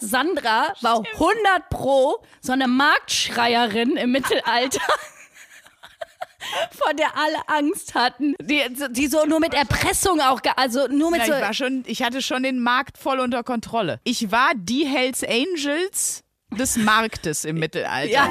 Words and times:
Sandra 0.00 0.72
war 0.80 1.02
100 1.14 1.68
pro 1.70 2.22
so 2.40 2.52
eine 2.52 2.68
Marktschreierin 2.68 3.96
im 3.96 4.12
Mittelalter. 4.12 4.80
vor 6.70 6.94
der 6.94 7.16
alle 7.16 7.48
Angst 7.48 7.94
hatten, 7.94 8.34
die, 8.40 8.62
die 8.90 9.06
so 9.06 9.24
nur 9.26 9.40
mit 9.40 9.54
Erpressung 9.54 10.20
auch, 10.20 10.40
also 10.56 10.86
nur 10.88 11.10
mit 11.10 11.20
Na, 11.20 11.26
so. 11.26 11.32
ich, 11.34 11.40
war 11.40 11.54
schon, 11.54 11.82
ich 11.86 12.02
hatte 12.02 12.22
schon 12.22 12.42
den 12.42 12.60
Markt 12.60 12.98
voll 12.98 13.20
unter 13.20 13.42
Kontrolle. 13.42 14.00
Ich 14.04 14.30
war 14.30 14.52
die 14.54 14.86
Hells 14.86 15.24
Angels 15.24 16.22
des 16.50 16.76
Marktes 16.76 17.44
im 17.44 17.58
Mittelalter. 17.58 18.10
Ja. 18.10 18.28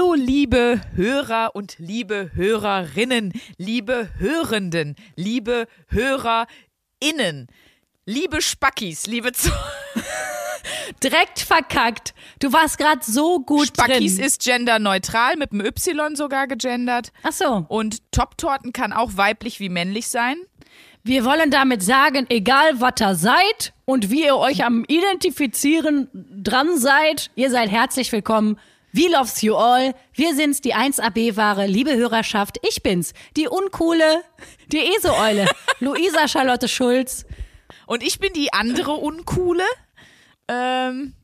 Hallo, 0.00 0.14
liebe 0.14 0.80
Hörer 0.94 1.54
und 1.54 1.74
liebe 1.78 2.30
Hörerinnen, 2.34 3.34
liebe 3.58 4.08
Hörenden, 4.18 4.96
liebe 5.14 5.66
HörerInnen, 5.88 7.48
liebe 8.06 8.40
Spackis, 8.40 9.06
liebe 9.06 9.32
Z 9.32 9.52
direkt 11.02 11.40
verkackt. 11.40 12.14
Du 12.38 12.50
warst 12.50 12.78
gerade 12.78 13.00
so 13.02 13.40
gut 13.40 13.66
Spackis 13.66 14.16
drin. 14.16 14.24
ist 14.24 14.42
genderneutral, 14.42 15.36
mit 15.36 15.52
dem 15.52 15.60
Y 15.60 16.16
sogar 16.16 16.46
gegendert. 16.46 17.12
Ach 17.22 17.32
so. 17.32 17.66
Und 17.68 17.98
Top-Torten 18.10 18.72
kann 18.72 18.94
auch 18.94 19.18
weiblich 19.18 19.60
wie 19.60 19.68
männlich 19.68 20.08
sein. 20.08 20.36
Wir 21.02 21.26
wollen 21.26 21.50
damit 21.50 21.82
sagen, 21.82 22.24
egal 22.30 22.80
was 22.80 22.94
ihr 23.00 23.14
seid 23.16 23.74
und 23.84 24.10
wie 24.10 24.24
ihr 24.24 24.36
euch 24.36 24.64
am 24.64 24.84
Identifizieren 24.88 26.08
dran 26.14 26.78
seid, 26.78 27.30
ihr 27.34 27.50
seid 27.50 27.70
herzlich 27.70 28.10
willkommen. 28.12 28.58
We 28.92 29.08
loves 29.08 29.42
you 29.42 29.54
all. 29.54 29.94
Wir 30.14 30.34
sind's, 30.34 30.60
die 30.60 30.74
1AB-Ware, 30.74 31.66
liebe 31.66 31.94
Hörerschaft. 31.96 32.58
Ich 32.68 32.82
bin's, 32.82 33.12
die 33.36 33.48
uncoole, 33.48 34.22
die 34.72 34.80
ESO-Eule, 34.96 35.46
Luisa 35.80 36.26
Charlotte 36.28 36.68
Schulz. 36.68 37.24
Und 37.86 38.02
ich 38.02 38.18
bin 38.18 38.32
die 38.32 38.52
andere 38.52 38.92
Uncoole. 38.92 39.64
Ähm, 40.48 41.14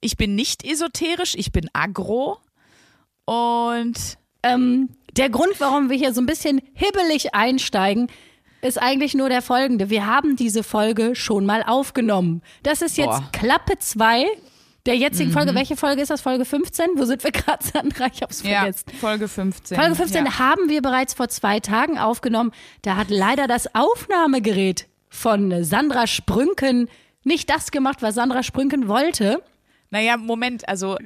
ich 0.00 0.16
bin 0.16 0.34
nicht 0.34 0.64
esoterisch, 0.64 1.34
ich 1.36 1.52
bin 1.52 1.68
agro. 1.72 2.38
Und 3.24 4.18
Ähm, 4.42 4.90
der 5.16 5.30
Grund, 5.30 5.54
warum 5.58 5.90
wir 5.90 5.96
hier 5.96 6.12
so 6.12 6.20
ein 6.20 6.26
bisschen 6.26 6.60
hibbelig 6.74 7.34
einsteigen, 7.34 8.08
ist 8.62 8.80
eigentlich 8.80 9.14
nur 9.14 9.28
der 9.28 9.42
folgende. 9.42 9.90
Wir 9.90 10.06
haben 10.06 10.36
diese 10.36 10.62
Folge 10.62 11.14
schon 11.14 11.46
mal 11.46 11.62
aufgenommen. 11.64 12.42
Das 12.62 12.82
ist 12.82 12.96
jetzt 12.96 13.20
Boah. 13.20 13.28
Klappe 13.32 13.78
2 13.78 14.26
der 14.86 14.96
jetzigen 14.96 15.32
Folge. 15.32 15.54
Welche 15.54 15.76
Folge 15.76 16.02
ist 16.02 16.10
das? 16.10 16.20
Folge 16.20 16.44
15? 16.44 16.90
Wo 16.96 17.04
sind 17.04 17.22
wir 17.24 17.32
gerade, 17.32 17.64
Sandra? 17.64 18.06
Ich 18.12 18.22
hab's 18.22 18.42
ja, 18.42 18.60
vergessen. 18.60 18.84
Folge 19.00 19.28
15. 19.28 19.76
Folge 19.78 19.94
15 19.94 20.24
Ja. 20.26 20.38
haben 20.38 20.68
wir 20.68 20.80
bereits 20.82 21.14
vor 21.14 21.28
zwei 21.28 21.60
Tagen 21.60 21.98
aufgenommen. 21.98 22.52
Da 22.82 22.96
hat 22.96 23.10
leider 23.10 23.46
das 23.46 23.74
Aufnahmegerät 23.74 24.86
von 25.08 25.64
Sandra 25.64 26.06
Sprünken 26.06 26.88
nicht 27.24 27.50
das 27.50 27.70
gemacht, 27.70 28.02
was 28.02 28.14
Sandra 28.14 28.42
Sprünken 28.42 28.88
wollte. 28.88 29.42
Naja, 29.90 30.16
Moment, 30.16 30.68
also 30.68 30.96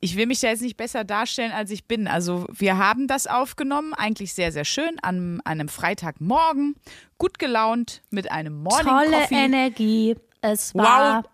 ich 0.00 0.16
will 0.16 0.26
mich 0.26 0.40
da 0.40 0.48
jetzt 0.48 0.62
nicht 0.62 0.76
besser 0.78 1.04
darstellen, 1.04 1.52
als 1.52 1.70
ich 1.70 1.84
bin. 1.84 2.08
Also 2.08 2.46
wir 2.52 2.78
haben 2.78 3.06
das 3.06 3.26
aufgenommen, 3.26 3.92
eigentlich 3.94 4.32
sehr, 4.32 4.50
sehr 4.52 4.64
schön, 4.64 4.98
an 5.02 5.40
einem 5.44 5.68
Freitagmorgen, 5.68 6.76
gut 7.18 7.38
gelaunt, 7.38 8.00
mit 8.10 8.30
einem 8.32 8.62
Morning 8.62 8.86
Tolle 8.86 9.10
Coffee. 9.10 9.34
Energie. 9.34 10.16
Es 10.40 10.74
war 10.74 11.16
Wow. 11.24 11.30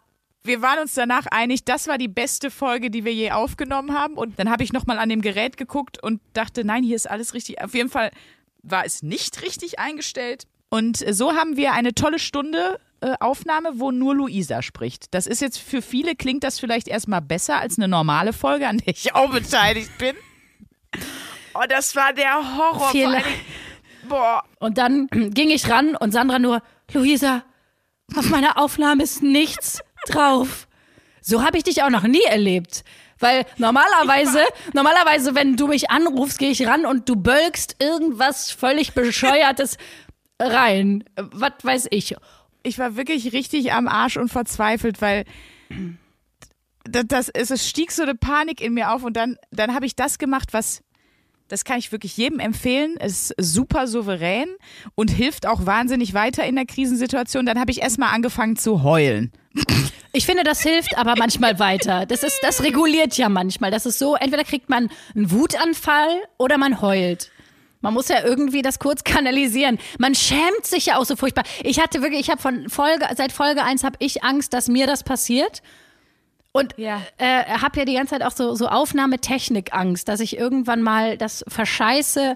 Wir 0.46 0.62
waren 0.62 0.78
uns 0.78 0.94
danach 0.94 1.26
einig, 1.30 1.64
das 1.64 1.88
war 1.88 1.98
die 1.98 2.08
beste 2.08 2.50
Folge, 2.50 2.90
die 2.90 3.04
wir 3.04 3.12
je 3.12 3.32
aufgenommen 3.32 3.92
haben. 3.94 4.14
Und 4.14 4.38
dann 4.38 4.50
habe 4.50 4.62
ich 4.64 4.72
nochmal 4.72 4.98
an 4.98 5.08
dem 5.08 5.20
Gerät 5.22 5.56
geguckt 5.56 6.02
und 6.02 6.20
dachte, 6.32 6.64
nein, 6.64 6.82
hier 6.84 6.96
ist 6.96 7.10
alles 7.10 7.34
richtig. 7.34 7.62
Auf 7.62 7.74
jeden 7.74 7.88
Fall 7.90 8.10
war 8.62 8.84
es 8.84 9.02
nicht 9.02 9.42
richtig 9.42 9.78
eingestellt. 9.78 10.44
Und 10.68 10.96
so 11.10 11.32
haben 11.34 11.56
wir 11.56 11.72
eine 11.72 11.94
tolle 11.94 12.18
Stunde 12.18 12.80
äh, 13.00 13.14
Aufnahme, 13.20 13.72
wo 13.74 13.90
nur 13.92 14.14
Luisa 14.14 14.62
spricht. 14.62 15.12
Das 15.14 15.26
ist 15.26 15.40
jetzt 15.40 15.58
für 15.58 15.82
viele, 15.82 16.16
klingt 16.16 16.42
das 16.44 16.58
vielleicht 16.58 16.88
erstmal 16.88 17.20
besser 17.20 17.58
als 17.60 17.78
eine 17.78 17.88
normale 17.88 18.32
Folge, 18.32 18.66
an 18.68 18.78
der 18.78 18.88
ich 18.88 19.14
auch 19.14 19.30
beteiligt 19.30 19.96
bin. 19.98 20.16
Oh, 21.54 21.64
das 21.68 21.94
war 21.96 22.12
der 22.12 22.56
Horror. 22.56 22.90
Viel- 22.90 23.22
boah, 24.08 24.42
Und 24.58 24.78
dann 24.78 25.08
ging 25.08 25.50
ich 25.50 25.68
ran 25.70 25.94
und 25.96 26.12
Sandra 26.12 26.38
nur, 26.38 26.62
Luisa, 26.92 27.44
auf 28.16 28.28
meiner 28.30 28.58
Aufnahme 28.58 29.02
ist 29.02 29.22
nichts 29.22 29.80
drauf. 30.14 30.66
So 31.20 31.42
habe 31.42 31.58
ich 31.58 31.64
dich 31.64 31.82
auch 31.82 31.90
noch 31.90 32.04
nie 32.04 32.22
erlebt. 32.22 32.84
Weil 33.18 33.46
normalerweise, 33.56 34.40
normalerweise, 34.74 35.34
wenn 35.34 35.56
du 35.56 35.68
mich 35.68 35.90
anrufst, 35.90 36.38
gehe 36.38 36.50
ich 36.50 36.66
ran 36.66 36.86
und 36.86 37.08
du 37.08 37.16
bölkst 37.16 37.76
irgendwas 37.80 38.50
völlig 38.50 38.92
bescheuertes 38.92 39.78
rein. 40.40 41.04
Was 41.16 41.52
weiß 41.62 41.86
ich. 41.90 42.14
ich 42.62 42.78
war 42.78 42.96
wirklich 42.96 43.32
richtig 43.32 43.72
am 43.72 43.88
Arsch 43.88 44.16
und 44.16 44.28
verzweifelt, 44.28 45.00
weil 45.00 45.24
das, 46.84 47.04
das, 47.08 47.28
es, 47.30 47.68
stieg 47.68 47.90
so 47.90 48.02
eine 48.02 48.14
Panik 48.14 48.60
in 48.60 48.74
mir 48.74 48.92
auf 48.92 49.02
und 49.02 49.16
dann, 49.16 49.36
dann 49.50 49.74
habe 49.74 49.86
ich 49.86 49.96
das 49.96 50.18
gemacht, 50.18 50.52
was, 50.52 50.82
das 51.48 51.64
kann 51.64 51.78
ich 51.78 51.92
wirklich 51.92 52.16
jedem 52.16 52.38
empfehlen, 52.38 52.96
ist 52.96 53.34
super 53.38 53.86
souverän 53.86 54.48
und 54.94 55.10
hilft 55.10 55.46
auch 55.46 55.66
wahnsinnig 55.66 56.14
weiter 56.14 56.44
in 56.44 56.56
der 56.56 56.66
Krisensituation. 56.66 57.46
Dann 57.46 57.58
habe 57.58 57.70
ich 57.70 57.82
erstmal 57.82 58.14
angefangen 58.14 58.56
zu 58.56 58.82
heulen. 58.82 59.32
Ich 60.12 60.24
finde, 60.26 60.44
das 60.44 60.62
hilft 60.62 60.96
aber 60.96 61.14
manchmal 61.16 61.58
weiter. 61.58 62.06
Das 62.06 62.22
ist, 62.22 62.38
das 62.42 62.62
reguliert 62.62 63.16
ja 63.18 63.28
manchmal. 63.28 63.70
Das 63.70 63.84
ist 63.86 63.98
so, 63.98 64.14
entweder 64.16 64.44
kriegt 64.44 64.68
man 64.70 64.88
einen 65.14 65.30
Wutanfall 65.30 66.22
oder 66.38 66.56
man 66.58 66.80
heult. 66.80 67.30
Man 67.82 67.92
muss 67.92 68.08
ja 68.08 68.24
irgendwie 68.24 68.62
das 68.62 68.78
kurz 68.78 69.04
kanalisieren. 69.04 69.78
Man 69.98 70.14
schämt 70.14 70.64
sich 70.64 70.86
ja 70.86 70.96
auch 70.98 71.04
so 71.04 71.16
furchtbar. 71.16 71.44
Ich 71.62 71.78
hatte 71.80 72.00
wirklich, 72.02 72.20
ich 72.20 72.30
habe 72.30 72.40
von 72.40 72.68
Folge, 72.70 73.06
seit 73.14 73.30
Folge 73.32 73.62
1 73.62 73.84
habe 73.84 73.96
ich 73.98 74.24
Angst, 74.24 74.54
dass 74.54 74.68
mir 74.68 74.86
das 74.86 75.04
passiert. 75.04 75.62
Und 76.52 76.72
Ja. 76.78 77.02
äh, 77.18 77.44
habe 77.44 77.80
ja 77.80 77.84
die 77.84 77.94
ganze 77.94 78.14
Zeit 78.14 78.22
auch 78.22 78.32
so, 78.32 78.54
so 78.54 78.68
Aufnahmetechnik-Angst, 78.68 80.08
dass 80.08 80.20
ich 80.20 80.38
irgendwann 80.38 80.80
mal 80.80 81.18
das 81.18 81.44
verscheiße, 81.46 82.34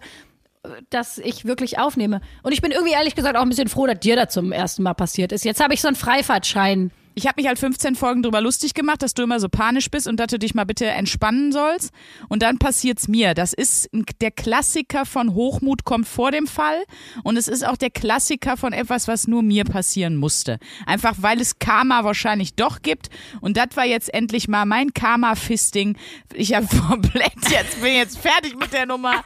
dass 0.90 1.16
ich 1.16 1.46
wirklich 1.46 1.78
aufnehme. 1.78 2.20
Und 2.42 2.52
ich 2.52 2.60
bin 2.60 2.70
irgendwie 2.70 2.92
ehrlich 2.92 3.14
gesagt 3.14 3.36
auch 3.36 3.42
ein 3.42 3.48
bisschen 3.48 3.68
froh, 3.68 3.86
dass 3.86 4.00
dir 4.00 4.16
das 4.16 4.34
zum 4.34 4.52
ersten 4.52 4.82
Mal 4.82 4.92
passiert 4.92 5.32
ist. 5.32 5.46
Jetzt 5.46 5.62
habe 5.62 5.72
ich 5.72 5.80
so 5.80 5.88
einen 5.88 5.96
Freifahrtschein. 5.96 6.90
Ich 7.14 7.26
habe 7.26 7.40
mich 7.40 7.48
halt 7.48 7.58
15 7.58 7.96
Folgen 7.96 8.22
drüber 8.22 8.40
lustig 8.40 8.72
gemacht, 8.72 9.02
dass 9.02 9.14
du 9.14 9.22
immer 9.22 9.40
so 9.40 9.48
panisch 9.48 9.90
bist 9.90 10.06
und 10.06 10.18
dass 10.18 10.28
du 10.28 10.38
dich 10.38 10.54
mal 10.54 10.64
bitte 10.64 10.86
entspannen 10.86 11.50
sollst. 11.50 11.92
Und 12.28 12.42
dann 12.42 12.58
passiert's 12.58 13.08
mir. 13.08 13.34
Das 13.34 13.52
ist 13.52 13.90
der 14.20 14.30
Klassiker 14.30 15.04
von 15.04 15.34
Hochmut 15.34 15.84
kommt 15.84 16.06
vor 16.06 16.30
dem 16.30 16.46
Fall. 16.46 16.84
Und 17.24 17.36
es 17.36 17.48
ist 17.48 17.66
auch 17.66 17.76
der 17.76 17.90
Klassiker 17.90 18.56
von 18.56 18.72
etwas, 18.72 19.08
was 19.08 19.26
nur 19.26 19.42
mir 19.42 19.64
passieren 19.64 20.16
musste. 20.16 20.58
Einfach 20.86 21.16
weil 21.18 21.40
es 21.40 21.58
Karma 21.58 22.04
wahrscheinlich 22.04 22.54
doch 22.54 22.80
gibt. 22.82 23.08
Und 23.40 23.56
das 23.56 23.68
war 23.74 23.86
jetzt 23.86 24.14
endlich 24.14 24.46
mal 24.46 24.64
mein 24.64 24.94
Karma-Fisting. 24.94 25.96
Ich 26.34 26.54
habe 26.54 26.66
komplett 26.88 27.50
jetzt, 27.50 27.82
bin 27.82 27.94
jetzt 27.94 28.18
fertig 28.18 28.56
mit 28.56 28.72
der 28.72 28.86
Nummer. 28.86 29.24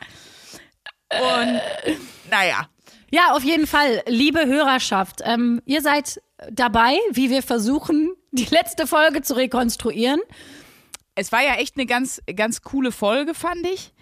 Und 1.11 1.61
naja. 2.31 2.69
Ja, 3.11 3.33
auf 3.33 3.45
jeden 3.45 3.69
Fall, 3.69 4.03
liebe 4.09 4.47
Hörerschaft, 4.47 5.21
ähm, 5.25 5.63
ihr 5.67 5.83
seid 5.83 6.21
dabei, 6.51 6.97
wie 7.13 7.31
wir 7.31 7.43
versuchen, 7.43 8.13
die 8.33 8.47
letzte 8.47 8.87
Folge 8.87 9.23
zu 9.23 9.37
rekonstruieren. 9.37 10.21
es 11.15 11.33
war 11.33 11.43
ja 11.43 11.55
echt 11.55 11.77
eine 11.77 11.87
ganz, 11.87 12.21
ganz 12.35 12.63
coole 12.63 12.93
Folge, 12.93 13.35
fand 13.35 13.67
ich. 13.67 13.93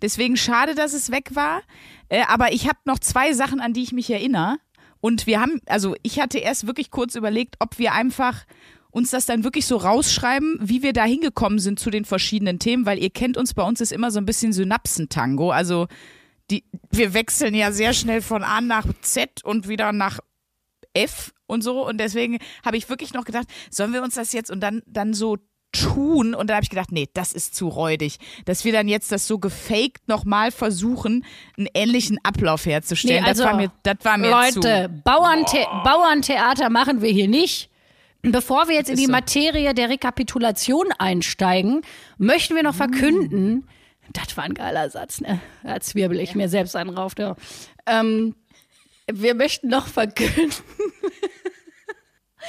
Deswegen 0.00 0.36
schade, 0.36 0.74
dass 0.74 0.94
es 0.94 1.10
weg 1.10 1.34
war. 1.34 1.62
Äh, 2.08 2.24
aber 2.28 2.52
ich 2.52 2.66
habe 2.66 2.78
noch 2.84 2.98
zwei 2.98 3.32
Sachen, 3.32 3.60
an 3.60 3.72
die 3.72 3.82
ich 3.82 3.92
mich 3.92 4.10
erinnere. 4.10 4.56
Und 5.00 5.26
wir 5.26 5.40
haben, 5.40 5.60
also 5.66 5.94
ich 6.02 6.20
hatte 6.20 6.38
erst 6.38 6.66
wirklich 6.66 6.90
kurz 6.90 7.14
überlegt, 7.14 7.56
ob 7.58 7.78
wir 7.78 7.92
einfach 7.92 8.44
uns 8.90 9.10
das 9.10 9.26
dann 9.26 9.42
wirklich 9.42 9.66
so 9.66 9.76
rausschreiben, 9.76 10.58
wie 10.60 10.82
wir 10.82 10.92
da 10.92 11.04
hingekommen 11.04 11.58
sind 11.58 11.80
zu 11.80 11.90
den 11.90 12.04
verschiedenen 12.04 12.58
Themen, 12.58 12.84
weil 12.84 13.02
ihr 13.02 13.10
kennt 13.10 13.36
uns, 13.36 13.54
bei 13.54 13.62
uns 13.62 13.80
ist 13.80 13.90
immer 13.90 14.10
so 14.10 14.18
ein 14.18 14.26
bisschen 14.26 14.52
Synapsentango. 14.52 15.50
Also 15.50 15.88
die, 16.50 16.64
wir 16.90 17.14
wechseln 17.14 17.54
ja 17.54 17.72
sehr 17.72 17.94
schnell 17.94 18.20
von 18.20 18.42
A 18.42 18.60
nach 18.60 18.86
Z 19.00 19.42
und 19.44 19.66
wieder 19.66 19.92
nach 19.92 20.20
F 20.94 21.32
und 21.46 21.62
so. 21.62 21.86
Und 21.86 21.98
deswegen 21.98 22.38
habe 22.64 22.76
ich 22.76 22.88
wirklich 22.88 23.12
noch 23.12 23.24
gedacht, 23.24 23.46
sollen 23.70 23.92
wir 23.92 24.02
uns 24.02 24.14
das 24.14 24.32
jetzt 24.32 24.50
und 24.50 24.60
dann, 24.60 24.82
dann 24.86 25.14
so 25.14 25.38
tun? 25.72 26.34
Und 26.34 26.48
da 26.48 26.54
habe 26.54 26.64
ich 26.64 26.70
gedacht, 26.70 26.92
nee, 26.92 27.08
das 27.14 27.32
ist 27.32 27.54
zu 27.54 27.68
räudig. 27.68 28.18
Dass 28.44 28.64
wir 28.64 28.72
dann 28.72 28.88
jetzt 28.88 29.10
das 29.10 29.26
so 29.26 29.38
gefaked 29.38 30.06
nochmal 30.06 30.50
versuchen, 30.50 31.24
einen 31.56 31.68
ähnlichen 31.74 32.18
Ablauf 32.22 32.66
herzustellen. 32.66 33.22
Nee, 33.22 33.28
also, 33.28 33.42
das 33.42 33.52
war 33.52 33.58
mir, 33.58 33.72
das 33.82 33.96
war 34.02 34.18
mir 34.18 34.30
Leute, 34.30 34.88
Bauernthea 35.04 35.82
Bauerntheater 35.82 36.70
machen 36.70 37.02
wir 37.02 37.10
hier 37.10 37.28
nicht. 37.28 37.70
Bevor 38.22 38.68
wir 38.68 38.76
jetzt 38.76 38.88
in 38.88 38.96
die. 38.96 39.08
Materie 39.08 39.74
der 39.74 39.88
Rekapitulation 39.88 40.86
einsteigen, 40.96 41.82
möchten 42.18 42.54
wir 42.54 42.62
noch 42.62 42.74
verkünden, 42.74 43.66
das 44.12 44.36
war 44.36 44.44
ein 44.44 44.54
geiler 44.54 44.90
Satz, 44.90 45.20
ne? 45.20 45.40
Da 45.64 45.80
zwirbel 45.80 46.20
ich 46.20 46.34
mir 46.34 46.48
selbst 46.48 46.76
einen 46.76 46.90
rauf. 46.90 47.14
Ja. 47.18 47.34
Ähm, 47.86 48.36
wir 49.10 49.34
möchten 49.34 49.68
noch 49.68 49.86
verkünden, 49.86 50.52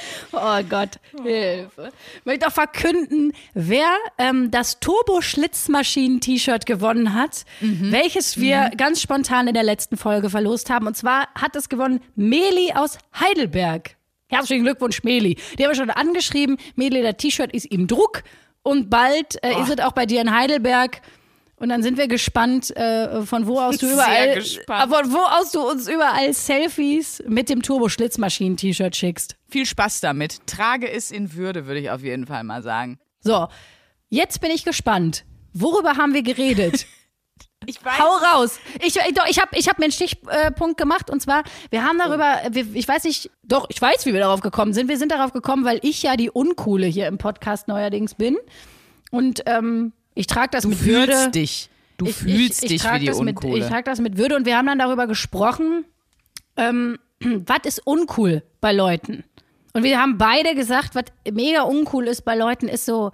Oh 0.32 0.60
Gott, 0.68 0.98
Hilfe. 1.22 1.92
Ich 2.18 2.24
möchte 2.24 2.46
auch 2.48 2.52
verkünden, 2.52 3.32
wer 3.54 3.96
ähm, 4.18 4.50
das 4.50 4.80
Turbo-Schlitzmaschinen-T-Shirt 4.80 6.66
gewonnen 6.66 7.14
hat, 7.14 7.44
welches 7.60 8.40
wir 8.40 8.70
ganz 8.76 9.00
spontan 9.00 9.46
in 9.46 9.54
der 9.54 9.62
letzten 9.62 9.96
Folge 9.96 10.30
verlost 10.30 10.70
haben. 10.70 10.86
Und 10.86 10.96
zwar 10.96 11.28
hat 11.34 11.54
es 11.54 11.68
gewonnen 11.68 12.00
Meli 12.16 12.72
aus 12.74 12.98
Heidelberg. 13.18 13.96
Herzlichen 14.26 14.64
Glückwunsch, 14.64 15.04
Meli. 15.04 15.38
Die 15.58 15.62
haben 15.62 15.70
wir 15.70 15.76
schon 15.76 15.90
angeschrieben. 15.90 16.58
Meli, 16.74 17.02
das 17.02 17.16
T-Shirt 17.18 17.52
ist 17.52 17.66
im 17.66 17.86
Druck. 17.86 18.24
Und 18.62 18.90
bald 18.90 19.42
äh, 19.44 19.60
ist 19.60 19.70
es 19.70 19.78
auch 19.78 19.92
bei 19.92 20.06
dir 20.06 20.20
in 20.20 20.34
Heidelberg. 20.34 21.02
Und 21.64 21.70
dann 21.70 21.82
sind 21.82 21.96
wir 21.96 22.08
gespannt, 22.08 22.76
äh, 22.76 23.22
von 23.22 23.46
wo 23.46 23.58
aus 23.58 23.78
du 23.78 23.90
überall, 23.90 24.36
äh, 24.36 24.42
von 24.42 25.12
wo 25.14 25.16
aus 25.16 25.50
du 25.50 25.66
uns 25.66 25.88
überall 25.88 26.30
Selfies 26.34 27.24
mit 27.26 27.48
dem 27.48 27.62
Turbo-Schlitzmaschinen-T-Shirt 27.62 28.94
schickst. 28.94 29.36
Viel 29.48 29.64
Spaß 29.64 30.02
damit. 30.02 30.46
Trage 30.46 30.90
es 30.90 31.10
in 31.10 31.32
Würde, 31.32 31.66
würde 31.66 31.80
ich 31.80 31.88
auf 31.88 32.02
jeden 32.02 32.26
Fall 32.26 32.44
mal 32.44 32.62
sagen. 32.62 32.98
So, 33.20 33.48
jetzt 34.10 34.42
bin 34.42 34.50
ich 34.50 34.66
gespannt. 34.66 35.24
Worüber 35.54 35.96
haben 35.96 36.12
wir 36.12 36.22
geredet? 36.22 36.84
Ich 37.66 37.82
weiß. 37.82 37.98
Hau 37.98 38.16
raus. 38.16 38.58
Ich, 38.82 38.94
ich, 38.94 39.14
doch, 39.14 39.26
ich 39.26 39.40
habe 39.40 39.56
ich 39.56 39.70
hab 39.70 39.78
mir 39.78 39.86
einen 39.86 39.92
Stichpunkt 39.92 40.76
gemacht 40.76 41.08
und 41.08 41.20
zwar, 41.20 41.44
wir 41.70 41.82
haben 41.82 41.96
darüber, 41.96 42.42
wir, 42.50 42.66
ich 42.74 42.86
weiß 42.86 43.04
nicht, 43.04 43.30
doch, 43.42 43.64
ich 43.70 43.80
weiß, 43.80 44.04
wie 44.04 44.12
wir 44.12 44.20
darauf 44.20 44.42
gekommen 44.42 44.74
sind. 44.74 44.90
Wir 44.90 44.98
sind 44.98 45.10
darauf 45.10 45.32
gekommen, 45.32 45.64
weil 45.64 45.78
ich 45.80 46.02
ja 46.02 46.14
die 46.16 46.28
Uncoole 46.30 46.84
hier 46.84 47.06
im 47.06 47.16
Podcast 47.16 47.66
neuerdings 47.66 48.16
bin. 48.16 48.36
Und 49.10 49.44
ähm, 49.46 49.94
ich 50.14 50.26
trage 50.26 50.50
das 50.52 50.62
Du 50.62 50.70
mit 50.70 50.84
Würde. 50.84 51.12
fühlst 51.12 51.34
dich. 51.34 51.70
Du 51.96 52.06
ich, 52.06 52.16
fühlst 52.16 52.64
ich, 52.64 52.70
ich 52.72 52.82
dich 52.82 52.92
wie 52.92 52.98
die 53.00 53.06
das 53.06 53.20
mit, 53.20 53.36
Uncoole. 53.36 53.60
Ich 53.60 53.66
trage 53.66 53.84
das 53.84 54.00
mit 54.00 54.16
Würde 54.16 54.36
und 54.36 54.46
wir 54.46 54.56
haben 54.56 54.66
dann 54.66 54.78
darüber 54.78 55.06
gesprochen, 55.06 55.84
ähm, 56.56 56.98
was 57.20 57.60
ist 57.64 57.86
uncool 57.86 58.42
bei 58.60 58.72
Leuten. 58.72 59.24
Und 59.72 59.82
wir 59.82 60.00
haben 60.00 60.18
beide 60.18 60.54
gesagt, 60.54 60.94
was 60.94 61.04
mega 61.32 61.62
uncool 61.62 62.06
ist 62.06 62.22
bei 62.22 62.36
Leuten, 62.36 62.68
ist 62.68 62.86
so, 62.86 63.10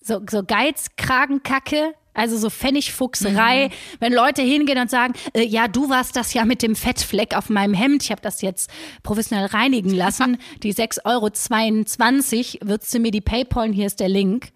so, 0.00 0.20
so 0.28 0.42
Geizkragenkacke. 0.44 1.94
Also 2.14 2.36
so 2.36 2.50
Pfennigfuchserei, 2.50 3.70
wenn 4.00 4.12
Leute 4.12 4.42
hingehen 4.42 4.78
und 4.80 4.90
sagen, 4.90 5.12
äh, 5.34 5.44
ja, 5.44 5.68
du 5.68 5.88
warst 5.88 6.16
das 6.16 6.34
ja 6.34 6.44
mit 6.44 6.62
dem 6.62 6.74
Fettfleck 6.74 7.36
auf 7.36 7.48
meinem 7.48 7.74
Hemd, 7.74 8.02
ich 8.02 8.10
habe 8.10 8.20
das 8.20 8.42
jetzt 8.42 8.70
professionell 9.04 9.46
reinigen 9.46 9.94
lassen, 9.94 10.36
die 10.64 10.74
6,22 10.74 11.04
Euro, 11.04 12.68
würdest 12.68 12.92
du 12.92 12.98
mir 12.98 13.12
die 13.12 13.20
Paypalen, 13.20 13.72
hier 13.72 13.86
ist 13.86 14.00
der 14.00 14.08
Link. 14.08 14.48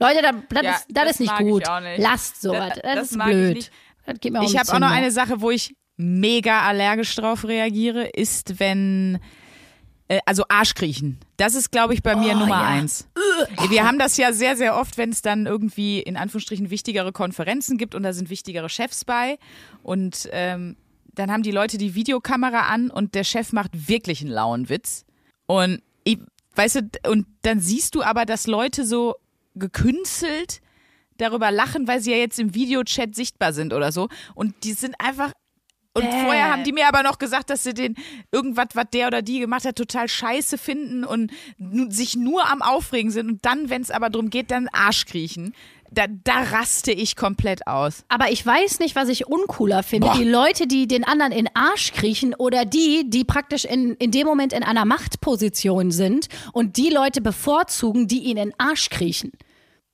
Leute, 0.00 0.22
das, 0.22 0.34
das, 0.48 0.62
Ja, 0.62 0.70
ist, 0.72 0.86
das, 0.88 1.04
das 1.04 1.10
ist 1.12 1.20
nicht 1.20 1.32
ich 1.32 1.38
gut. 1.46 1.62
nicht. 1.82 1.98
Lasst 1.98 2.40
sowas. 2.42 2.72
Da- 2.74 2.80
Das, 2.82 2.94
das 2.94 3.10
ist 3.12 3.16
mag 3.16 3.28
ich 3.28 3.34
blöd. 3.34 3.54
nicht. 3.56 3.72
Das 4.06 4.20
geht 4.20 4.32
mir 4.32 4.40
auch 4.40 4.44
Ich 4.44 4.52
um 4.54 4.58
habe 4.58 4.72
auch 4.72 4.78
noch 4.80 4.90
eine 4.90 5.10
Sache, 5.10 5.40
wo 5.40 5.50
ich 5.50 5.74
mega 5.96 6.62
allergisch 6.62 7.14
drauf 7.14 7.44
reagiere, 7.44 8.06
ist, 8.08 8.58
wenn. 8.58 9.18
äh, 10.08 10.18
Also 10.26 10.44
Arschkriechen. 10.48 11.18
Das 11.36 11.54
ist, 11.54 11.70
glaube 11.70 11.92
ich, 11.94 12.02
bei 12.02 12.16
mir 12.16 12.32
Oh, 12.32 12.38
Nummer 12.38 12.62
ja. 12.62 12.66
eins. 12.68 13.06
Wir 13.68 13.86
haben 13.86 13.98
das 13.98 14.16
ja 14.16 14.32
sehr, 14.32 14.56
sehr 14.56 14.76
oft, 14.76 14.96
wenn 14.98 15.10
es 15.10 15.20
dann 15.22 15.46
irgendwie 15.46 16.00
in 16.00 16.16
Anführungsstrichen 16.16 16.70
wichtigere 16.70 17.12
Konferenzen 17.12 17.76
gibt 17.78 17.94
und 17.94 18.02
da 18.02 18.12
sind 18.12 18.30
wichtigere 18.30 18.68
Chefs 18.70 19.04
bei. 19.04 19.38
Und 19.82 20.28
ähm, 20.32 20.76
dann 21.14 21.30
haben 21.30 21.42
die 21.42 21.50
Leute 21.50 21.76
die 21.76 21.94
Videokamera 21.94 22.68
an 22.68 22.90
und 22.90 23.14
der 23.14 23.24
Chef 23.24 23.52
macht 23.52 23.88
wirklich 23.88 24.22
einen 24.22 24.30
lauen 24.30 24.68
Witz. 24.70 25.04
Und 25.46 25.82
ich, 26.04 26.18
weißt 26.54 26.76
du, 26.76 27.10
und 27.10 27.26
dann 27.42 27.60
siehst 27.60 27.94
du 27.94 28.02
aber, 28.02 28.24
dass 28.24 28.46
Leute 28.46 28.86
so 28.86 29.16
gekünstelt 29.54 30.60
darüber 31.18 31.50
lachen, 31.50 31.86
weil 31.86 32.00
sie 32.00 32.12
ja 32.12 32.16
jetzt 32.16 32.38
im 32.38 32.54
Videochat 32.54 33.14
sichtbar 33.14 33.52
sind 33.52 33.72
oder 33.72 33.92
so. 33.92 34.08
Und 34.34 34.64
die 34.64 34.72
sind 34.72 34.94
einfach. 34.98 35.32
Und 35.92 36.08
Bäh. 36.08 36.22
vorher 36.22 36.52
haben 36.52 36.62
die 36.62 36.72
mir 36.72 36.86
aber 36.86 37.02
noch 37.02 37.18
gesagt, 37.18 37.50
dass 37.50 37.64
sie 37.64 37.74
den 37.74 37.96
irgendwas, 38.30 38.68
was 38.74 38.84
der 38.92 39.08
oder 39.08 39.22
die 39.22 39.40
gemacht 39.40 39.64
hat, 39.64 39.74
total 39.74 40.08
scheiße 40.08 40.56
finden 40.56 41.04
und 41.04 41.32
sich 41.88 42.14
nur 42.14 42.48
am 42.48 42.62
Aufregen 42.62 43.10
sind. 43.10 43.28
Und 43.28 43.44
dann, 43.44 43.70
wenn 43.70 43.82
es 43.82 43.90
aber 43.90 44.08
darum 44.08 44.30
geht, 44.30 44.52
dann 44.52 44.68
Arsch 44.68 45.04
kriechen. 45.06 45.52
Da, 45.92 46.06
da 46.08 46.42
raste 46.42 46.92
ich 46.92 47.16
komplett 47.16 47.66
aus. 47.66 48.04
Aber 48.08 48.30
ich 48.30 48.44
weiß 48.46 48.78
nicht, 48.78 48.94
was 48.94 49.08
ich 49.08 49.26
uncooler 49.26 49.82
finde. 49.82 50.08
Boah. 50.08 50.16
Die 50.16 50.24
Leute, 50.24 50.66
die 50.66 50.86
den 50.86 51.04
anderen 51.04 51.32
in 51.32 51.48
Arsch 51.54 51.92
kriechen 51.92 52.34
oder 52.34 52.64
die, 52.64 53.08
die 53.08 53.24
praktisch 53.24 53.64
in, 53.64 53.94
in 53.96 54.10
dem 54.12 54.26
Moment 54.26 54.52
in 54.52 54.62
einer 54.62 54.84
Machtposition 54.84 55.90
sind 55.90 56.28
und 56.52 56.76
die 56.76 56.90
Leute 56.90 57.20
bevorzugen, 57.20 58.06
die 58.06 58.20
ihnen 58.20 58.30
in 58.30 58.48
den 58.50 58.54
Arsch 58.58 58.88
kriechen. 58.90 59.32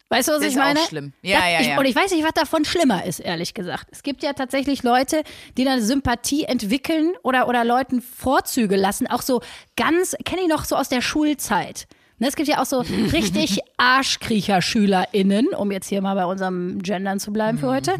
Weißt 0.08 0.28
du, 0.28 0.32
was 0.32 0.38
Das 0.40 0.48
ich 0.50 0.54
ist 0.54 0.60
auch 0.60 0.64
meine? 0.66 0.80
schlimm. 0.80 1.12
Ja, 1.22 1.38
das, 1.40 1.50
ja, 1.50 1.60
ich, 1.60 1.66
ja. 1.68 1.78
Und 1.78 1.84
ich 1.86 1.96
weiß 1.96 2.12
nicht, 2.12 2.24
was 2.24 2.32
davon 2.32 2.64
schlimmer 2.64 3.04
ist, 3.04 3.18
ehrlich 3.18 3.54
gesagt. 3.54 3.88
Es 3.90 4.04
gibt 4.04 4.22
ja 4.22 4.34
tatsächlich 4.34 4.84
Leute, 4.84 5.22
die 5.56 5.64
dann 5.64 5.82
Sympathie 5.82 6.44
entwickeln 6.44 7.14
oder, 7.24 7.48
oder 7.48 7.64
Leuten 7.64 8.00
Vorzüge 8.02 8.76
lassen. 8.76 9.08
Auch 9.08 9.22
so 9.22 9.40
ganz, 9.76 10.14
kenne 10.24 10.42
ich 10.42 10.48
noch 10.48 10.64
so 10.64 10.76
aus 10.76 10.88
der 10.88 11.00
Schulzeit. 11.00 11.88
Ne, 12.18 12.28
es 12.28 12.36
gibt 12.36 12.48
ja 12.48 12.60
auch 12.62 12.66
so 12.66 12.80
richtig 12.80 13.60
Arschkriecher-SchülerInnen, 13.76 15.48
um 15.48 15.70
jetzt 15.70 15.88
hier 15.88 16.00
mal 16.00 16.14
bei 16.14 16.24
unserem 16.24 16.78
Gendern 16.80 17.20
zu 17.20 17.32
bleiben 17.32 17.58
für 17.58 17.68
heute. 17.68 17.96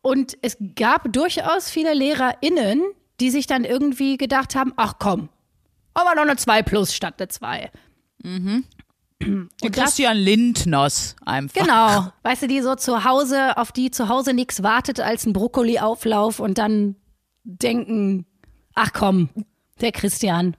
Und 0.00 0.36
es 0.42 0.56
gab 0.74 1.12
durchaus 1.12 1.70
viele 1.70 1.94
LehrerInnen, 1.94 2.82
die 3.20 3.30
sich 3.30 3.46
dann 3.46 3.64
irgendwie 3.64 4.16
gedacht 4.16 4.56
haben, 4.56 4.72
ach 4.76 4.94
komm, 4.98 5.28
aber 5.94 6.14
noch 6.14 6.22
eine 6.22 6.36
2 6.36 6.62
plus 6.62 6.94
statt 6.94 7.14
eine 7.18 7.28
2. 7.28 7.70
Der 9.62 9.70
Christian 9.70 10.16
Lindners 10.16 11.14
einfach. 11.24 11.60
Genau. 11.60 12.08
Weißt 12.22 12.42
du, 12.42 12.48
die 12.48 12.60
so 12.60 12.74
zu 12.74 13.04
Hause, 13.04 13.56
auf 13.56 13.70
die 13.70 13.90
zu 13.92 14.08
Hause 14.08 14.34
nichts 14.34 14.64
wartet 14.64 14.98
als 14.98 15.26
ein 15.26 15.32
Brokkoli-Auflauf 15.32 16.40
und 16.40 16.58
dann 16.58 16.96
denken, 17.44 18.26
ach 18.74 18.92
komm, 18.92 19.28
der 19.80 19.92
Christian, 19.92 20.56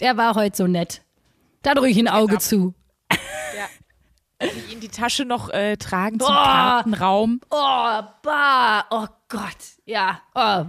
der 0.00 0.16
war 0.16 0.34
heute 0.34 0.56
so 0.56 0.66
nett. 0.66 1.02
Da 1.64 1.74
drücke 1.74 1.88
ich 1.88 1.98
ein 1.98 2.08
Auge 2.08 2.38
zu. 2.38 2.74
Die 4.42 4.74
in 4.74 4.80
die 4.80 4.88
Tasche 4.88 5.24
noch 5.24 5.48
äh, 5.48 5.76
tragen 5.76 6.20
zum 6.20 6.28
Boah. 6.28 6.44
Kartenraum. 6.44 7.40
Oh, 7.50 8.02
bah, 8.22 8.84
oh 8.90 9.06
Gott, 9.28 9.56
ja. 9.86 10.20
Oh. 10.34 10.66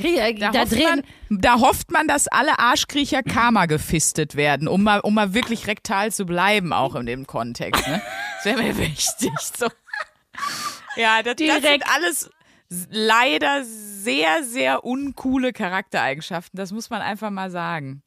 Da, 0.00 0.50
Da, 0.52 0.60
hofft 0.60 0.78
man, 0.78 1.02
da 1.28 1.58
hofft 1.58 1.90
man, 1.90 2.06
dass 2.06 2.28
alle 2.28 2.60
Arschkriecher 2.60 3.24
Karma 3.24 3.66
gefistet 3.66 4.36
werden, 4.36 4.68
um 4.68 4.84
mal, 4.84 5.00
um 5.00 5.14
mal 5.14 5.34
wirklich 5.34 5.66
rektal 5.66 6.12
zu 6.12 6.24
bleiben, 6.24 6.72
auch 6.72 6.94
in 6.94 7.06
dem 7.06 7.26
Kontext. 7.26 7.84
Ne? 7.88 8.00
Das 8.36 8.44
wäre 8.44 8.62
mir 8.62 8.76
wichtig. 8.78 9.32
So. 9.56 9.66
Ja, 10.94 11.22
das, 11.24 11.34
das 11.36 11.62
sind 11.62 11.82
alles 11.92 12.30
leider 12.90 13.64
sehr, 13.64 14.44
sehr 14.44 14.84
uncoole 14.84 15.52
Charaktereigenschaften. 15.52 16.56
Das 16.56 16.70
muss 16.70 16.90
man 16.90 17.02
einfach 17.02 17.30
mal 17.30 17.50
sagen. 17.50 18.02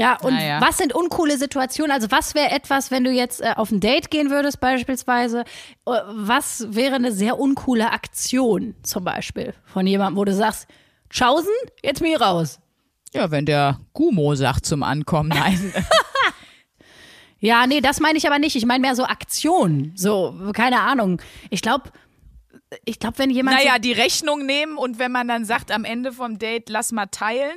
Ja, 0.00 0.16
und 0.20 0.32
Naja. 0.34 0.60
was 0.60 0.78
sind 0.78 0.94
uncoole 0.94 1.36
Situationen? 1.36 1.92
Also 1.92 2.10
was 2.10 2.34
wäre 2.34 2.50
etwas, 2.50 2.90
wenn 2.90 3.04
du 3.04 3.10
jetzt 3.10 3.42
äh, 3.42 3.52
auf 3.56 3.70
ein 3.70 3.80
Date 3.80 4.10
gehen 4.10 4.30
würdest 4.30 4.58
beispielsweise? 4.60 5.40
Äh, 5.86 5.90
Was 6.06 6.66
wäre 6.70 6.94
eine 6.96 7.12
sehr 7.12 7.38
uncoole 7.38 7.92
Aktion 7.92 8.74
zum 8.82 9.04
Beispiel 9.04 9.52
von 9.66 9.86
jemandem, 9.86 10.16
wo 10.16 10.24
du 10.24 10.34
sagst, 10.34 10.66
Tschaußen, 11.10 11.50
jetzt 11.82 12.00
ich 12.00 12.20
raus. 12.20 12.60
Ja, 13.12 13.30
wenn 13.30 13.44
der 13.44 13.80
Gumo 13.92 14.34
sagt 14.36 14.64
zum 14.64 14.82
Ankommen, 14.82 15.28
nein. 15.30 15.72
Ja, 17.42 17.66
nee, 17.66 17.80
das 17.80 18.00
meine 18.00 18.18
ich 18.18 18.26
aber 18.26 18.38
nicht. 18.38 18.54
Ich 18.54 18.66
meine 18.66 18.82
mehr 18.82 18.94
so 18.94 19.04
Aktion. 19.04 19.92
So, 19.96 20.34
keine 20.52 20.80
Ahnung. 20.80 21.22
Ich 21.48 21.62
glaube, 21.62 21.90
ich 22.84 22.98
glaube, 22.98 23.18
wenn 23.18 23.30
jemand. 23.30 23.56
Naja, 23.56 23.78
die 23.78 23.92
Rechnung 23.92 24.44
nehmen 24.44 24.76
und 24.76 24.98
wenn 24.98 25.10
man 25.10 25.26
dann 25.26 25.46
sagt 25.46 25.72
am 25.72 25.84
Ende 25.84 26.12
vom 26.12 26.38
Date, 26.38 26.68
lass 26.68 26.92
mal 26.92 27.06
teilen. 27.06 27.56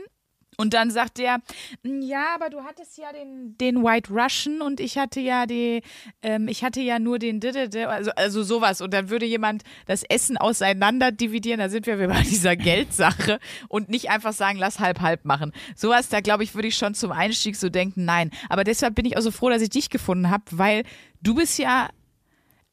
Und 0.58 0.74
dann 0.74 0.92
sagt 0.92 1.18
der, 1.18 1.38
"Mm, 1.84 2.02
ja, 2.02 2.26
aber 2.36 2.50
du 2.50 2.64
hattest 2.64 2.98
ja 2.98 3.12
den, 3.12 3.58
den 3.58 3.84
White 3.84 4.12
Russian 4.14 4.62
und 4.62 4.80
ich 4.80 4.98
hatte 4.98 5.20
ja 5.20 5.46
die, 5.46 5.82
ähm, 6.22 6.48
ich 6.48 6.64
hatte 6.64 6.82
ja 6.82 7.00
nur 7.00 7.20
den, 7.20 7.40
Didede", 7.40 7.90
also, 7.90 8.12
also 8.16 8.44
sowas. 8.44 8.82
Und 8.82 8.94
dann 8.94 9.10
würde 9.10 9.26
jemand 9.26 9.64
das 9.86 10.04
Essen 10.04 10.38
auseinander 10.38 11.12
dividieren, 11.12 11.60
da 11.60 11.70
sind 11.70 11.86
wir 11.88 11.98
wieder 11.98 12.08
bei 12.10 12.22
dieser 12.22 12.56
Geldsache 12.56 13.40
und 13.68 13.90
nicht 13.90 14.10
einfach 14.10 14.34
sagen, 14.34 14.58
lass 14.60 14.80
halb 14.80 15.02
halb 15.02 15.26
machen. 15.26 15.52
Sowas, 15.76 16.10
da 16.10 16.22
glaube 16.22 16.44
ich, 16.44 16.56
würde 16.56 16.68
ich 16.68 16.76
schon 16.76 16.94
zum 16.96 17.12
Einstieg 17.12 17.56
so 17.56 17.70
denken, 17.70 18.06
nein. 18.06 18.32
Aber 18.50 18.64
deshalb 18.64 18.96
bin 18.96 19.06
ich 19.06 19.18
auch 19.18 19.22
so 19.22 19.32
froh, 19.32 19.50
dass 19.50 19.62
ich 19.62 19.70
dich 19.70 19.90
gefunden 19.90 20.30
habe, 20.30 20.44
weil 20.52 20.84
du 21.22 21.36
bist 21.36 21.58
ja, 21.60 21.90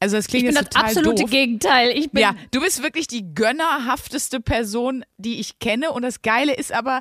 also 0.00 0.16
das 0.16 0.24
ich 0.26 0.30
klingt 0.30 0.46
bin 0.46 0.54
jetzt 0.56 0.74
das 0.74 0.82
absolute 0.82 1.22
doof. 1.22 1.30
Gegenteil. 1.30 1.90
Ich 1.90 2.10
bin 2.10 2.22
Ja, 2.22 2.34
du 2.52 2.60
bist 2.60 2.82
wirklich 2.82 3.06
die 3.06 3.34
gönnerhafteste 3.34 4.40
Person, 4.40 5.04
die 5.18 5.40
ich 5.40 5.58
kenne. 5.58 5.90
Und 5.92 6.02
das 6.02 6.22
Geile 6.22 6.54
ist 6.54 6.72
aber 6.72 7.00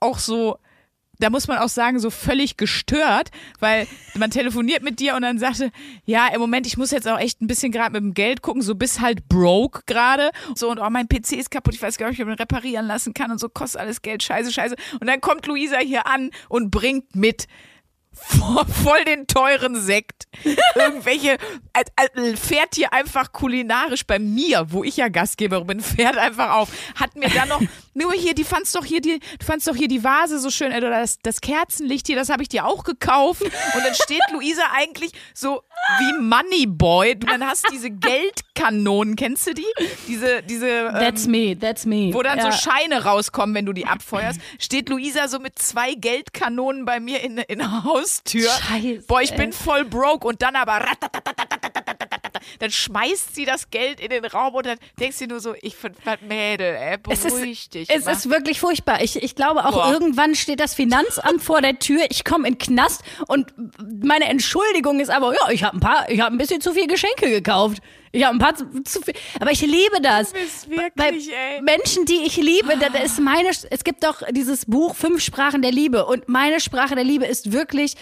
auch 0.00 0.18
so, 0.18 0.58
da 1.18 1.30
muss 1.30 1.48
man 1.48 1.58
auch 1.58 1.68
sagen, 1.68 1.98
so 1.98 2.10
völlig 2.10 2.56
gestört, 2.56 3.30
weil 3.58 3.86
man 4.14 4.30
telefoniert 4.30 4.82
mit 4.82 5.00
dir 5.00 5.14
und 5.14 5.22
dann 5.22 5.38
sagte, 5.38 5.70
ja, 6.04 6.28
im 6.28 6.40
Moment, 6.40 6.66
ich 6.66 6.76
muss 6.76 6.90
jetzt 6.90 7.08
auch 7.08 7.18
echt 7.18 7.40
ein 7.40 7.46
bisschen 7.46 7.72
gerade 7.72 7.92
mit 7.92 8.02
dem 8.02 8.14
Geld 8.14 8.42
gucken, 8.42 8.62
so 8.62 8.74
bist 8.74 9.00
halt 9.00 9.28
broke 9.28 9.82
gerade. 9.86 10.30
So, 10.54 10.70
und 10.70 10.78
oh, 10.78 10.90
mein 10.90 11.08
PC 11.08 11.32
ist 11.32 11.50
kaputt, 11.50 11.74
ich 11.74 11.82
weiß 11.82 11.96
gar 11.96 12.10
nicht, 12.10 12.20
ob 12.20 12.28
ich 12.28 12.34
ihn 12.34 12.38
reparieren 12.38 12.86
lassen 12.86 13.14
kann 13.14 13.30
und 13.30 13.38
so 13.38 13.48
kostet 13.48 13.80
alles 13.80 14.02
Geld, 14.02 14.22
scheiße, 14.22 14.52
scheiße. 14.52 14.76
Und 15.00 15.06
dann 15.06 15.20
kommt 15.20 15.46
Luisa 15.46 15.78
hier 15.78 16.06
an 16.06 16.30
und 16.48 16.70
bringt 16.70 17.14
mit 17.14 17.46
voll 18.16 19.04
den 19.04 19.26
teuren 19.26 19.80
Sekt. 19.80 20.26
Irgendwelche, 20.74 21.36
äh, 21.74 21.84
äh, 21.96 22.36
fährt 22.36 22.74
hier 22.74 22.92
einfach 22.92 23.32
kulinarisch 23.32 24.06
bei 24.06 24.18
mir, 24.18 24.66
wo 24.70 24.84
ich 24.84 24.96
ja 24.96 25.08
Gastgeber 25.08 25.62
bin, 25.64 25.80
fährt 25.80 26.16
einfach 26.16 26.54
auf. 26.54 26.70
Hat 26.94 27.14
mir 27.16 27.28
dann 27.28 27.48
noch, 27.48 27.60
nur 27.96 28.12
hier, 28.12 28.34
die 28.34 28.44
fandst 28.44 28.74
doch 28.74 28.84
hier 28.84 29.00
die, 29.00 29.20
du 29.38 29.46
fandst 29.46 29.66
doch 29.66 29.74
hier 29.74 29.88
die 29.88 30.04
Vase 30.04 30.38
so 30.38 30.50
schön, 30.50 30.70
oder 30.70 30.90
das, 30.90 31.18
das 31.22 31.40
Kerzenlicht 31.40 32.06
hier, 32.06 32.16
das 32.16 32.28
habe 32.28 32.42
ich 32.42 32.48
dir 32.50 32.66
auch 32.66 32.84
gekauft. 32.84 33.40
Und 33.40 33.84
dann 33.84 33.94
steht 33.94 34.20
Luisa 34.32 34.64
eigentlich 34.74 35.12
so 35.32 35.62
wie 35.98 36.22
Moneyboy. 36.22 37.16
Du 37.16 37.26
dann 37.26 37.42
hast 37.46 37.66
diese 37.72 37.90
Geldkanonen, 37.90 39.16
kennst 39.16 39.46
du 39.46 39.54
die? 39.54 39.64
Diese, 40.06 40.42
diese. 40.42 40.90
That's 40.92 41.24
ähm, 41.24 41.30
me, 41.30 41.58
that's 41.58 41.86
me. 41.86 42.10
Wo 42.12 42.22
dann 42.22 42.36
ja. 42.36 42.52
so 42.52 42.58
Scheine 42.58 43.04
rauskommen, 43.04 43.54
wenn 43.54 43.64
du 43.64 43.72
die 43.72 43.86
abfeuerst. 43.86 44.40
Steht 44.58 44.90
Luisa 44.90 45.28
so 45.28 45.38
mit 45.38 45.58
zwei 45.58 45.94
Geldkanonen 45.94 46.84
bei 46.84 47.00
mir 47.00 47.22
in, 47.22 47.38
in 47.38 47.60
der 47.60 47.84
Haustür. 47.84 48.50
Scheiße. 48.50 49.06
Boah, 49.06 49.22
ich 49.22 49.34
bin 49.34 49.54
voll 49.54 49.86
broke 49.86 50.28
und 50.28 50.42
dann 50.42 50.54
aber. 50.54 50.74
Ratatatatata 50.74 51.65
dann 52.58 52.70
schmeißt 52.70 53.34
sie 53.34 53.44
das 53.44 53.70
Geld 53.70 54.00
in 54.00 54.10
den 54.10 54.24
Raum 54.24 54.54
und 54.54 54.66
dann 54.66 54.78
denkst 54.98 55.18
du 55.18 55.26
nur 55.26 55.40
so, 55.40 55.54
ich 55.62 55.76
find 55.76 55.96
Mädel, 56.28 56.74
ey, 56.74 56.96
Es 57.10 57.24
ist, 57.24 57.34
beruhig 57.34 57.70
dich. 57.70 57.88
es 57.90 58.06
wa? 58.06 58.10
ist 58.12 58.30
wirklich 58.30 58.60
furchtbar. 58.60 59.02
Ich, 59.02 59.22
ich 59.22 59.34
glaube 59.34 59.64
auch, 59.64 59.72
Boah. 59.72 59.92
irgendwann 59.92 60.34
steht 60.34 60.60
das 60.60 60.74
Finanzamt 60.74 61.42
vor 61.42 61.60
der 61.60 61.78
Tür, 61.78 62.04
ich 62.10 62.24
komme 62.24 62.48
in 62.48 62.54
den 62.54 62.58
Knast 62.58 63.02
und 63.28 63.52
meine 64.02 64.26
Entschuldigung 64.26 65.00
ist 65.00 65.10
aber, 65.10 65.34
ja, 65.34 65.50
ich 65.50 65.64
habe 65.64 65.76
ein 65.76 65.80
paar, 65.80 66.08
ich 66.10 66.20
habe 66.20 66.34
ein 66.34 66.38
bisschen 66.38 66.60
zu 66.60 66.72
viel 66.72 66.86
Geschenke 66.86 67.30
gekauft. 67.30 67.78
Ich 68.12 68.24
habe 68.24 68.34
ein 68.34 68.38
paar 68.38 68.54
zu, 68.54 68.64
zu 68.84 69.02
viel, 69.02 69.12
aber 69.40 69.50
ich 69.50 69.60
liebe 69.60 70.00
das. 70.00 70.32
Du 70.32 70.38
bist 70.38 70.70
wirklich, 70.70 70.92
Bei 70.94 71.08
ey. 71.10 71.60
Menschen, 71.60 72.06
die 72.06 72.22
ich 72.24 72.36
liebe, 72.36 72.76
da, 72.78 72.88
da 72.88 73.00
ist 73.00 73.20
meine, 73.20 73.50
es 73.50 73.84
gibt 73.84 74.04
doch 74.04 74.22
dieses 74.30 74.64
Buch 74.64 74.94
Fünf 74.94 75.22
Sprachen 75.22 75.60
der 75.60 75.72
Liebe 75.72 76.06
und 76.06 76.26
meine 76.28 76.60
Sprache 76.60 76.94
der 76.94 77.04
Liebe 77.04 77.26
ist 77.26 77.52
wirklich 77.52 77.94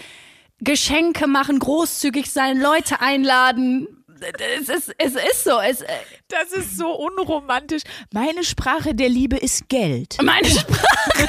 Geschenke 0.61 1.27
machen, 1.27 1.59
großzügig 1.59 2.31
sein, 2.31 2.59
Leute 2.61 3.01
einladen. 3.01 4.04
Es 4.21 4.69
ist, 4.69 4.95
es 4.97 5.15
ist 5.15 5.43
so. 5.43 5.59
Es, 5.59 5.83
Das 6.27 6.51
ist 6.53 6.77
so 6.77 6.89
unromantisch. 6.91 7.83
Meine 8.13 8.43
Sprache 8.43 8.95
der 8.95 9.09
Liebe 9.09 9.37
ist 9.37 9.67
Geld. 9.69 10.17
Meine 10.21 10.49
Sprache 10.49 11.17
der 11.17 11.27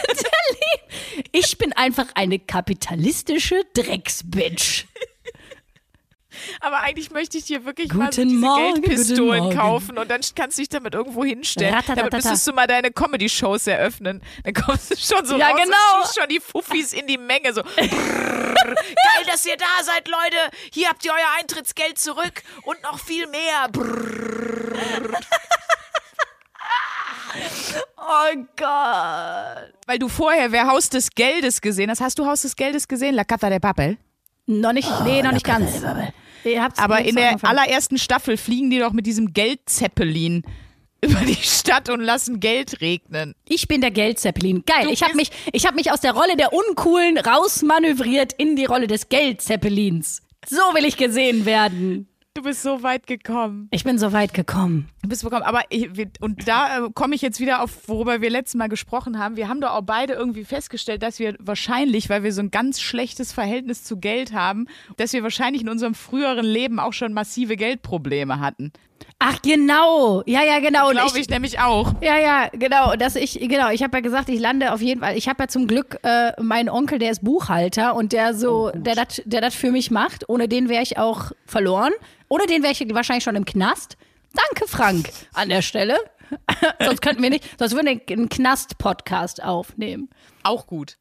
Liebe. 0.51 1.29
Ich 1.33 1.59
bin 1.59 1.73
einfach 1.73 2.07
eine 2.15 2.39
kapitalistische 2.39 3.63
Drecksbitch. 3.75 4.87
Aber 6.61 6.81
eigentlich 6.81 7.11
möchte 7.11 7.39
ich 7.39 7.45
dir 7.45 7.65
wirklich 7.65 7.93
mal 7.93 8.13
so 8.13 8.23
Guten 8.23 8.29
diese 8.29 8.41
Morgen, 8.41 8.75
guten 8.75 8.83
Geldpistolen 8.83 9.57
kaufen 9.57 9.99
und 9.99 10.11
dann 10.11 10.21
kannst 10.35 10.59
du 10.59 10.63
dich 10.63 10.69
damit 10.69 10.95
irgendwo 10.95 11.25
hinstellen. 11.25 11.75
Ratatatata. 11.75 12.09
Damit 12.11 12.25
müsstest 12.25 12.47
du 12.47 12.53
mal 12.53 12.67
deine 12.67 12.91
Comedy-Shows 12.91 13.67
eröffnen. 13.67 14.23
Dann 14.45 14.55
kommst 14.55 14.91
du 14.91 14.97
schon 14.97 15.25
so 15.27 15.37
Ja, 15.37 15.49
raus 15.51 15.61
genau. 15.63 15.77
und 15.77 16.03
schießt 16.05 16.19
schon 16.21 16.29
die 16.29 16.41
Fuffis 16.41 16.93
in 16.93 17.07
die 17.07 17.19
Menge. 17.19 17.53
So, 17.53 17.63
geil, 17.77 19.25
dass 19.27 19.45
ihr 19.47 19.57
da 19.57 19.83
seid, 19.85 20.09
Leute. 20.09 20.37
Hier 20.73 20.89
habt 20.89 21.05
ihr 21.05 21.13
euer 21.13 21.41
Eintrittsgeld 21.41 21.99
zurück 21.99 22.43
und 22.65 22.83
noch 22.83 22.99
viel 22.99 23.27
mehr. 23.27 23.69
Oh 27.99 28.35
Gott. 28.57 29.73
Weil 29.87 29.99
du 29.99 30.09
vorher 30.09 30.53
Wer 30.53 30.69
Haus 30.69 30.89
des 30.89 31.11
Geldes 31.11 31.61
gesehen 31.61 31.91
hast. 31.91 32.01
Hast 32.01 32.19
du 32.19 32.27
Haus 32.27 32.43
des 32.43 32.57
Geldes 32.57 32.89
gesehen? 32.89 33.15
La 33.15 33.25
Casa 33.25 33.51
de 33.51 33.59
Papel. 33.59 33.99
Noch 34.47 34.73
nicht, 34.73 34.89
nee, 35.05 35.23
noch 35.23 35.33
nicht 35.33 35.45
ganz. 35.45 35.83
Aber 36.77 37.01
in 37.01 37.17
der 37.17 37.31
angefangen. 37.31 37.59
allerersten 37.59 37.99
Staffel 37.99 38.37
fliegen 38.37 38.71
die 38.71 38.79
doch 38.79 38.93
mit 38.93 39.07
diesem 39.07 39.33
Geldzeppelin 39.33 40.43
über 41.03 41.21
die 41.21 41.35
Stadt 41.35 41.89
und 41.89 42.01
lassen 42.01 42.41
Geld 42.41 42.81
regnen. 42.81 43.35
Ich 43.49 43.69
bin 43.69 43.81
der 43.81 43.91
Geldzeppelin. 43.91 44.65
Geil. 44.67 44.85
Du 44.85 44.91
Ich 44.91 45.03
habe 45.03 45.15
mich, 45.15 45.31
ich 45.53 45.67
hab 45.67 45.75
mich 45.75 45.91
aus 45.93 46.01
der 46.01 46.13
Rolle 46.13 46.37
der 46.37 46.53
Uncoolen 46.53 47.19
rausmanövriert 47.19 48.33
in 48.33 48.57
die 48.57 48.65
Rolle 48.65 48.87
des 48.87 49.09
Geldzeppelins. 49.09 50.23
So 50.49 50.57
will 50.75 50.85
ich 50.85 50.97
gesehen 50.97 51.45
werden. 51.45 52.09
Du 52.37 52.43
bist 52.43 52.63
so 52.63 52.83
weit 52.83 53.07
gekommen. 53.07 53.69
Ich 53.71 53.83
bin 53.83 53.99
so 53.99 54.13
weit 54.13 54.35
gekommen. 54.35 54.91
Du 55.03 55.09
bist 55.09 55.23
bekommen. 55.23 55.43
Aber 55.43 55.63
ich, 55.71 55.89
und 56.21 56.47
da 56.47 56.85
äh, 56.85 56.91
komme 56.93 57.15
ich 57.15 57.23
jetzt 57.23 57.41
wieder 57.41 57.63
auf, 57.63 57.89
worüber 57.89 58.21
wir 58.21 58.29
letztes 58.29 58.57
Mal 58.57 58.69
gesprochen 58.69 59.19
haben. 59.19 59.37
Wir 59.37 59.49
haben 59.49 59.63
doch 59.63 59.71
auch 59.71 59.81
beide 59.81 60.13
irgendwie 60.13 60.45
festgestellt, 60.45 61.03
dass 61.03 61.19
wir 61.19 61.35
wahrscheinlich, 61.39 62.11
weil 62.11 62.25
wir 62.25 62.35
so 62.35 62.43
ein 62.43 62.51
ganz 62.51 62.83
schlechtes 62.83 63.33
Verhältnis 63.33 63.85
zu 63.85 63.97
Geld 63.97 64.35
haben, 64.35 64.67
dass 64.99 65.15
wir 65.15 65.23
wahrscheinlich 65.23 65.63
in 65.63 65.71
unserem 65.71 65.95
früheren 65.95 66.45
Leben 66.45 66.79
auch 66.79 66.93
schon 66.93 67.15
massive 67.15 67.57
Geldprobleme 67.57 68.39
hatten. 68.39 68.71
Ach 69.19 69.41
genau. 69.41 70.23
Ja, 70.27 70.43
ja, 70.43 70.61
genau. 70.61 70.91
Glaube 70.91 71.19
ich 71.19 71.29
nämlich 71.29 71.59
auch. 71.59 71.95
Ja, 72.03 72.19
ja, 72.19 72.49
genau. 72.53 72.97
Dass 72.97 73.17
ich, 73.17 73.41
genau, 73.41 73.71
ich 73.71 73.83
habe 73.83 73.97
ja 73.97 74.01
gesagt, 74.03 74.29
ich 74.29 74.39
lande 74.39 74.73
auf 74.73 74.83
jeden 74.83 75.01
Fall. 75.01 75.17
Ich 75.17 75.29
habe 75.29 75.45
ja 75.45 75.49
zum 75.49 75.67
Glück 75.67 75.99
äh, 76.03 76.33
meinen 76.41 76.69
Onkel, 76.69 76.99
der 76.99 77.13
ist 77.13 77.25
Buchhalter 77.25 77.95
und 77.95 78.13
der 78.13 78.35
so, 78.35 78.71
der 78.75 78.95
das 78.95 79.23
der 79.25 79.41
das 79.41 79.55
für 79.55 79.71
mich 79.71 79.91
macht. 79.91 80.29
Ohne 80.29 80.49
den 80.49 80.69
wäre 80.69 80.83
ich 80.83 80.99
auch 80.99 81.33
verloren. 81.47 81.93
Ohne 82.29 82.47
den 82.47 82.63
wäre 82.63 82.73
ich 82.73 82.95
wahrscheinlich 82.95 83.25
schon 83.25 83.37
im 83.37 83.47
Knast. 83.47 83.97
Danke, 84.35 84.69
Frank, 84.69 85.09
an 85.33 85.49
der 85.49 85.63
Stelle. 85.63 85.97
sonst 86.85 87.03
könnten 87.03 87.23
wir 87.23 87.31
nicht, 87.31 87.45
sonst 87.59 87.75
würden 87.75 88.01
wir 88.07 88.17
einen 88.17 88.29
Knast-Podcast 88.29 89.43
aufnehmen. 89.43 90.09
Auch 90.43 90.67
gut. 90.67 90.99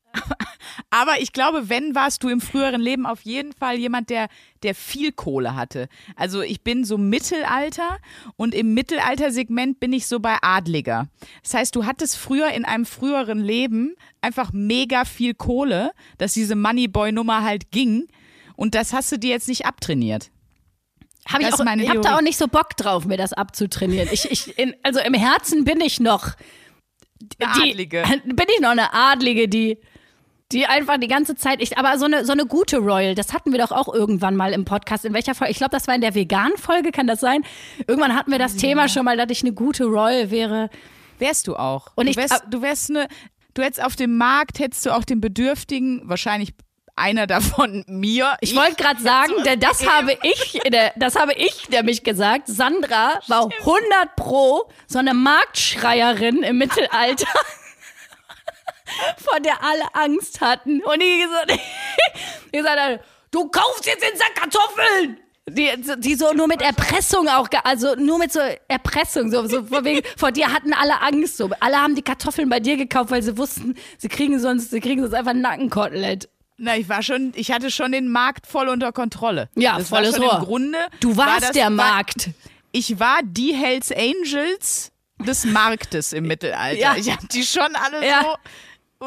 Aber 0.89 1.20
ich 1.20 1.34
glaube, 1.34 1.70
wenn 1.70 1.96
warst 1.96 2.24
du 2.24 2.29
im 2.29 2.41
früheren 2.41 2.82
Leben 2.82 3.05
auf 3.05 3.22
jeden 3.22 3.53
Fall 3.53 3.77
jemand, 3.77 4.10
der, 4.10 4.27
der 4.63 4.75
viel 4.75 5.12
Kohle 5.12 5.55
hatte. 5.55 5.88
Also 6.15 6.41
ich 6.41 6.63
bin 6.63 6.86
so 6.86 6.98
Mittelalter 6.98 7.98
und 8.38 8.55
im 8.55 8.74
Mittelaltersegment 8.74 9.79
bin 9.79 9.94
ich 9.94 10.08
so 10.08 10.20
bei 10.20 10.38
Adliger. 10.41 11.08
Das 11.44 11.53
heißt, 11.53 11.75
du 11.75 11.86
hattest 11.86 12.17
früher 12.17 12.50
in 12.50 12.65
einem 12.65 12.86
früheren 12.86 13.39
Leben 13.39 13.96
einfach 14.22 14.53
mega 14.53 15.05
viel 15.05 15.34
Kohle, 15.34 15.91
dass 16.17 16.34
diese 16.34 16.55
Moneyboy-Nummer 16.55 17.44
halt 17.44 17.72
ging. 17.72 18.08
Und 18.55 18.74
das 18.74 18.94
hast 18.94 19.12
du 19.12 19.20
dir 19.20 19.32
jetzt 19.32 19.50
nicht 19.50 19.65
abtrainiert. 19.65 20.32
Hab 21.27 21.41
ich 21.41 21.53
auch, 21.53 21.63
meine 21.63 21.84
ich 21.84 21.89
habe 21.89 22.01
da 22.01 22.17
auch 22.17 22.22
nicht 22.22 22.38
so 22.38 22.48
Bock 22.48 22.77
drauf, 22.77 23.05
mir 23.05 23.17
das 23.17 23.34
abzutrainieren. 23.34 24.10
Ich, 24.12 24.29
ich, 24.32 24.58
in, 24.60 24.75
also 24.84 25.00
im 25.00 25.13
Herzen 25.13 25.63
bin 25.65 25.82
ich 25.82 26.00
noch 26.00 26.34
Eine 27.39 27.53
die, 27.55 27.72
Adlige. 27.72 28.03
Bin 28.25 28.46
ich 28.53 28.62
noch 28.62 28.70
eine 28.70 28.94
Adlige, 28.94 29.48
die, 29.48 29.79
die 30.51 30.67
einfach 30.67 30.98
die 31.00 31.08
ganze 31.08 31.36
Zeit, 31.36 31.62
ich, 31.62 31.77
aber 31.79 31.98
so 31.98 32.05
eine, 32.05 32.25
so 32.25 32.32
eine 32.34 32.46
gute 32.46 32.77
Royal, 32.77 33.15
das 33.15 33.34
hatten 33.34 33.51
wir 33.51 33.60
doch 33.60 33.72
auch 33.72 33.91
irgendwann 33.91 34.36
mal 34.36 34.53
im 34.53 34.65
Podcast. 34.65 35.03
In 35.05 35.13
welcher 35.13 35.34
Folge? 35.34 35.51
Ich 35.51 35.58
glaube, 35.58 35.72
das 35.72 35.88
war 35.88 35.96
in 35.96 36.01
der 36.01 36.13
Vegan-Folge, 36.13 36.91
kann 36.91 37.08
das 37.08 37.20
sein? 37.22 37.44
Irgendwann 37.88 38.15
hatten 38.15 38.32
wir 38.32 38.39
das 38.39 38.55
Thema 38.55 38.88
schon 38.88 39.05
mal, 39.05 39.17
dass 39.17 39.27
ich 39.32 39.41
eine 39.41 39.53
gute 39.53 39.86
Royal 39.86 40.29
wäre. 40.29 40.70
Wärst 41.17 41.48
du 41.48 41.55
auch. 41.55 41.88
Und 41.96 42.05
du 42.05 42.12
ich- 42.12 42.17
wärst, 42.17 42.44
du 42.50 42.62
wärst 42.62 42.91
eine, 42.91 43.08
du 43.55 43.63
hättest 43.63 43.84
auf 43.84 43.96
dem 43.96 44.17
Markt, 44.17 44.60
hättest 44.60 44.86
du 44.86 44.91
auch 44.96 45.03
den 45.05 45.22
Bedürftigen, 45.22 46.01
wahrscheinlich 46.03 46.53
einer 46.95 47.27
davon 47.27 47.83
mir. 47.87 48.37
Ich 48.41 48.55
wollte 48.55 48.75
gerade 48.75 49.01
sagen, 49.01 49.33
denn 49.43 49.59
das 49.59 49.79
gegeben. 49.79 49.95
habe 49.95 50.17
ich, 50.23 50.59
der, 50.71 50.93
das 50.95 51.15
habe 51.15 51.33
ich 51.33 51.69
nämlich 51.69 52.03
gesagt. 52.03 52.47
Sandra 52.47 53.19
war 53.27 53.49
100 53.59 54.15
pro 54.15 54.69
so 54.87 54.99
eine 54.99 55.13
Marktschreierin 55.13 56.43
im 56.43 56.57
Mittelalter, 56.57 57.27
vor 59.17 59.39
der 59.39 59.63
alle 59.63 59.93
Angst 59.93 60.41
hatten. 60.41 60.81
Und 60.83 61.01
die 61.01 61.19
gesagt, 61.19 61.51
die 62.53 62.57
gesagt 62.57 62.79
hat, 62.79 62.99
du 63.31 63.49
kaufst 63.49 63.85
jetzt 63.85 64.03
den 64.03 64.17
Sack 64.17 64.35
Kartoffeln. 64.35 65.19
Die, 65.47 65.69
die 65.99 66.15
so 66.15 66.33
nur 66.33 66.47
mit 66.47 66.63
Erpressung 66.63 67.27
auch, 67.27 67.47
also 67.63 67.93
nur 67.93 68.17
mit 68.17 68.33
so 68.33 68.39
Erpressung, 68.67 69.29
so, 69.29 69.45
so 69.45 69.63
vor, 69.63 69.83
wegen, 69.83 70.01
vor 70.17 70.31
dir 70.31 70.51
hatten 70.51 70.73
alle 70.73 70.99
Angst, 71.01 71.37
so. 71.37 71.51
Alle 71.59 71.77
haben 71.77 71.93
die 71.93 72.01
Kartoffeln 72.01 72.49
bei 72.49 72.59
dir 72.59 72.77
gekauft, 72.77 73.11
weil 73.11 73.21
sie 73.21 73.37
wussten, 73.37 73.75
sie 73.99 74.07
kriegen 74.07 74.39
sonst, 74.39 74.71
sie 74.71 74.79
kriegen 74.79 75.01
sonst 75.01 75.13
einfach 75.13 75.31
ein 75.31 75.41
Nackenkotelett. 75.41 76.29
Na, 76.57 76.77
ich 76.77 76.88
war 76.88 77.03
schon, 77.03 77.33
ich 77.35 77.51
hatte 77.51 77.69
schon 77.69 77.91
den 77.91 78.09
Markt 78.09 78.47
voll 78.47 78.69
unter 78.69 78.91
Kontrolle. 78.91 79.50
Ja, 79.55 79.77
das 79.77 79.89
volles 79.89 80.13
war 80.13 80.17
schon 80.19 80.29
Rohr. 80.29 80.39
Im 80.39 80.45
Grunde 80.45 80.77
Du 81.01 81.17
war 81.17 81.27
warst 81.27 81.43
das, 81.43 81.51
der 81.51 81.65
war, 81.65 81.71
Markt. 81.71 82.29
Ich 82.71 83.00
war 83.00 83.19
die 83.24 83.53
Hells 83.53 83.91
Angels 83.91 84.91
des 85.19 85.45
Marktes 85.45 86.13
im 86.13 86.27
Mittelalter. 86.27 86.79
Ja. 86.79 86.95
Ich 86.95 87.12
hab 87.12 87.27
die 87.29 87.43
schon 87.43 87.75
alle 87.75 88.07
Ja. 88.07 88.21
so 88.24 88.35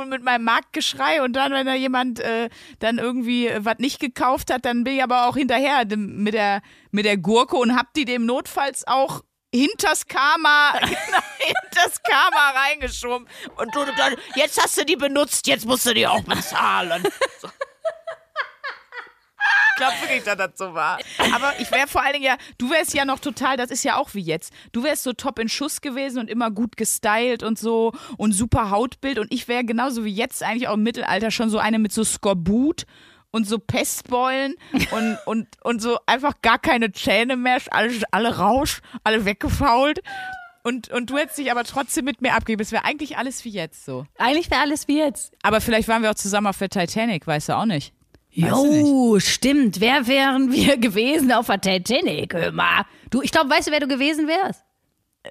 und 0.00 0.10
mit 0.10 0.22
meinem 0.22 0.44
Marktgeschrei 0.44 1.22
und 1.22 1.32
dann, 1.32 1.50
wenn 1.52 1.66
da 1.66 1.74
jemand 1.74 2.20
äh, 2.20 2.50
dann 2.78 2.98
irgendwie 2.98 3.48
äh, 3.48 3.64
was 3.64 3.78
nicht 3.78 3.98
gekauft 4.00 4.52
hat, 4.52 4.64
dann 4.66 4.84
bin 4.84 4.96
ich 4.96 5.02
aber 5.02 5.26
auch 5.26 5.36
hinterher 5.36 5.84
mit 5.96 6.34
der, 6.34 6.60
mit 6.90 7.06
der 7.06 7.16
Gurke 7.16 7.56
und 7.56 7.74
hab 7.74 7.92
die 7.94 8.04
dem 8.04 8.26
notfalls 8.26 8.86
auch 8.86 9.22
hinters 9.54 10.06
Karma, 10.06 10.72
genau, 10.80 11.22
hinters 11.38 12.02
Karma 12.02 12.50
reingeschoben. 12.50 13.28
Und 13.56 13.74
du, 13.74 13.84
dann, 13.96 14.16
jetzt 14.34 14.62
hast 14.62 14.76
du 14.78 14.84
die 14.84 14.96
benutzt, 14.96 15.46
jetzt 15.46 15.66
musst 15.66 15.86
du 15.86 15.94
die 15.94 16.06
auch 16.06 16.22
bezahlen. 16.22 17.02
So. 17.40 17.48
Ich 19.70 19.80
glaube 19.80 20.00
wirklich, 20.00 20.24
dass 20.24 20.36
das 20.36 20.50
so 20.56 20.74
war. 20.74 20.98
Aber 21.32 21.54
ich 21.60 21.70
wäre 21.70 21.86
vor 21.86 22.02
allen 22.02 22.14
Dingen 22.14 22.24
ja, 22.24 22.36
du 22.58 22.68
wärst 22.68 22.94
ja 22.94 23.04
noch 23.04 23.20
total, 23.20 23.56
das 23.56 23.70
ist 23.70 23.84
ja 23.84 23.96
auch 23.96 24.12
wie 24.12 24.20
jetzt. 24.20 24.52
Du 24.72 24.82
wärst 24.82 25.04
so 25.04 25.12
top 25.12 25.38
in 25.38 25.48
Schuss 25.48 25.80
gewesen 25.80 26.18
und 26.18 26.28
immer 26.28 26.50
gut 26.50 26.76
gestylt 26.76 27.44
und 27.44 27.60
so 27.60 27.92
und 28.16 28.32
super 28.32 28.70
Hautbild. 28.70 29.20
Und 29.20 29.32
ich 29.32 29.46
wäre 29.46 29.64
genauso 29.64 30.04
wie 30.04 30.12
jetzt 30.12 30.42
eigentlich 30.42 30.66
auch 30.66 30.74
im 30.74 30.82
Mittelalter 30.82 31.30
schon 31.30 31.48
so 31.48 31.58
eine 31.58 31.78
mit 31.78 31.92
so 31.92 32.02
Skorbut 32.02 32.86
und 33.30 33.46
so 33.46 33.58
Pestbeulen 33.58 34.54
und, 34.90 35.18
und, 35.26 35.46
und 35.62 35.82
so 35.82 35.98
einfach 36.06 36.40
gar 36.42 36.58
keine 36.58 36.92
Zähne 36.92 37.36
mehr, 37.36 37.58
alle, 37.70 37.92
alle 38.10 38.38
rausch, 38.38 38.80
alle 39.04 39.24
weggefault. 39.24 40.00
Und, 40.64 40.90
und 40.90 41.08
du 41.08 41.16
hättest 41.16 41.38
dich 41.38 41.50
aber 41.50 41.64
trotzdem 41.64 42.04
mit 42.04 42.20
mir 42.20 42.34
abgegeben. 42.34 42.60
Es 42.60 42.72
wäre 42.72 42.84
eigentlich 42.84 43.16
alles 43.16 43.44
wie 43.44 43.50
jetzt 43.50 43.84
so. 43.84 44.04
Eigentlich 44.18 44.50
wäre 44.50 44.60
alles 44.60 44.86
wie 44.88 44.98
jetzt. 44.98 45.32
Aber 45.42 45.60
vielleicht 45.60 45.88
waren 45.88 46.02
wir 46.02 46.10
auch 46.10 46.16
zusammen 46.16 46.48
auf 46.48 46.58
der 46.58 46.68
Titanic, 46.68 47.26
weißt 47.26 47.50
du 47.50 47.56
auch 47.56 47.64
nicht. 47.64 47.94
Jo, 48.30 49.18
stimmt. 49.18 49.80
Wer 49.80 50.06
wären 50.06 50.52
wir 50.52 50.76
gewesen 50.78 51.32
auf 51.32 51.46
der 51.46 51.60
Titanic, 51.60 52.34
mal? 52.52 52.84
Du, 53.10 53.22
ich 53.22 53.32
glaube, 53.32 53.50
weißt 53.50 53.68
du, 53.68 53.72
wer 53.72 53.80
du 53.80 53.88
gewesen 53.88 54.28
wärst? 54.28 54.62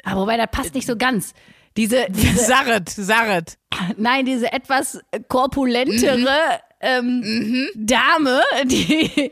Aber 0.04 0.22
wobei, 0.22 0.38
das 0.38 0.48
passt 0.52 0.74
nicht 0.74 0.88
so 0.88 0.98
ganz. 0.98 1.34
Diese, 1.78 2.08
diese 2.10 2.44
Sarret, 2.44 2.90
Sarret. 2.90 3.58
nein, 3.98 4.26
diese 4.26 4.52
etwas 4.52 5.00
korpulentere 5.28 6.60
ähm, 6.80 7.68
Dame, 7.76 8.42
die. 8.66 9.32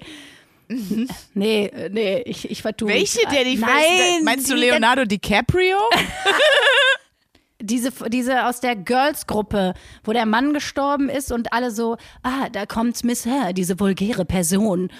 Nee, 1.35 1.71
nee, 1.91 2.23
ich, 2.25 2.49
ich 2.49 2.61
vertue 2.63 2.87
mich 2.87 2.95
Welche 2.97 3.19
grad. 3.21 3.33
der 3.35 3.43
die 3.43 3.57
Nein, 3.57 4.23
Meinst 4.23 4.49
du 4.49 4.55
Leonardo 4.55 5.05
DiCaprio? 5.05 5.77
Diese, 7.61 7.91
diese 8.09 8.45
aus 8.47 8.59
der 8.59 8.75
Girls-Gruppe, 8.75 9.73
wo 10.03 10.11
der 10.11 10.25
Mann 10.25 10.53
gestorben 10.53 11.07
ist 11.09 11.31
und 11.31 11.53
alle 11.53 11.71
so, 11.71 11.95
ah, 12.21 12.49
da 12.51 12.65
kommt 12.65 13.01
Miss 13.05 13.25
Her, 13.25 13.53
diese 13.53 13.79
vulgäre 13.79 14.25
Person. 14.25 14.91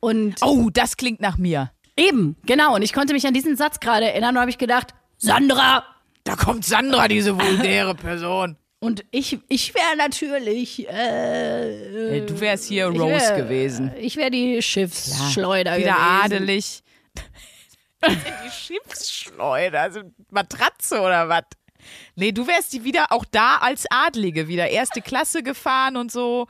Und 0.00 0.34
Oh, 0.42 0.68
das 0.70 0.96
klingt 0.96 1.20
nach 1.20 1.38
mir. 1.38 1.70
eben, 1.96 2.36
genau. 2.44 2.74
Und 2.74 2.82
ich 2.82 2.92
konnte 2.92 3.14
mich 3.14 3.26
an 3.26 3.32
diesen 3.32 3.56
Satz 3.56 3.78
gerade 3.78 4.06
erinnern 4.06 4.34
und 4.34 4.40
habe 4.40 4.50
ich 4.50 4.58
gedacht, 4.58 4.88
Sandra! 5.18 5.84
Da 6.24 6.34
kommt 6.36 6.64
Sandra, 6.64 7.06
diese 7.06 7.38
vulgäre 7.38 7.94
Person. 7.94 8.56
Und 8.84 9.04
ich, 9.10 9.38
ich 9.48 9.74
wäre 9.74 9.96
natürlich, 9.96 10.86
äh, 10.88 12.20
du 12.20 12.38
wärst 12.40 12.66
hier 12.66 12.90
ich 12.92 13.00
Rose 13.00 13.30
wär- 13.30 13.36
gewesen. 13.36 13.92
Ich 13.98 14.16
wäre 14.16 14.30
die 14.30 14.60
Schiffsschleuder 14.60 15.78
Wieder 15.78 15.94
gewesen. 15.94 16.22
adelig. 16.24 16.82
die 18.06 18.50
Schiffsschleuder, 18.50 19.80
also 19.80 20.00
Matratze 20.30 21.00
oder 21.00 21.28
was? 21.28 21.44
Nee, 22.16 22.32
du 22.32 22.46
wärst 22.46 22.72
die 22.74 22.84
wieder 22.84 23.06
auch 23.10 23.24
da 23.30 23.56
als 23.56 23.86
Adlige 23.90 24.48
wieder. 24.48 24.68
Erste 24.68 25.00
Klasse 25.00 25.42
gefahren 25.42 25.96
und 25.96 26.12
so. 26.12 26.46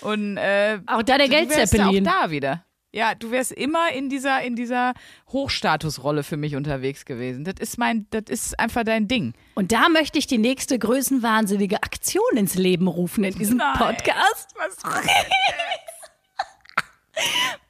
Und 0.00 0.36
äh, 0.36 0.78
Auch 0.86 1.02
da 1.02 1.18
der 1.18 1.28
Geldzeppelin. 1.28 2.06
auch 2.06 2.12
da 2.22 2.30
wieder. 2.30 2.64
Ja, 2.94 3.14
du 3.14 3.30
wärst 3.30 3.52
immer 3.52 3.90
in 3.92 4.10
dieser, 4.10 4.42
in 4.42 4.54
dieser 4.54 4.92
Hochstatusrolle 5.28 6.22
für 6.22 6.36
mich 6.36 6.56
unterwegs 6.56 7.06
gewesen. 7.06 7.42
Das 7.42 7.54
ist 7.58 7.78
mein, 7.78 8.06
das 8.10 8.24
ist 8.28 8.60
einfach 8.60 8.84
dein 8.84 9.08
Ding. 9.08 9.32
Und 9.54 9.72
da 9.72 9.88
möchte 9.88 10.18
ich 10.18 10.26
die 10.26 10.36
nächste 10.36 10.78
größenwahnsinnige 10.78 11.82
Aktion 11.82 12.36
ins 12.36 12.54
Leben 12.54 12.88
rufen 12.88 13.24
in 13.24 13.34
diesem 13.34 13.56
Nein. 13.56 13.78
Podcast. 13.78 14.54
Was? 14.56 14.76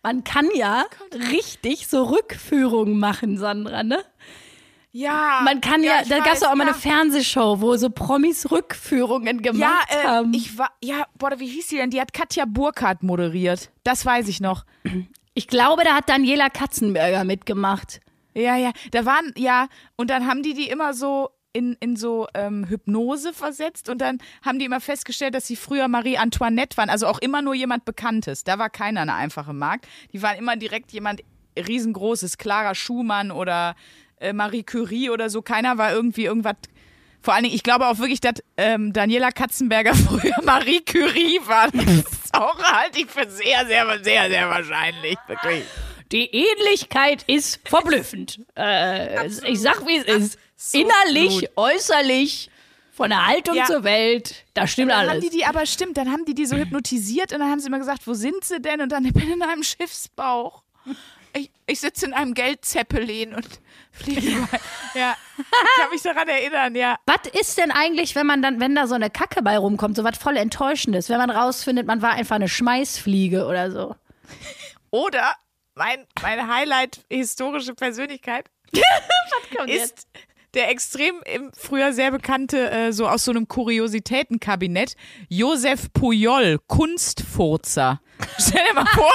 Man 0.02 0.24
kann 0.24 0.48
ja 0.56 0.86
richtig 1.30 1.86
so 1.86 2.02
Rückführungen 2.02 2.98
machen, 2.98 3.38
Sandra, 3.38 3.84
ne? 3.84 4.04
Ja. 4.92 5.40
Man 5.44 5.60
kann 5.60 5.82
ja, 5.82 6.00
ich 6.02 6.08
da 6.08 6.18
gab 6.18 6.34
es 6.34 6.42
auch 6.42 6.54
mal 6.54 6.66
ja. 6.66 6.72
eine 6.72 6.74
Fernsehshow, 6.74 7.60
wo 7.60 7.76
so 7.76 7.88
Promis 7.88 8.50
Rückführungen 8.50 9.42
Ja, 9.42 9.50
gemacht 9.50 9.88
äh, 9.88 10.06
haben. 10.06 10.34
ich 10.34 10.58
war, 10.58 10.70
ja, 10.82 11.06
boah, 11.18 11.32
wie 11.38 11.46
hieß 11.46 11.68
sie 11.68 11.76
denn? 11.76 11.90
Die 11.90 12.00
hat 12.00 12.12
Katja 12.12 12.44
Burkhardt 12.46 13.02
moderiert. 13.02 13.70
Das 13.84 14.04
weiß 14.04 14.28
ich 14.28 14.40
noch. 14.40 14.64
ich 15.34 15.48
glaube, 15.48 15.84
da 15.84 15.94
hat 15.94 16.08
Daniela 16.08 16.50
Katzenberger 16.50 17.24
mitgemacht. 17.24 18.00
Ja, 18.34 18.56
ja, 18.56 18.72
da 18.92 19.04
waren, 19.04 19.32
ja, 19.36 19.68
und 19.96 20.10
dann 20.10 20.26
haben 20.26 20.42
die 20.42 20.54
die 20.54 20.68
immer 20.68 20.94
so 20.94 21.30
in, 21.52 21.76
in 21.80 21.96
so 21.96 22.26
ähm, 22.34 22.66
Hypnose 22.66 23.32
versetzt 23.32 23.88
und 23.88 24.00
dann 24.00 24.18
haben 24.42 24.58
die 24.58 24.64
immer 24.64 24.80
festgestellt, 24.80 25.34
dass 25.34 25.46
sie 25.46 25.56
früher 25.56 25.88
Marie 25.88 26.16
Antoinette 26.16 26.76
waren, 26.78 26.88
also 26.88 27.06
auch 27.06 27.18
immer 27.18 27.42
nur 27.42 27.54
jemand 27.54 27.84
Bekanntes. 27.84 28.44
Da 28.44 28.58
war 28.58 28.70
keiner 28.70 29.02
eine 29.02 29.14
einfache 29.14 29.52
Magd. 29.52 29.86
Die 30.12 30.22
waren 30.22 30.38
immer 30.38 30.56
direkt 30.56 30.92
jemand 30.92 31.22
riesengroßes, 31.56 32.38
Clara 32.38 32.74
Schumann 32.74 33.30
oder 33.30 33.74
äh, 34.22 34.32
Marie 34.32 34.62
Curie 34.62 35.10
oder 35.10 35.28
so. 35.30 35.42
Keiner 35.42 35.78
war 35.78 35.92
irgendwie 35.92 36.24
irgendwas. 36.24 36.56
Vor 37.20 37.34
allen 37.34 37.44
Dingen, 37.44 37.54
ich 37.54 37.62
glaube 37.62 37.86
auch 37.86 37.98
wirklich, 37.98 38.20
dass 38.20 38.34
ähm, 38.56 38.92
Daniela 38.92 39.30
Katzenberger 39.30 39.94
früher 40.08 40.42
Marie 40.42 40.80
Curie 40.80 41.40
war. 41.44 41.70
Das 41.70 41.84
ist 41.86 42.34
auch 42.34 42.60
halte 42.62 43.00
ich 43.00 43.06
für 43.10 43.28
sehr, 43.30 43.66
sehr, 43.66 43.86
sehr, 44.02 44.28
sehr 44.30 44.48
wahrscheinlich. 44.48 45.16
Wirklich. 45.26 45.64
Die 46.10 46.26
Ähnlichkeit 46.26 47.22
ist 47.26 47.60
verblüffend. 47.64 48.40
Äh, 48.56 49.26
ich 49.26 49.60
sag, 49.60 49.86
wie 49.86 49.96
es 49.96 50.04
ist. 50.04 50.38
Absolut. 50.56 50.86
Innerlich, 50.92 51.48
äußerlich, 51.56 52.50
von 52.92 53.08
der 53.08 53.26
Haltung 53.26 53.54
Ja. 53.56 53.64
zur 53.64 53.84
Welt, 53.84 54.44
da 54.54 54.66
stimmt 54.66 54.90
Dann 54.90 55.00
haben 55.00 55.08
alles. 55.08 55.24
die 55.24 55.30
die, 55.30 55.44
aber 55.46 55.64
stimmt, 55.64 55.96
dann 55.96 56.12
haben 56.12 56.24
die 56.26 56.34
die 56.34 56.44
so 56.44 56.56
hypnotisiert 56.56 57.32
und 57.32 57.38
dann 57.40 57.50
haben 57.50 57.58
sie 57.58 57.68
immer 57.68 57.78
gesagt, 57.78 58.06
wo 58.06 58.12
sind 58.14 58.44
sie 58.44 58.60
denn? 58.60 58.80
Und 58.82 58.92
dann, 58.92 59.04
ich 59.06 59.14
bin 59.14 59.32
in 59.32 59.42
einem 59.42 59.62
Schiffsbauch. 59.62 60.62
Ich, 61.34 61.50
ich 61.66 61.80
sitze 61.80 62.04
in 62.06 62.12
einem 62.12 62.34
Geldzeppelin 62.34 63.34
und 63.34 63.48
fliege 63.92 64.30
mal. 64.36 64.48
Ja, 64.94 65.16
ich 65.38 65.80
kann 65.80 65.90
mich 65.90 66.02
daran 66.02 66.28
erinnern, 66.28 66.74
ja. 66.74 66.96
Was 67.06 67.26
ist 67.32 67.56
denn 67.56 67.70
eigentlich, 67.70 68.14
wenn 68.14 68.26
man 68.26 68.42
dann, 68.42 68.60
wenn 68.60 68.74
da 68.74 68.86
so 68.86 68.94
eine 68.94 69.08
Kacke 69.08 69.42
bei 69.42 69.56
rumkommt, 69.56 69.96
so 69.96 70.04
was 70.04 70.18
voll 70.18 70.36
Enttäuschendes, 70.36 71.08
wenn 71.08 71.16
man 71.16 71.30
rausfindet, 71.30 71.86
man 71.86 72.02
war 72.02 72.12
einfach 72.12 72.36
eine 72.36 72.48
Schmeißfliege 72.48 73.46
oder 73.46 73.70
so? 73.70 73.96
Oder 74.90 75.34
mein, 75.74 76.06
meine 76.20 76.46
Highlight 76.46 77.00
historische 77.08 77.74
Persönlichkeit 77.74 78.50
ist 79.66 80.06
der 80.54 80.70
extrem 80.70 81.14
im 81.24 81.50
früher 81.56 81.92
sehr 81.92 82.10
bekannte, 82.10 82.70
äh, 82.70 82.92
so 82.92 83.08
aus 83.08 83.24
so 83.24 83.30
einem 83.30 83.48
Kuriositätenkabinett, 83.48 84.96
Josef 85.28 85.92
Pujol, 85.92 86.58
Kunstfurzer. 86.66 88.00
Stell 88.38 88.62
dir 88.68 88.74
mal 88.74 88.86
vor, 88.86 89.12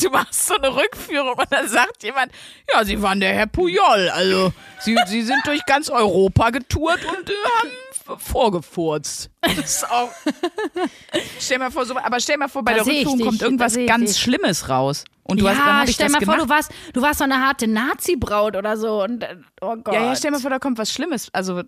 du 0.00 0.10
machst 0.10 0.46
so 0.46 0.54
eine 0.56 0.74
Rückführung 0.74 1.34
und 1.34 1.50
dann 1.50 1.68
sagt 1.68 2.02
jemand, 2.02 2.32
ja, 2.72 2.84
Sie 2.84 3.00
waren 3.00 3.20
der 3.20 3.32
Herr 3.32 3.46
Pujol, 3.46 4.10
also 4.10 4.52
Sie, 4.80 4.96
Sie 5.06 5.22
sind 5.22 5.40
durch 5.46 5.64
ganz 5.66 5.88
Europa 5.88 6.50
getourt 6.50 7.00
und 7.04 7.30
äh, 7.30 7.34
haben 7.58 8.18
vorgefurzt. 8.18 9.30
Das 9.40 9.58
ist 9.58 9.90
auch. 9.90 10.10
Stell 11.38 11.58
mal 11.58 11.70
vor, 11.70 11.86
so, 11.86 11.96
aber 11.96 12.20
stell 12.20 12.36
mal 12.36 12.48
vor, 12.48 12.64
bei 12.64 12.72
Da 12.74 12.84
der 12.84 12.86
Rückführung 12.86 13.18
dich, 13.18 13.26
kommt 13.26 13.42
irgendwas 13.42 13.76
ganz. 13.86 14.18
Schlimmes 14.18 14.68
raus. 14.68 15.04
Und 15.24 15.40
du 15.40 15.44
ja, 15.44 15.52
hast, 15.52 15.60
dann 15.60 15.76
hab 15.78 15.88
ich 15.88 15.94
stell 15.94 16.08
mal 16.08 16.20
vor, 16.20 16.36
du 16.36 16.48
warst, 16.48 16.72
du 16.92 17.02
warst 17.02 17.18
so 17.18 17.24
eine 17.24 17.38
harte 17.46 17.68
Nazi-Braut 17.68 18.56
oder 18.56 18.76
so 18.76 19.02
und 19.02 19.22
äh, 19.22 19.36
oh 19.60 19.76
Gott. 19.76 19.94
Ja, 19.94 20.04
ja, 20.04 20.16
stell 20.16 20.32
mal 20.32 20.40
vor, 20.40 20.50
da 20.50 20.58
kommt 20.58 20.78
was 20.78 20.92
Schlimmes. 20.92 21.28
Also, 21.32 21.62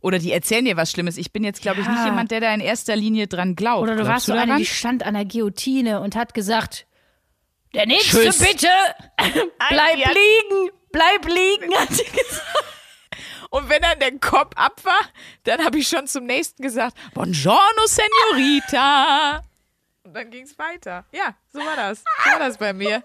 oder 0.00 0.18
die 0.18 0.32
erzählen 0.32 0.64
dir 0.64 0.76
was 0.76 0.90
Schlimmes. 0.90 1.16
Ich 1.16 1.32
bin 1.32 1.44
jetzt, 1.44 1.62
glaube 1.62 1.80
ich, 1.80 1.88
nicht 1.88 2.04
jemand, 2.04 2.30
der 2.30 2.40
da 2.40 2.52
in 2.52 2.60
erster 2.60 2.96
Linie 2.96 3.26
dran 3.26 3.56
glaubt. 3.56 3.82
Oder 3.82 3.92
du 3.96 4.04
Glaubst 4.04 4.12
warst 4.12 4.26
so 4.26 4.32
eine, 4.32 4.46
daran? 4.46 4.58
die 4.58 4.66
stand 4.66 5.04
an 5.04 5.14
der 5.14 5.24
Guillotine 5.24 6.00
und 6.00 6.16
hat 6.16 6.34
gesagt, 6.34 6.86
der 7.74 7.86
nächste 7.86 8.22
Tschüss. 8.22 8.38
bitte, 8.38 8.68
bleib 9.68 9.96
liegen, 9.96 10.70
bleib 10.92 11.26
liegen, 11.26 11.74
hat 11.74 11.90
sie 11.90 12.04
gesagt. 12.04 12.64
Und 13.50 13.68
wenn 13.68 13.82
dann 13.82 13.98
der 14.00 14.18
Kopf 14.18 14.52
ab 14.56 14.80
war, 14.84 15.00
dann 15.44 15.64
habe 15.64 15.78
ich 15.78 15.88
schon 15.88 16.06
zum 16.06 16.24
nächsten 16.24 16.62
gesagt, 16.62 16.96
Buongiorno, 17.14 17.86
Senorita. 17.86 19.42
Und 20.14 20.20
dann 20.20 20.30
ging 20.30 20.44
es 20.44 20.56
weiter. 20.60 21.04
Ja, 21.10 21.34
so 21.52 21.58
war 21.58 21.74
das. 21.74 22.04
So 22.24 22.30
war 22.30 22.38
das 22.38 22.56
bei 22.56 22.72
mir. 22.72 23.02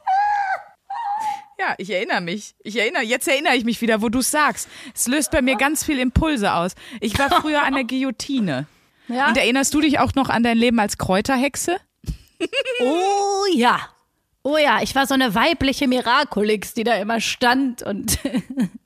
Ja, 1.60 1.74
ich 1.80 1.89
erinnere 1.89 2.22
mich. 2.22 2.54
Ich 2.60 2.78
erinnere, 2.78 3.02
jetzt 3.02 3.28
erinnere 3.28 3.56
ich 3.56 3.65
mich 3.65 3.82
wieder, 3.82 4.04
wo 4.04 4.10
du 4.10 4.22
sagst. 4.22 4.69
Es 4.93 5.08
löst 5.08 5.32
bei 5.32 5.41
mir 5.41 5.56
ganz 5.56 5.84
viel 5.84 5.98
Impulse 5.98 6.54
aus. 6.54 6.76
Ich 7.02 7.17
war 7.17 7.32
früher 7.41 7.63
an 7.63 7.74
der 7.74 7.86
Guillotine. 7.86 8.67
Ja? 9.08 9.28
Und 9.28 9.38
erinnerst 9.38 9.74
du 9.74 9.82
dich 9.82 9.98
auch 9.98 10.13
noch 10.13 10.30
an 10.30 10.43
dein 10.43 10.60
Leben 10.60 10.80
als 10.80 11.00
Kräuterhexe? 11.00 11.78
Oh 12.80 13.45
ja. 13.56 13.80
Oh 14.43 14.58
ja, 14.58 14.84
ich 14.84 14.93
war 14.93 15.08
so 15.08 15.15
eine 15.15 15.34
weibliche 15.34 15.88
Miraculix, 15.88 16.76
die 16.76 16.84
da 16.84 16.93
immer 16.93 17.19
stand 17.22 17.82
und 17.82 18.19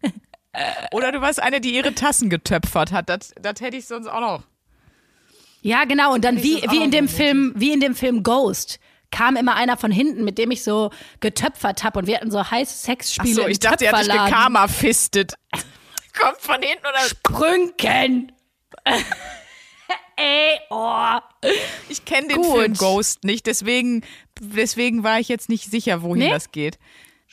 Oder 0.94 1.12
du 1.12 1.20
warst 1.20 1.44
eine, 1.44 1.60
die 1.60 1.76
ihre 1.76 1.94
Tassen 1.94 2.30
getöpfert 2.30 2.94
hat. 2.94 3.10
Das, 3.10 3.34
das 3.42 3.60
hätte 3.60 3.76
ich 3.76 3.86
sonst 3.86 4.08
auch 4.08 4.22
noch. 4.22 4.44
Ja 5.64 5.86
genau 5.86 6.14
und 6.14 6.24
dann 6.24 6.44
wie 6.44 6.62
wie 6.70 6.84
in 6.84 6.92
dem. 6.92 7.08
Film 7.08 7.54
wie 7.56 7.74
in 7.74 7.80
dem 7.80 7.96
Film 7.96 8.22
Ghost 8.22 8.80
kam 9.10 9.36
immer 9.36 9.56
einer 9.56 9.78
von 9.78 9.92
hinten, 9.92 10.24
mit 10.24 10.38
dem 10.38 10.52
ich 10.52 10.64
so 10.64 10.90
getöpfert 11.20 11.84
habe 11.84 12.00
und 12.00 12.08
wir 12.08 12.16
hatten 12.16 12.32
so 12.32 12.50
heiße 12.50 12.78
Sexspiele 12.86 13.42
Achso, 13.42 13.48
ich 13.48 13.60
dachte, 13.60 13.86
er 13.86 13.92
hat 13.92 14.06
dich 14.06 14.12
gekarma-fistet. 14.12 15.34
Kommt 16.20 16.40
von 16.40 16.62
hinten 16.62 16.86
oder. 16.86 17.00
Sprünken. 17.00 18.32
Ey, 20.16 20.60
oh. 20.70 21.18
Ich 21.90 22.06
kenne 22.06 22.28
den 22.28 22.38
Gut. 22.38 22.60
Film 22.60 22.74
Ghost 22.76 23.24
nicht, 23.24 23.48
deswegen, 23.48 24.04
deswegen 24.40 25.04
war 25.04 25.20
ich 25.20 25.28
jetzt 25.28 25.50
nicht 25.50 25.70
sicher, 25.70 26.02
wohin 26.04 26.24
Nee? 26.24 26.30
das 26.30 26.52
geht. 26.52 26.78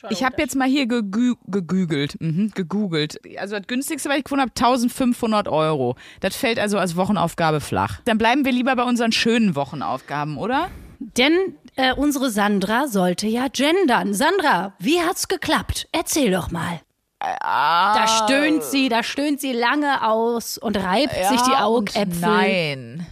Ich 0.09 0.23
habe 0.23 0.35
jetzt 0.39 0.55
mal 0.55 0.67
hier 0.67 0.87
gegü 0.87 1.35
gegügelt, 1.47 2.19
mhm, 2.19 2.51
gegoogelt. 2.55 3.19
Also 3.37 3.57
das 3.57 3.67
günstigste, 3.67 4.09
was 4.09 4.17
ich 4.17 4.23
gefunden 4.23 4.41
habe, 4.41 4.51
1500 4.55 5.47
Euro. 5.47 5.95
Das 6.19 6.35
fällt 6.35 6.59
also 6.59 6.77
als 6.77 6.95
Wochenaufgabe 6.95 7.61
flach. 7.61 7.99
Dann 8.05 8.17
bleiben 8.17 8.45
wir 8.45 8.51
lieber 8.51 8.75
bei 8.75 8.83
unseren 8.83 9.11
schönen 9.11 9.55
Wochenaufgaben, 9.55 10.37
oder? 10.37 10.69
Denn 10.99 11.33
äh, 11.75 11.93
unsere 11.93 12.29
Sandra 12.29 12.87
sollte 12.87 13.27
ja 13.27 13.47
gendern. 13.47 14.13
Sandra, 14.13 14.73
wie 14.79 15.01
hat's 15.01 15.27
geklappt? 15.27 15.87
Erzähl 15.91 16.31
doch 16.31 16.51
mal. 16.51 16.81
Da 17.19 18.07
stöhnt 18.07 18.63
sie, 18.63 18.89
da 18.89 19.03
stöhnt 19.03 19.39
sie 19.39 19.53
lange 19.53 20.07
aus 20.07 20.57
und 20.57 20.75
reibt 20.77 21.13
sich 21.13 21.41
die 21.41 21.55
Augäpfel. 21.55 22.19
Nein. 22.19 23.07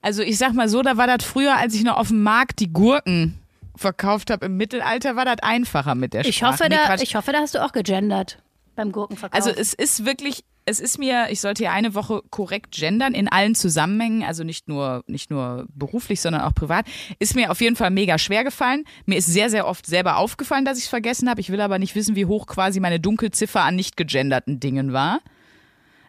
Also 0.00 0.22
ich 0.22 0.38
sag 0.38 0.52
mal 0.52 0.68
so, 0.68 0.82
da 0.82 0.96
war 0.96 1.06
das 1.06 1.24
früher, 1.24 1.56
als 1.56 1.74
ich 1.74 1.82
noch 1.82 1.96
auf 1.96 2.08
dem 2.08 2.22
Markt 2.22 2.60
die 2.60 2.72
Gurken 2.72 3.41
verkauft 3.76 4.30
habe 4.30 4.46
im 4.46 4.56
Mittelalter, 4.56 5.16
war 5.16 5.24
das 5.24 5.38
einfacher 5.42 5.94
mit 5.94 6.12
der 6.14 6.24
Ich 6.26 6.36
Sprache. 6.36 6.52
hoffe, 6.52 6.64
Nee, 6.64 6.76
da, 6.76 6.86
Quatsch. 6.86 7.02
ich 7.02 7.14
hoffe, 7.16 7.32
da 7.32 7.40
hast 7.40 7.54
du 7.54 7.64
auch 7.64 7.72
gegendert 7.72 8.38
beim 8.76 8.92
Gurkenverkauf. 8.92 9.34
Also 9.34 9.50
es 9.50 9.74
ist 9.74 10.04
wirklich, 10.04 10.44
es 10.64 10.78
ist 10.80 10.98
mir, 10.98 11.26
ich 11.30 11.40
sollte 11.40 11.64
ja 11.64 11.72
eine 11.72 11.94
Woche 11.94 12.22
korrekt 12.30 12.72
gendern 12.74 13.14
in 13.14 13.28
allen 13.28 13.54
Zusammenhängen, 13.54 14.22
also 14.22 14.44
nicht 14.44 14.68
nur, 14.68 15.02
nicht 15.06 15.30
nur 15.30 15.66
beruflich, 15.74 16.20
sondern 16.20 16.42
auch 16.42 16.54
privat. 16.54 16.86
Ist 17.18 17.34
mir 17.34 17.50
auf 17.50 17.60
jeden 17.60 17.76
Fall 17.76 17.90
mega 17.90 18.18
schwer 18.18 18.44
gefallen. 18.44 18.84
Mir 19.04 19.18
ist 19.18 19.26
sehr, 19.26 19.50
sehr 19.50 19.66
oft 19.66 19.86
selber 19.86 20.16
aufgefallen, 20.18 20.64
dass 20.64 20.78
ich 20.78 20.84
es 20.84 20.90
vergessen 20.90 21.28
habe. 21.28 21.40
Ich 21.40 21.50
will 21.50 21.60
aber 21.60 21.78
nicht 21.78 21.94
wissen, 21.94 22.14
wie 22.16 22.26
hoch 22.26 22.46
quasi 22.46 22.78
meine 22.80 23.00
Dunkelziffer 23.00 23.62
an 23.62 23.74
nicht 23.76 23.96
gegenderten 23.96 24.60
Dingen 24.60 24.92
war. 24.92 25.20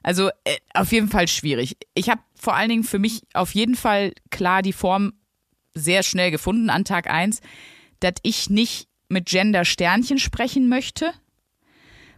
Also 0.03 0.27
äh, 0.43 0.57
auf 0.73 0.91
jeden 0.91 1.07
Fall 1.07 1.27
schwierig. 1.29 1.77
Ich 1.93 2.09
habe 2.09 2.21
vor 2.35 2.55
allen 2.55 2.69
Dingen 2.69 2.83
für 2.83 2.99
mich 2.99 3.23
auf 3.33 3.53
jeden 3.55 3.75
Fall 3.75 4.11
klar 4.31 4.61
die 4.61 4.73
Form 4.73 5.13
sehr 5.73 6.03
schnell 6.03 6.31
gefunden 6.31 6.69
an 6.69 6.85
Tag 6.85 7.09
eins, 7.09 7.41
dass 7.99 8.15
ich 8.23 8.49
nicht 8.49 8.87
mit 9.09 9.27
Gender 9.27 9.65
Sternchen 9.65 10.17
sprechen 10.17 10.69
möchte, 10.69 11.11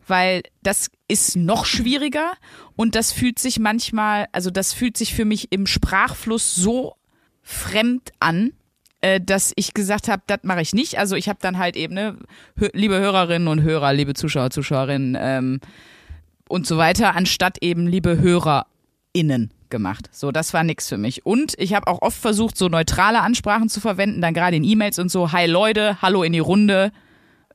weil 0.08 0.44
das 0.64 0.90
ist 1.08 1.36
noch 1.36 1.66
schwieriger 1.66 2.34
und 2.76 2.96
das 2.96 3.12
fühlt 3.12 3.40
sich 3.40 3.60
manchmal, 3.60 4.28
also 4.32 4.50
das 4.50 4.74
fühlt 4.74 4.98
sich 4.98 5.14
für 5.14 5.26
mich 5.26 5.52
im 5.52 5.68
Sprachfluss 5.68 6.56
so 6.56 6.96
fremd 7.42 8.12
an, 8.20 8.54
äh, 9.02 9.20
dass 9.22 9.52
ich 9.56 9.74
gesagt 9.74 10.08
habe, 10.08 10.24
das 10.28 10.40
mache 10.44 10.62
ich 10.62 10.74
nicht. 10.74 10.98
Also 10.98 11.16
ich 11.16 11.30
habe 11.30 11.40
dann 11.42 11.58
halt 11.58 11.76
eben, 11.76 11.94
ne, 11.94 12.18
liebe 12.74 12.98
Hörerinnen 13.00 13.48
und 13.48 13.62
Hörer, 13.62 13.94
liebe 13.94 14.14
Zuschauer, 14.14 14.50
Zuschauerinnen 14.50 15.18
ähm, 15.20 15.60
und 16.48 16.66
so 16.68 16.78
weiter, 16.78 17.16
anstatt 17.16 17.58
eben 17.62 17.88
liebe 17.88 18.20
HörerInnen 18.20 19.52
gemacht. 19.70 20.10
So, 20.12 20.32
das 20.32 20.54
war 20.54 20.64
nix 20.64 20.90
für 20.90 20.98
mich. 20.98 21.26
Und 21.26 21.54
ich 21.58 21.74
habe 21.74 21.88
auch 21.88 22.02
oft 22.02 22.18
versucht, 22.18 22.58
so 22.58 22.68
neutrale 22.68 23.22
Ansprachen 23.22 23.70
zu 23.70 23.80
verwenden, 23.80 24.22
dann 24.22 24.34
gerade 24.34 24.56
in 24.56 24.64
E-Mails 24.64 25.00
und 25.00 25.10
so, 25.10 25.32
hi 25.32 25.46
Leute, 25.46 26.02
hallo 26.02 26.24
in 26.24 26.34
die 26.34 26.40
Runde, 26.40 26.92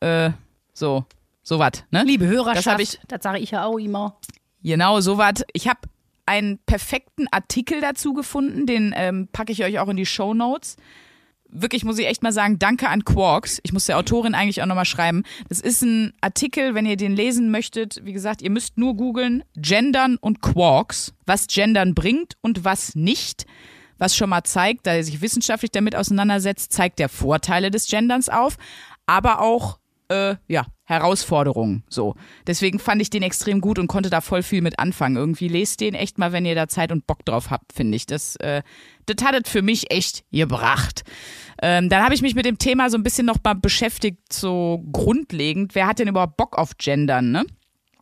äh, 0.00 0.30
so, 0.72 1.04
so 1.42 1.58
was. 1.58 1.84
Ne? 1.90 2.02
Liebe 2.04 2.26
Hörerschaft, 2.26 2.80
das, 2.80 2.94
ich, 2.94 3.00
das 3.08 3.22
sage 3.22 3.38
ich 3.38 3.50
ja 3.50 3.64
auch 3.64 3.78
immer. 3.78 4.18
Genau, 4.62 5.00
so 5.00 5.18
was. 5.18 5.44
Ich 5.52 5.68
habe 5.68 5.80
einen 6.26 6.58
perfekten 6.58 7.26
Artikel 7.30 7.80
dazu 7.80 8.12
gefunden, 8.12 8.66
den 8.66 8.94
ähm, 8.96 9.28
packe 9.32 9.52
ich 9.52 9.64
euch 9.64 9.78
auch 9.78 9.88
in 9.88 9.96
die 9.96 10.06
Show 10.06 10.34
Notes 10.34 10.76
wirklich 11.50 11.84
muss 11.84 11.98
ich 11.98 12.06
echt 12.06 12.22
mal 12.22 12.32
sagen, 12.32 12.58
danke 12.58 12.88
an 12.88 13.04
Quarks. 13.04 13.60
Ich 13.62 13.72
muss 13.72 13.86
der 13.86 13.98
Autorin 13.98 14.34
eigentlich 14.34 14.62
auch 14.62 14.66
nochmal 14.66 14.84
schreiben. 14.84 15.24
Das 15.48 15.60
ist 15.60 15.82
ein 15.82 16.12
Artikel, 16.20 16.74
wenn 16.74 16.86
ihr 16.86 16.96
den 16.96 17.14
lesen 17.14 17.50
möchtet. 17.50 18.00
Wie 18.04 18.12
gesagt, 18.12 18.42
ihr 18.42 18.50
müsst 18.50 18.78
nur 18.78 18.96
googeln 18.96 19.42
Gendern 19.56 20.16
und 20.16 20.40
Quarks, 20.40 21.12
was 21.26 21.46
Gendern 21.46 21.94
bringt 21.94 22.34
und 22.40 22.64
was 22.64 22.94
nicht. 22.94 23.46
Was 23.98 24.16
schon 24.16 24.30
mal 24.30 24.44
zeigt, 24.44 24.86
da 24.86 24.94
er 24.94 25.04
sich 25.04 25.20
wissenschaftlich 25.20 25.72
damit 25.72 25.94
auseinandersetzt, 25.94 26.72
zeigt 26.72 26.98
der 26.98 27.08
Vorteile 27.08 27.70
des 27.70 27.86
Genderns 27.86 28.28
auf, 28.28 28.56
aber 29.04 29.40
auch 29.40 29.79
äh, 30.10 30.36
ja, 30.48 30.66
Herausforderungen. 30.84 31.84
So. 31.88 32.14
Deswegen 32.46 32.78
fand 32.78 33.00
ich 33.00 33.10
den 33.10 33.22
extrem 33.22 33.60
gut 33.60 33.78
und 33.78 33.86
konnte 33.86 34.10
da 34.10 34.20
voll 34.20 34.42
viel 34.42 34.60
mit 34.60 34.78
anfangen. 34.78 35.16
Irgendwie 35.16 35.48
lest 35.48 35.80
den 35.80 35.94
echt 35.94 36.18
mal, 36.18 36.32
wenn 36.32 36.44
ihr 36.44 36.56
da 36.56 36.68
Zeit 36.68 36.90
und 36.90 37.06
Bock 37.06 37.24
drauf 37.24 37.50
habt, 37.50 37.72
finde 37.72 37.96
ich. 37.96 38.06
Das, 38.06 38.36
äh, 38.36 38.62
das 39.06 39.24
hat 39.24 39.40
es 39.44 39.50
für 39.50 39.62
mich 39.62 39.92
echt 39.92 40.24
gebracht. 40.32 41.02
Ähm, 41.62 41.88
dann 41.88 42.02
habe 42.02 42.14
ich 42.14 42.22
mich 42.22 42.34
mit 42.34 42.44
dem 42.44 42.58
Thema 42.58 42.90
so 42.90 42.98
ein 42.98 43.04
bisschen 43.04 43.26
noch 43.26 43.38
mal 43.44 43.54
beschäftigt, 43.54 44.32
so 44.32 44.84
grundlegend. 44.92 45.74
Wer 45.74 45.86
hat 45.86 46.00
denn 46.00 46.08
überhaupt 46.08 46.36
Bock 46.36 46.58
auf 46.58 46.76
Gendern, 46.76 47.30
ne? 47.30 47.44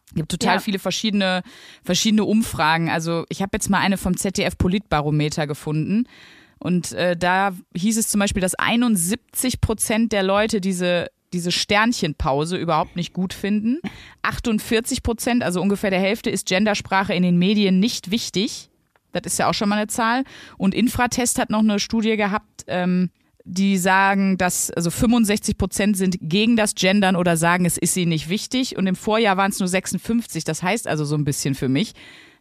Es 0.07 0.15
gibt 0.15 0.31
total 0.31 0.55
ja. 0.55 0.61
viele 0.61 0.79
verschiedene, 0.79 1.43
verschiedene 1.85 2.25
Umfragen. 2.25 2.89
Also 2.89 3.27
ich 3.29 3.43
habe 3.43 3.51
jetzt 3.53 3.69
mal 3.69 3.81
eine 3.81 3.99
vom 3.99 4.17
ZDF 4.17 4.57
Politbarometer 4.57 5.47
gefunden. 5.47 6.05
Und 6.59 6.93
äh, 6.93 7.17
da 7.17 7.53
hieß 7.77 7.99
es 7.99 8.09
zum 8.09 8.19
Beispiel, 8.21 8.41
dass 8.41 8.55
71 8.55 9.61
Prozent 9.61 10.13
der 10.13 10.23
Leute 10.23 10.63
diese 10.63 11.09
diese 11.33 11.53
Sternchenpause 11.53 12.57
überhaupt 12.57 12.97
nicht 12.97 13.13
gut 13.13 13.35
finden. 13.35 13.81
48 14.23 15.03
Prozent, 15.03 15.43
also 15.43 15.61
ungefähr 15.61 15.91
der 15.91 16.01
Hälfte, 16.01 16.31
ist 16.31 16.47
Gendersprache 16.47 17.15
in 17.15 17.23
den 17.23 17.39
Medien 17.39 17.81
nicht 17.81 18.11
wichtig. 18.11 18.71
Das 19.13 19.33
ist 19.33 19.39
ja 19.39 19.49
auch 19.49 19.55
schon 19.55 19.69
mal 19.69 19.77
eine 19.77 19.87
Zahl. 19.87 20.25
Und 20.57 20.75
Infratest 20.75 21.39
hat 21.39 21.51
noch 21.51 21.61
eine 21.61 21.79
Studie 21.79 22.17
gehabt, 22.17 22.65
ähm, 22.67 23.11
die 23.45 23.79
sagen, 23.79 24.37
dass 24.37 24.71
also 24.71 24.91
65 24.91 25.57
Prozent 25.57 25.97
sind 25.97 26.19
gegen 26.21 26.57
das 26.57 26.75
Gendern 26.75 27.17
oder 27.17 27.37
sagen, 27.37 27.65
es 27.65 27.79
ist 27.79 27.97
ihnen 27.97 28.11
nicht 28.11 28.29
wichtig. 28.29 28.77
Und 28.77 28.87
im 28.87 28.97
Vorjahr 28.97 29.37
waren 29.37 29.51
es 29.51 29.59
nur 29.59 29.69
56. 29.69 30.45
Das 30.45 30.63
heißt 30.63 30.87
also 30.87 31.05
so 31.05 31.17
ein 31.17 31.25
bisschen 31.25 31.55
für 31.55 31.69
mich, 31.69 31.95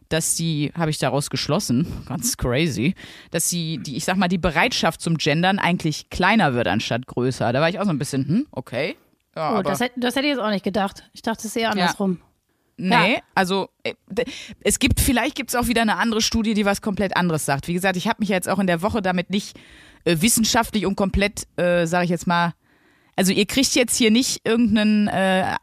dass 0.08 0.34
die, 0.34 0.72
habe 0.76 0.90
ich 0.90 0.98
daraus 0.98 1.30
geschlossen, 1.30 1.86
ganz 2.08 2.36
crazy, 2.36 2.94
dass 3.30 3.48
sie, 3.48 3.78
die, 3.78 3.96
ich 3.96 4.04
sag 4.04 4.16
mal, 4.16 4.28
die 4.28 4.38
Bereitschaft 4.38 5.00
zum 5.00 5.16
Gendern 5.16 5.58
eigentlich 5.58 6.10
kleiner 6.10 6.54
wird 6.54 6.68
anstatt 6.68 7.06
größer. 7.06 7.52
Da 7.52 7.60
war 7.60 7.68
ich 7.68 7.78
auch 7.78 7.84
so 7.84 7.90
ein 7.90 7.98
bisschen, 7.98 8.26
hm, 8.26 8.46
okay. 8.50 8.96
Ja, 9.36 9.58
oh, 9.58 9.62
das, 9.62 9.80
hätte, 9.80 10.00
das 10.00 10.16
hätte 10.16 10.26
ich 10.26 10.32
jetzt 10.32 10.42
auch 10.42 10.50
nicht 10.50 10.64
gedacht. 10.64 11.04
Ich 11.12 11.22
dachte, 11.22 11.40
es 11.40 11.44
ist 11.44 11.56
eher 11.56 11.70
andersrum. 11.70 12.18
Ja. 12.20 12.24
Nee, 12.80 13.14
ja. 13.14 13.20
also 13.34 13.68
äh, 13.82 13.94
es 14.60 14.78
gibt, 14.78 15.00
vielleicht 15.00 15.34
gibt 15.34 15.50
es 15.50 15.56
auch 15.56 15.66
wieder 15.66 15.82
eine 15.82 15.96
andere 15.96 16.20
Studie, 16.20 16.54
die 16.54 16.64
was 16.64 16.80
komplett 16.80 17.16
anderes 17.16 17.44
sagt. 17.44 17.66
Wie 17.66 17.74
gesagt, 17.74 17.96
ich 17.96 18.06
habe 18.06 18.20
mich 18.20 18.28
jetzt 18.28 18.48
auch 18.48 18.60
in 18.60 18.68
der 18.68 18.82
Woche 18.82 19.02
damit 19.02 19.30
nicht 19.30 19.58
äh, 20.04 20.16
wissenschaftlich 20.20 20.86
und 20.86 20.94
komplett, 20.94 21.46
äh, 21.56 21.86
sage 21.86 22.04
ich 22.04 22.10
jetzt 22.10 22.28
mal, 22.28 22.54
also 23.16 23.32
ihr 23.32 23.46
kriegt 23.46 23.74
jetzt 23.74 23.96
hier 23.96 24.12
nicht 24.12 24.46
irgendeinen 24.46 25.08
äh, 25.08 25.56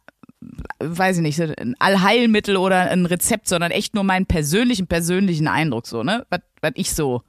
weiß 0.79 1.17
ich 1.17 1.21
nicht, 1.21 1.39
ein 1.39 1.75
Allheilmittel 1.79 2.57
oder 2.57 2.91
ein 2.91 3.05
Rezept, 3.05 3.47
sondern 3.47 3.71
echt 3.71 3.95
nur 3.95 4.03
meinen 4.03 4.25
persönlichen, 4.25 4.87
persönlichen 4.87 5.47
Eindruck 5.47 5.87
so, 5.87 6.03
ne? 6.03 6.25
Was, 6.29 6.41
was 6.61 6.71
ich 6.75 6.93
so. 6.93 7.21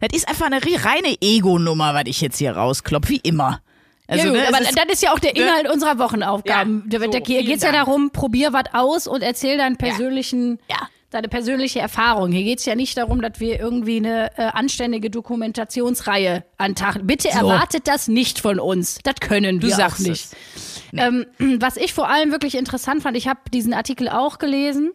Das 0.00 0.16
ist 0.16 0.28
einfach 0.28 0.46
eine 0.46 0.60
reine 0.60 1.16
Ego-Nummer, 1.20 1.94
was 1.94 2.04
ich 2.06 2.20
jetzt 2.20 2.38
hier 2.38 2.56
rausklopfe, 2.56 3.10
wie 3.10 3.20
immer. 3.22 3.60
Also, 4.08 4.26
ja, 4.26 4.32
gut, 4.32 4.40
ne, 4.40 4.48
aber 4.48 4.60
ist, 4.60 4.76
das 4.76 4.84
ist 4.92 5.02
ja 5.02 5.12
auch 5.12 5.18
der 5.18 5.32
ne? 5.32 5.40
Inhalt 5.40 5.64
ne? 5.64 5.72
unserer 5.72 5.98
Wochenaufgaben. 5.98 6.88
Ja, 6.90 7.00
so, 7.00 7.06
da 7.06 7.20
geht 7.20 7.48
es 7.48 7.62
ja 7.62 7.72
darum, 7.72 8.10
probier 8.10 8.52
was 8.52 8.64
aus 8.72 9.06
und 9.06 9.22
erzähl 9.22 9.58
deinen 9.58 9.76
persönlichen, 9.76 10.58
ja. 10.68 10.76
ja. 10.76 10.88
deine 11.10 11.28
persönliche 11.28 11.78
Erfahrung. 11.78 12.32
Hier 12.32 12.42
geht 12.42 12.58
es 12.58 12.64
ja 12.64 12.74
nicht 12.74 12.96
darum, 12.98 13.22
dass 13.22 13.38
wir 13.38 13.60
irgendwie 13.60 13.98
eine 13.98 14.36
äh, 14.36 14.42
anständige 14.42 15.08
Dokumentationsreihe 15.08 16.44
antachen. 16.58 17.06
Bitte 17.06 17.28
so. 17.30 17.38
erwartet 17.38 17.86
das 17.86 18.08
nicht 18.08 18.40
von 18.40 18.58
uns. 18.58 18.98
Das 19.04 19.14
können 19.20 19.60
du 19.60 19.68
wir 19.68 19.86
auch 19.86 19.98
nicht. 19.98 20.32
Es. 20.32 20.71
Nee. 20.92 21.00
Ähm, 21.00 21.26
was 21.60 21.76
ich 21.76 21.92
vor 21.92 22.08
allem 22.08 22.30
wirklich 22.30 22.54
interessant 22.54 23.02
fand, 23.02 23.16
ich 23.16 23.26
habe 23.26 23.40
diesen 23.52 23.74
Artikel 23.74 24.08
auch 24.08 24.38
gelesen. 24.38 24.92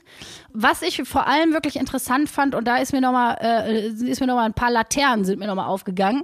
Was 0.53 0.81
ich 0.81 1.03
vor 1.03 1.27
allem 1.27 1.53
wirklich 1.53 1.75
interessant 1.75 2.29
fand, 2.29 2.55
und 2.55 2.65
da 2.65 2.77
ist 2.77 2.93
mir 2.93 3.01
nochmal, 3.01 3.37
äh, 3.41 3.87
ist 3.87 4.21
mir 4.21 4.27
noch 4.27 4.35
mal 4.35 4.45
ein 4.45 4.53
paar 4.53 4.71
Laternen 4.71 5.25
sind 5.25 5.39
mir 5.39 5.47
nochmal 5.47 5.67
aufgegangen. 5.67 6.23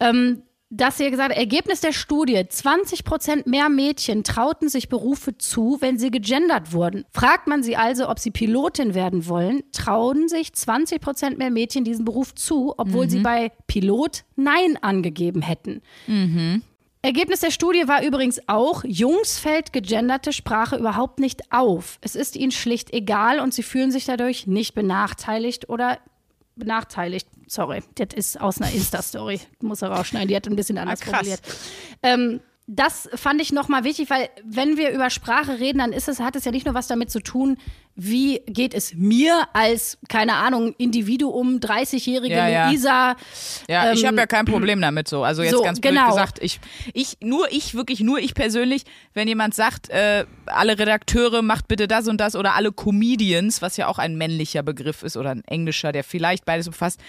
Ähm, 0.00 0.42
dass 0.76 0.98
ihr 0.98 1.10
gesagt 1.10 1.30
habt, 1.30 1.38
Ergebnis 1.38 1.80
der 1.80 1.92
Studie, 1.92 2.42
20 2.48 3.04
Prozent 3.04 3.46
mehr 3.46 3.68
Mädchen 3.68 4.24
trauten 4.24 4.68
sich 4.68 4.88
Berufe 4.88 5.38
zu, 5.38 5.76
wenn 5.80 5.98
sie 5.98 6.10
gegendert 6.10 6.72
wurden. 6.72 7.04
Fragt 7.12 7.46
man 7.46 7.62
sie 7.62 7.76
also, 7.76 8.08
ob 8.08 8.18
sie 8.18 8.32
Pilotin 8.32 8.94
werden 8.94 9.28
wollen, 9.28 9.62
trauen 9.70 10.26
sich 10.28 10.52
20 10.52 11.00
Prozent 11.00 11.38
mehr 11.38 11.50
Mädchen 11.50 11.84
diesen 11.84 12.04
Beruf 12.04 12.34
zu, 12.34 12.74
obwohl 12.76 13.06
mhm. 13.06 13.10
sie 13.10 13.18
bei 13.20 13.52
Pilot 13.68 14.24
Nein 14.34 14.76
angegeben 14.80 15.42
hätten. 15.42 15.80
Mhm. 16.08 16.62
Ergebnis 17.04 17.40
der 17.40 17.50
Studie 17.50 17.86
war 17.86 18.02
übrigens 18.02 18.40
auch, 18.48 18.82
Jungs 18.82 19.38
fällt 19.38 19.74
gegenderte 19.74 20.32
Sprache 20.32 20.76
überhaupt 20.76 21.18
nicht 21.20 21.52
auf. 21.52 21.98
Es 22.00 22.14
ist 22.14 22.34
ihnen 22.34 22.50
schlicht 22.50 22.94
egal 22.94 23.40
und 23.40 23.52
sie 23.52 23.62
fühlen 23.62 23.90
sich 23.90 24.06
dadurch 24.06 24.46
nicht 24.46 24.74
benachteiligt 24.74 25.68
oder 25.68 25.98
benachteiligt. 26.56 27.28
Sorry, 27.46 27.82
das 27.96 28.14
ist 28.14 28.40
aus 28.40 28.58
einer 28.58 28.72
Insta-Story. 28.72 29.38
Muss 29.60 29.82
er 29.82 29.90
rausschneiden, 29.90 30.28
die 30.28 30.36
hat 30.36 30.46
ein 30.46 30.56
bisschen 30.56 30.78
anders 30.78 31.02
ah, 31.02 31.04
formuliert. 31.04 31.40
Ähm, 32.02 32.40
das 32.66 33.10
fand 33.14 33.42
ich 33.42 33.52
nochmal 33.52 33.84
wichtig, 33.84 34.08
weil 34.08 34.30
wenn 34.42 34.78
wir 34.78 34.90
über 34.90 35.10
Sprache 35.10 35.60
reden, 35.60 35.78
dann 35.78 35.92
ist 35.92 36.08
es, 36.08 36.20
hat 36.20 36.34
es 36.34 36.46
ja 36.46 36.50
nicht 36.50 36.64
nur 36.64 36.74
was 36.74 36.86
damit 36.86 37.10
zu 37.10 37.20
tun, 37.20 37.58
wie 37.96 38.40
geht 38.46 38.74
es 38.74 38.94
mir 38.94 39.46
als, 39.52 39.98
keine 40.08 40.34
Ahnung, 40.34 40.74
Individuum, 40.78 41.58
30-jährige 41.58 42.34
ja, 42.34 42.68
Luisa. 42.68 43.16
Ja, 43.68 43.88
ähm, 43.88 43.94
ich 43.94 44.04
habe 44.04 44.16
ja 44.16 44.26
kein 44.26 44.46
Problem 44.46 44.80
damit 44.80 45.06
so. 45.06 45.22
Also 45.22 45.42
jetzt 45.42 45.52
so, 45.52 45.62
ganz 45.62 45.80
blöd 45.80 45.94
genau. 45.94 46.08
gesagt, 46.08 46.38
ich, 46.42 46.58
ich, 46.92 47.18
nur 47.20 47.52
ich, 47.52 47.74
wirklich 47.74 48.00
nur 48.00 48.18
ich 48.18 48.34
persönlich, 48.34 48.84
wenn 49.12 49.28
jemand 49.28 49.54
sagt, 49.54 49.90
äh, 49.90 50.24
alle 50.46 50.78
Redakteure 50.78 51.42
macht 51.42 51.68
bitte 51.68 51.86
das 51.86 52.08
und 52.08 52.18
das 52.18 52.34
oder 52.34 52.54
alle 52.54 52.72
Comedians, 52.72 53.62
was 53.62 53.76
ja 53.76 53.86
auch 53.86 53.98
ein 53.98 54.16
männlicher 54.16 54.64
Begriff 54.64 55.04
ist 55.04 55.16
oder 55.16 55.30
ein 55.30 55.44
englischer, 55.44 55.92
der 55.92 56.02
vielleicht 56.02 56.44
beides 56.44 56.66
umfasst, 56.66 57.00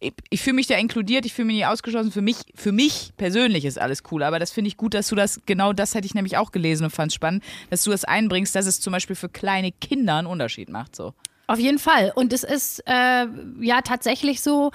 ich, 0.00 0.12
ich 0.30 0.40
fühle 0.40 0.54
mich 0.54 0.66
da 0.66 0.76
inkludiert, 0.76 1.26
ich 1.26 1.32
fühle 1.32 1.46
mich 1.46 1.56
nicht 1.56 1.66
ausgeschlossen. 1.66 2.12
Für 2.12 2.22
mich, 2.22 2.36
für 2.54 2.72
mich 2.72 3.12
persönlich 3.16 3.64
ist 3.64 3.78
alles 3.78 4.02
cool, 4.10 4.22
aber 4.22 4.38
das 4.38 4.50
finde 4.50 4.68
ich 4.68 4.76
gut, 4.76 4.94
dass 4.94 5.08
du 5.08 5.14
das, 5.14 5.40
genau 5.46 5.72
das 5.72 5.94
hätte 5.94 6.06
ich 6.06 6.14
nämlich 6.14 6.36
auch 6.36 6.52
gelesen 6.52 6.84
und 6.84 6.90
fand 6.90 7.10
es 7.10 7.14
spannend, 7.14 7.42
dass 7.70 7.82
du 7.84 7.90
das 7.90 8.04
einbringst, 8.04 8.54
dass 8.54 8.66
es 8.66 8.80
zum 8.80 8.92
Beispiel 8.92 9.16
für 9.16 9.28
kleine 9.28 9.72
Kinder 9.72 10.16
einen 10.16 10.26
Unterschied 10.26 10.68
macht. 10.68 10.96
So. 10.96 11.14
Auf 11.46 11.58
jeden 11.58 11.78
Fall. 11.78 12.12
Und 12.14 12.32
es 12.32 12.44
ist 12.44 12.82
äh, 12.86 13.26
ja 13.60 13.80
tatsächlich 13.82 14.42
so, 14.42 14.70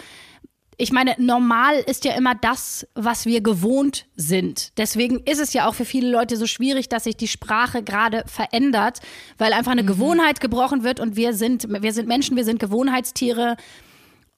ich 0.77 0.91
meine, 0.91 1.15
normal 1.17 1.75
ist 1.85 2.03
ja 2.05 2.13
immer 2.15 2.35
das, 2.35 2.87
was 2.95 3.25
wir 3.25 3.41
gewohnt 3.41 4.05
sind. 4.15 4.71
Deswegen 4.77 5.19
ist 5.19 5.39
es 5.39 5.53
ja 5.53 5.67
auch 5.67 5.75
für 5.75 5.85
viele 5.85 6.09
Leute 6.09 6.35
so 6.35 6.47
schwierig, 6.47 6.89
dass 6.89 7.03
sich 7.03 7.15
die 7.15 7.27
Sprache 7.27 7.83
gerade 7.83 8.23
verändert, 8.25 8.99
weil 9.37 9.53
einfach 9.53 9.71
eine 9.71 9.83
mhm. 9.83 9.87
Gewohnheit 9.87 10.41
gebrochen 10.41 10.83
wird 10.83 10.99
und 10.99 11.15
wir 11.15 11.33
sind, 11.33 11.67
wir 11.69 11.93
sind 11.93 12.07
Menschen, 12.07 12.35
wir 12.35 12.45
sind 12.45 12.59
Gewohnheitstiere. 12.59 13.55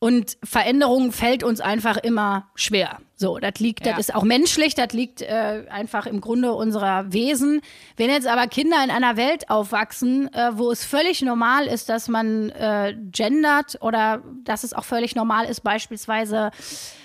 Und 0.05 0.37
Veränderung 0.43 1.11
fällt 1.11 1.43
uns 1.43 1.61
einfach 1.61 1.97
immer 1.97 2.47
schwer. 2.53 2.99
So, 3.15 3.39
das 3.39 3.59
liegt, 3.59 3.85
Ja. 3.87 3.93
das 3.93 4.01
ist 4.09 4.13
auch 4.15 4.21
menschlich, 4.23 4.75
das 4.75 4.93
liegt 4.93 5.23
äh, 5.23 5.63
einfach 5.69 6.05
im 6.05 6.21
Grunde 6.21 6.53
unserer 6.53 7.11
Wesen. 7.11 7.61
Wenn 7.97 8.11
jetzt 8.11 8.27
aber 8.27 8.45
Kinder 8.45 8.77
in 8.83 8.91
einer 8.91 9.17
Welt 9.17 9.49
aufwachsen, 9.49 10.31
äh, 10.31 10.51
wo 10.53 10.69
es 10.69 10.85
völlig 10.85 11.23
normal 11.23 11.65
ist, 11.65 11.89
dass 11.89 12.07
man 12.07 12.51
äh, 12.51 12.95
gendert 13.11 13.77
oder 13.81 14.21
dass 14.43 14.63
es 14.63 14.73
auch 14.73 14.83
völlig 14.85 15.15
normal 15.15 15.45
ist, 15.45 15.61
beispielsweise, 15.61 16.51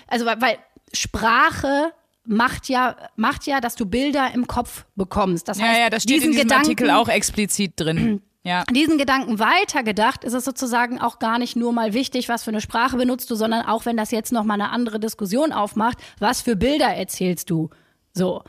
also 0.07 0.27
weil, 0.27 0.39
weil 0.39 0.57
Sprache 0.93 1.93
macht 2.23 2.69
ja, 2.69 2.95
macht 3.15 3.47
ja, 3.47 3.61
dass 3.61 3.75
du 3.75 3.87
Bilder 3.87 4.29
im 4.35 4.45
Kopf 4.45 4.85
bekommst. 4.95 5.47
Das 5.47 5.57
Ja, 5.57 5.65
heißt, 5.65 5.79
ja, 5.79 5.89
das 5.89 6.03
steht 6.03 6.23
in 6.23 6.31
diesem 6.33 6.43
Gedanken, 6.43 6.65
Artikel 6.65 6.91
auch 6.91 7.07
explizit 7.09 7.73
drin. 7.77 8.21
Ja. 8.43 8.63
diesen 8.71 8.97
Gedanken 8.97 9.37
weitergedacht, 9.37 10.23
ist 10.23 10.33
es 10.33 10.45
sozusagen 10.45 10.99
auch 10.99 11.19
gar 11.19 11.37
nicht 11.37 11.55
nur 11.55 11.73
mal 11.73 11.93
wichtig, 11.93 12.27
was 12.27 12.43
für 12.43 12.49
eine 12.49 12.61
Sprache 12.61 12.97
benutzt 12.97 13.29
du, 13.29 13.35
sondern 13.35 13.65
auch 13.65 13.85
wenn 13.85 13.97
das 13.97 14.09
jetzt 14.09 14.31
noch 14.31 14.43
mal 14.43 14.55
eine 14.55 14.71
andere 14.71 14.99
Diskussion 14.99 15.51
aufmacht, 15.51 15.99
was 16.19 16.41
für 16.41 16.55
Bilder 16.55 16.87
erzählst 16.87 17.49
du? 17.51 17.69
So. 18.13 18.43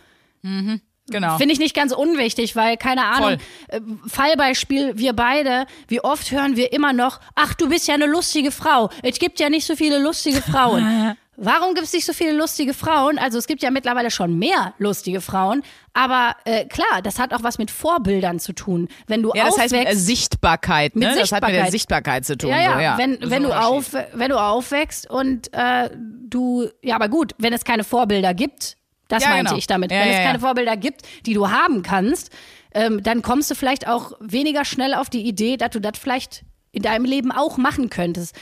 Genau. 1.10 1.36
Finde 1.36 1.52
ich 1.52 1.58
nicht 1.58 1.74
ganz 1.74 1.92
unwichtig, 1.92 2.54
weil, 2.56 2.76
keine 2.76 3.04
Ahnung, 3.04 3.38
äh, 3.68 3.80
Fallbeispiel, 4.06 4.98
wir 4.98 5.12
beide, 5.12 5.66
wie 5.88 6.00
oft 6.00 6.30
hören 6.30 6.56
wir 6.56 6.72
immer 6.72 6.92
noch, 6.92 7.20
ach, 7.34 7.54
du 7.54 7.68
bist 7.68 7.88
ja 7.88 7.94
eine 7.94 8.06
lustige 8.06 8.52
Frau. 8.52 8.88
Es 9.02 9.18
gibt 9.18 9.40
ja 9.40 9.50
nicht 9.50 9.66
so 9.66 9.76
viele 9.76 9.98
lustige 9.98 10.40
Frauen. 10.40 11.16
Warum 11.36 11.74
gibt 11.74 11.86
es 11.86 11.92
nicht 11.94 12.04
so 12.04 12.12
viele 12.12 12.32
lustige 12.32 12.74
Frauen? 12.74 13.18
Also 13.18 13.38
es 13.38 13.46
gibt 13.46 13.62
ja 13.62 13.70
mittlerweile 13.70 14.10
schon 14.10 14.38
mehr 14.38 14.74
lustige 14.78 15.22
Frauen, 15.22 15.62
aber 15.94 16.36
äh, 16.44 16.66
klar, 16.66 17.00
das 17.02 17.18
hat 17.18 17.32
auch 17.32 17.42
was 17.42 17.56
mit 17.56 17.70
Vorbildern 17.70 18.38
zu 18.38 18.52
tun. 18.52 18.88
Wenn 19.06 19.22
du 19.22 19.32
Ja, 19.34 19.46
das 19.46 19.54
aufwächst, 19.54 19.74
heißt 19.74 19.92
äh, 19.92 19.96
Sichtbarkeit, 19.96 20.94
ne? 20.94 21.08
Mit 21.08 21.18
Das 21.18 21.32
hat 21.32 21.42
mit 21.42 21.54
der 21.54 21.70
Sichtbarkeit. 21.70 22.26
Zu 22.26 22.36
tun. 22.36 22.50
ja, 22.50 22.60
ja, 22.60 22.74
so, 22.74 22.80
ja. 22.80 22.98
wenn, 22.98 23.18
wenn, 23.30 23.42
du 23.44 23.52
auf, 23.58 23.94
wenn 24.12 24.28
du 24.28 24.38
aufwächst 24.38 25.08
und 25.08 25.52
äh, 25.54 25.88
du, 26.28 26.68
ja, 26.82 26.96
aber 26.96 27.08
gut, 27.08 27.32
wenn 27.38 27.54
es 27.54 27.64
keine 27.64 27.84
Vorbilder 27.84 28.34
gibt, 28.34 28.76
das 29.08 29.22
Ja, 29.24 29.30
meinte 29.30 29.46
genau. 29.46 29.58
ich 29.58 29.66
damit, 29.66 29.90
Ja, 29.90 30.00
wenn 30.00 30.10
es 30.10 30.18
keine 30.18 30.40
Vorbilder 30.40 30.76
gibt, 30.76 31.02
die 31.26 31.34
du 31.34 31.50
haben 31.50 31.82
kannst, 31.82 32.30
ähm, 32.74 33.02
dann 33.02 33.22
kommst 33.22 33.50
du 33.50 33.54
vielleicht 33.54 33.88
auch 33.88 34.12
weniger 34.20 34.64
schnell 34.64 34.94
auf 34.94 35.08
die 35.10 35.22
Idee, 35.22 35.56
dass 35.56 35.70
du 35.70 35.80
das 35.80 35.98
vielleicht 35.98 36.44
in 36.72 36.82
deinem 36.82 37.04
Leben 37.04 37.30
auch 37.32 37.58
machen 37.58 37.90
könntest. 37.90 38.34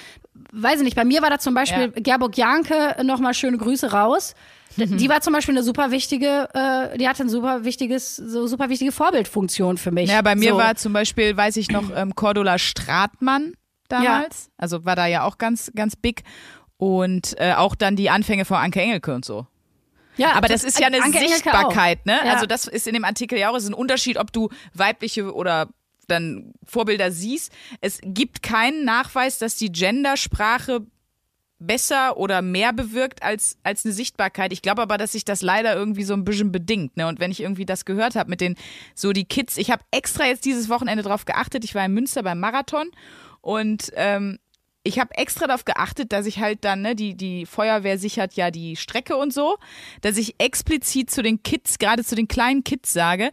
Weiß 0.53 0.79
ich 0.79 0.85
nicht, 0.85 0.97
bei 0.97 1.05
mir 1.05 1.23
war 1.23 1.31
da 1.31 1.39
zum 1.39 1.55
Beispiel 1.55 1.93
Ja. 1.95 2.01
Gerburg 2.03 2.37
Janke, 2.37 2.97
nochmal 3.03 3.35
schöne 3.35 3.59
Grüße 3.59 3.93
raus. 3.93 4.35
Mhm. 4.77 4.97
Die 4.99 5.09
war 5.09 5.21
zum 5.21 5.33
Beispiel 5.33 5.55
eine 5.55 5.65
super 5.65 5.91
wichtige, 5.91 6.49
äh, 6.55 6.97
die 6.97 7.09
hatte 7.09 7.25
ein 7.25 7.29
super 7.29 7.65
wichtiges, 7.65 8.17
so 8.17 8.47
super 8.47 8.69
wichtige 8.69 8.93
Vorbildfunktion 8.93 9.77
für 9.79 9.91
mich. 9.91 10.09
Ja, 10.09 10.23
bei 10.23 10.37
mir 10.37 10.53
so. 10.53 10.59
war 10.59 10.77
zum 10.77 10.93
Beispiel, 10.93 11.37
weiß 11.37 11.57
ich 11.57 11.71
noch, 11.71 11.85
ähm, 11.95 12.15
Cordula 12.15 12.59
Stratmann 12.59 13.55
damals. 13.89 14.49
Also 14.57 14.85
war 14.85 14.95
da 14.97 15.07
ja 15.07 15.25
auch 15.25 15.39
ganz, 15.39 15.73
ganz 15.75 15.97
big. 15.97 16.23
Und 16.77 17.35
äh, 17.39 17.55
auch 17.55 17.75
dann 17.75 17.97
die 17.97 18.09
Anfänge 18.11 18.45
von 18.45 18.57
Anke 18.57 18.81
Engelke 18.81 19.13
und 19.13 19.25
so. 19.25 19.47
ja, 20.17 20.33
Aber 20.33 20.49
das 20.49 20.65
ist 20.65 20.79
ja 20.81 20.87
eine 20.87 21.03
Anke 21.03 21.19
Sichtbarkeit, 21.19 22.07
ne? 22.07 22.19
Ja. 22.25 22.33
Also 22.35 22.47
das 22.47 22.67
ist 22.67 22.87
in 22.87 22.95
dem 22.95 23.05
Artikel 23.05 23.39
ja 23.39 23.51
auch, 23.51 23.57
es 23.57 23.65
ist 23.65 23.71
ein 23.71 23.75
Unterschied, 23.75 24.17
ob 24.17 24.33
du 24.33 24.49
weibliche 24.73 25.35
oder 25.35 25.69
dann 26.11 26.53
Vorbilder 26.65 27.11
siehst. 27.11 27.53
Es 27.81 28.01
gibt 28.03 28.43
keinen 28.43 28.85
Nachweis, 28.85 29.39
dass 29.39 29.57
die 29.57 29.73
Gendersprache 29.73 30.87
besser 31.61 32.17
oder 32.17 32.43
mehr 32.43 32.73
bewirkt 32.73 33.23
als, 33.23 33.59
als 33.63 33.85
eine 33.85 33.93
Sichtbarkeit. 33.93 34.53
Ich 34.53 34.63
glaube 34.63 34.83
aber, 34.83 34.99
dass 34.99 35.13
sich 35.13 35.25
das 35.25 35.43
leider 35.43 35.75
irgendwie 35.75 36.05
so 36.05 36.15
ein 36.15 36.25
bisschen 36.25 36.51
bedingt. 36.51 36.97
Ne? 36.97 37.07
Und 37.07 37.21
wenn 37.21 37.31
ich 37.31 37.41
irgendwie 37.41 37.67
das 37.67 37.85
gehört 37.85 38.17
habe 38.17 38.31
mit 38.31 38.41
den, 38.41 38.57
so 38.95 39.13
die 39.13 39.27
Kids, 39.27 39.59
ich 39.59 39.71
habe 39.71 39.85
extra 39.91 40.27
jetzt 40.27 40.47
dieses 40.47 40.69
Wochenende 40.69 41.03
drauf 41.03 41.27
geachtet, 41.27 41.65
ich 41.65 41.75
war 41.75 41.85
in 41.85 41.93
Münster 41.93 42.23
beim 42.23 42.41
Marathon 42.41 42.91
und 43.43 43.93
ähm, 43.95 44.39
ich 44.83 44.99
habe 44.99 45.15
extra 45.17 45.47
darauf 45.47 45.67
geachtet, 45.67 46.13
dass 46.13 46.25
ich 46.25 46.39
halt 46.39 46.65
dann, 46.65 46.81
ne, 46.81 46.97
die, 46.97 47.15
die 47.15 47.45
Feuerwehr 47.45 47.99
sichert 47.99 48.33
ja 48.35 48.51
die 48.51 48.77
Strecke 48.77 49.17
und 49.17 49.33
so, 49.33 49.59
dass 50.01 50.17
ich 50.17 50.41
explizit 50.41 51.11
zu 51.11 51.23
den 51.23 51.43
Kids, 51.43 51.79
gerade 51.79 52.03
zu 52.03 52.15
den 52.15 52.29
kleinen 52.29 52.65
Kids 52.65 52.93
sage, 52.95 53.31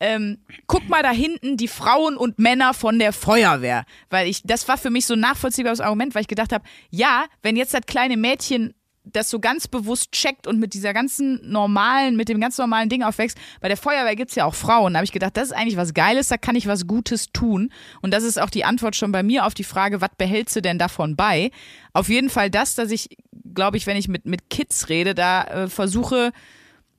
ähm, 0.00 0.38
guck 0.66 0.88
mal 0.88 1.02
da 1.02 1.10
hinten 1.10 1.56
die 1.56 1.68
Frauen 1.68 2.16
und 2.16 2.38
Männer 2.38 2.74
von 2.74 2.98
der 2.98 3.12
Feuerwehr. 3.12 3.84
Weil 4.10 4.28
ich, 4.28 4.42
das 4.44 4.68
war 4.68 4.78
für 4.78 4.90
mich 4.90 5.06
so 5.06 5.14
ein 5.14 5.20
nachvollziehbares 5.20 5.80
Argument, 5.80 6.14
weil 6.14 6.22
ich 6.22 6.28
gedacht 6.28 6.52
habe, 6.52 6.64
ja, 6.90 7.24
wenn 7.42 7.56
jetzt 7.56 7.74
das 7.74 7.82
kleine 7.86 8.16
Mädchen 8.16 8.74
das 9.12 9.30
so 9.30 9.40
ganz 9.40 9.68
bewusst 9.68 10.12
checkt 10.12 10.46
und 10.46 10.58
mit 10.58 10.74
dieser 10.74 10.92
ganzen 10.92 11.40
normalen, 11.50 12.16
mit 12.16 12.28
dem 12.28 12.40
ganz 12.40 12.58
normalen 12.58 12.88
Ding 12.88 13.02
aufwächst, 13.02 13.38
bei 13.60 13.68
der 13.68 13.76
Feuerwehr 13.76 14.16
gibt's 14.16 14.34
ja 14.34 14.44
auch 14.44 14.54
Frauen. 14.54 14.92
Da 14.92 14.98
habe 14.98 15.04
ich 15.04 15.12
gedacht, 15.12 15.36
das 15.36 15.48
ist 15.48 15.52
eigentlich 15.52 15.76
was 15.76 15.94
Geiles, 15.94 16.28
da 16.28 16.36
kann 16.36 16.56
ich 16.56 16.66
was 16.66 16.86
Gutes 16.86 17.32
tun. 17.32 17.72
Und 18.02 18.12
das 18.12 18.22
ist 18.24 18.40
auch 18.40 18.50
die 18.50 18.64
Antwort 18.64 18.96
schon 18.96 19.12
bei 19.12 19.22
mir 19.22 19.46
auf 19.46 19.54
die 19.54 19.64
Frage, 19.64 20.00
was 20.00 20.10
behältst 20.16 20.56
du 20.56 20.62
denn 20.62 20.78
davon 20.78 21.16
bei? 21.16 21.50
Auf 21.92 22.08
jeden 22.08 22.30
Fall 22.30 22.50
das, 22.50 22.74
dass 22.74 22.90
ich, 22.90 23.16
glaube 23.54 23.76
ich, 23.76 23.86
wenn 23.86 23.96
ich 23.96 24.08
mit, 24.08 24.26
mit 24.26 24.50
Kids 24.50 24.88
rede, 24.88 25.14
da 25.14 25.44
äh, 25.44 25.68
versuche, 25.68 26.32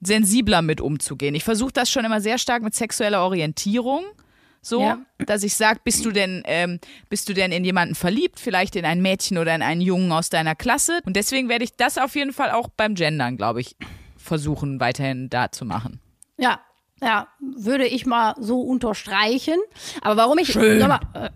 sensibler 0.01 0.61
mit 0.61 0.81
umzugehen. 0.81 1.35
Ich 1.35 1.43
versuche 1.43 1.73
das 1.73 1.89
schon 1.91 2.05
immer 2.05 2.21
sehr 2.21 2.37
stark 2.37 2.63
mit 2.63 2.73
sexueller 2.75 3.21
Orientierung. 3.23 4.03
So, 4.61 4.81
Ja. 4.81 4.99
dass 5.25 5.43
ich 5.43 5.53
sage, 5.55 5.79
bist 5.85 6.03
du 6.05 6.11
denn, 6.11 6.43
ähm, 6.45 6.79
bist 7.09 7.29
du 7.29 7.33
denn 7.33 7.51
in 7.53 7.63
jemanden 7.63 7.95
verliebt, 7.95 8.39
vielleicht 8.41 8.75
in 8.75 8.83
ein 8.85 9.01
Mädchen 9.01 9.37
oder 9.37 9.55
in 9.55 9.61
einen 9.61 9.79
Jungen 9.79 10.11
aus 10.11 10.29
deiner 10.29 10.53
Klasse? 10.53 10.99
Und 11.05 11.15
deswegen 11.15 11.47
werde 11.47 11.63
ich 11.63 11.75
das 11.77 11.97
auf 11.97 12.13
jeden 12.15 12.33
Fall 12.33 12.51
auch 12.51 12.67
beim 12.67 12.95
Gendern, 12.95 13.37
glaube 13.37 13.61
ich, 13.61 13.77
versuchen, 14.17 14.81
weiterhin 14.81 15.29
da 15.29 15.49
zu 15.51 15.63
machen. 15.63 16.01
Ja, 16.37 16.59
ja, 17.01 17.27
würde 17.39 17.85
ich 17.85 18.05
mal 18.05 18.35
so 18.39 18.61
unterstreichen. 18.61 19.57
Aber 20.01 20.17
warum 20.17 20.37
ich 20.37 20.53
nochmal, 20.55 20.99
äh, 21.13 21.29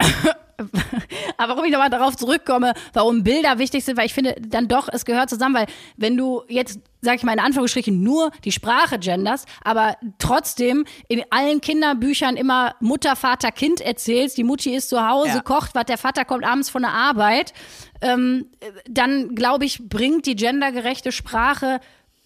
aber 1.38 1.54
warum 1.54 1.66
ich 1.66 1.72
nochmal 1.72 1.90
darauf 1.90 2.16
zurückkomme, 2.16 2.74
warum 2.94 3.24
Bilder 3.24 3.58
wichtig 3.60 3.84
sind, 3.84 3.98
weil 3.98 4.06
ich 4.06 4.14
finde 4.14 4.36
dann 4.40 4.68
doch, 4.68 4.88
es 4.92 5.06
gehört 5.06 5.30
zusammen, 5.30 5.56
weil 5.56 5.66
wenn 5.98 6.16
du 6.18 6.44
jetzt, 6.48 6.80
sag 7.02 7.16
ich 7.16 7.24
mal 7.24 7.34
in 7.34 7.40
Anführungsstrichen, 7.40 8.02
nur 8.04 8.32
die 8.44 8.52
Sprache 8.52 9.00
genders, 9.00 9.46
aber 9.64 9.98
trotzdem 10.20 10.86
in 11.08 11.24
allen 11.30 11.62
Kinderbüchern 11.62 12.36
immer 12.38 12.76
Mutter, 12.80 13.16
Vater, 13.16 13.52
Kind 13.52 13.82
erzählst, 13.82 14.38
die 14.38 14.44
Mutti 14.44 14.76
ist 14.76 14.90
zu 14.90 15.08
Hause, 15.08 15.30
Ja. 15.30 15.42
kocht 15.42 15.76
was, 15.76 15.86
der 15.86 15.98
Vater 15.98 16.26
kommt 16.26 16.46
abends 16.46 16.70
von 16.70 16.84
der 16.84 16.92
Arbeit, 16.92 17.54
ähm, 18.02 18.48
dann 18.88 19.36
glaube 19.36 19.66
ich, 19.66 19.90
bringt 19.90 20.26
die 20.26 20.36
gendergerechte 20.36 21.12
Sprache 21.12 21.80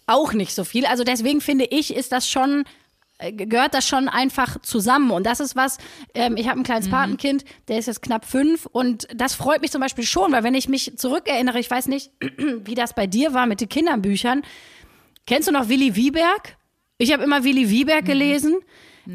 auch 0.06 0.32
nicht 0.32 0.54
so 0.54 0.64
viel. 0.64 0.86
Also 0.86 1.04
deswegen 1.04 1.40
finde 1.40 1.66
ich, 1.66 1.94
ist 1.94 2.12
das 2.12 2.28
schon 2.28 2.64
gehört 3.18 3.74
das 3.74 3.86
schon 3.86 4.08
einfach 4.08 4.60
zusammen. 4.62 5.10
Und 5.10 5.26
das 5.26 5.40
ist 5.40 5.56
was, 5.56 5.78
ähm, 6.14 6.36
ich 6.36 6.48
habe 6.48 6.60
ein 6.60 6.64
kleines 6.64 6.88
Patenkind, 6.88 7.44
der 7.68 7.78
ist 7.78 7.86
jetzt 7.86 8.02
knapp 8.02 8.24
fünf 8.24 8.66
und 8.66 9.08
das 9.14 9.34
freut 9.34 9.60
mich 9.60 9.72
zum 9.72 9.80
Beispiel 9.80 10.04
schon, 10.04 10.32
weil 10.32 10.44
wenn 10.44 10.54
ich 10.54 10.68
mich 10.68 10.96
zurückerinnere, 10.96 11.58
ich 11.58 11.70
weiß 11.70 11.88
nicht, 11.88 12.10
wie 12.64 12.74
das 12.74 12.94
bei 12.94 13.06
dir 13.06 13.34
war 13.34 13.46
mit 13.46 13.60
den 13.60 13.68
Kinderbüchern. 13.68 14.42
Kennst 15.26 15.48
du 15.48 15.52
noch 15.52 15.68
Willi 15.68 15.96
Wieberg? 15.96 16.56
Ich 16.96 17.12
habe 17.12 17.22
immer 17.22 17.44
Willi 17.44 17.68
Wieberg 17.70 18.04
gelesen. 18.04 18.56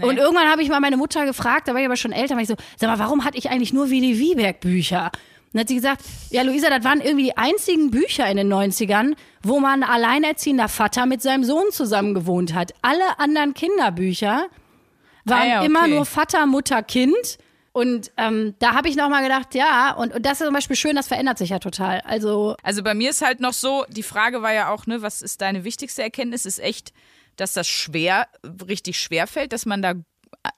Und 0.01 0.17
irgendwann 0.17 0.49
habe 0.49 0.63
ich 0.63 0.69
mal 0.69 0.79
meine 0.79 0.97
Mutter 0.97 1.23
gefragt, 1.25 1.67
da 1.67 1.73
war 1.73 1.79
ich 1.79 1.85
aber 1.85 1.97
schon 1.97 2.13
älter, 2.13 2.33
war 2.33 2.41
ich 2.41 2.47
so, 2.47 2.55
sag 2.77 2.89
mal, 2.89 2.97
warum 2.97 3.23
hatte 3.25 3.37
ich 3.37 3.51
eigentlich 3.51 3.73
nur 3.73 3.91
Willi 3.91 4.17
Wieberg 4.17 4.59
Bücher? 4.59 5.11
Und 5.53 5.57
dann 5.57 5.61
hat 5.61 5.67
sie 5.67 5.75
gesagt, 5.75 6.01
ja, 6.31 6.41
Luisa, 6.41 6.69
das 6.69 6.83
waren 6.83 6.99
irgendwie 6.99 7.25
die 7.25 7.37
einzigen 7.37 7.91
Bücher 7.91 8.27
in 8.27 8.37
den 8.37 8.51
90ern, 8.51 9.13
wo 9.43 9.59
man 9.59 9.83
ein 9.83 9.89
alleinerziehender 9.89 10.67
Vater 10.67 11.05
mit 11.05 11.21
seinem 11.21 11.43
Sohn 11.43 11.71
zusammen 11.71 12.15
gewohnt 12.15 12.55
hat. 12.55 12.73
Alle 12.81 13.19
anderen 13.19 13.53
Kinderbücher 13.53 14.47
waren 15.25 15.41
Ah 15.41 15.45
ja, 15.45 15.57
okay. 15.59 15.67
immer 15.67 15.87
nur 15.87 16.05
Vater, 16.05 16.47
Mutter, 16.47 16.81
Kind. 16.81 17.37
Und 17.71 18.11
ähm, 18.17 18.55
da 18.59 18.73
habe 18.73 18.89
ich 18.89 18.95
nochmal 18.95 19.23
gedacht, 19.23 19.53
ja, 19.53 19.93
und, 19.93 20.13
und 20.13 20.25
das 20.25 20.41
ist 20.41 20.45
zum 20.45 20.53
Beispiel 20.53 20.75
schön, 20.75 20.95
das 20.95 21.07
verändert 21.07 21.37
sich 21.37 21.49
ja 21.49 21.59
total. 21.59 22.01
Also, 22.01 22.55
Also 22.63 22.83
bei 22.83 22.93
mir 22.95 23.11
ist 23.11 23.21
halt 23.23 23.39
noch 23.39 23.53
so, 23.53 23.85
die 23.89 24.03
Frage 24.03 24.41
war 24.41 24.53
ja 24.53 24.71
auch, 24.71 24.87
ne, 24.87 25.01
was 25.03 25.21
ist 25.21 25.41
deine 25.41 25.63
wichtigste 25.63 26.01
Erkenntnis? 26.01 26.45
Ist 26.45 26.59
echt, 26.59 26.93
dass 27.35 27.53
das 27.53 27.67
schwer, 27.67 28.27
richtig 28.67 28.99
schwer 28.99 29.27
fällt, 29.27 29.53
dass 29.53 29.65
man 29.65 29.81
da 29.81 29.93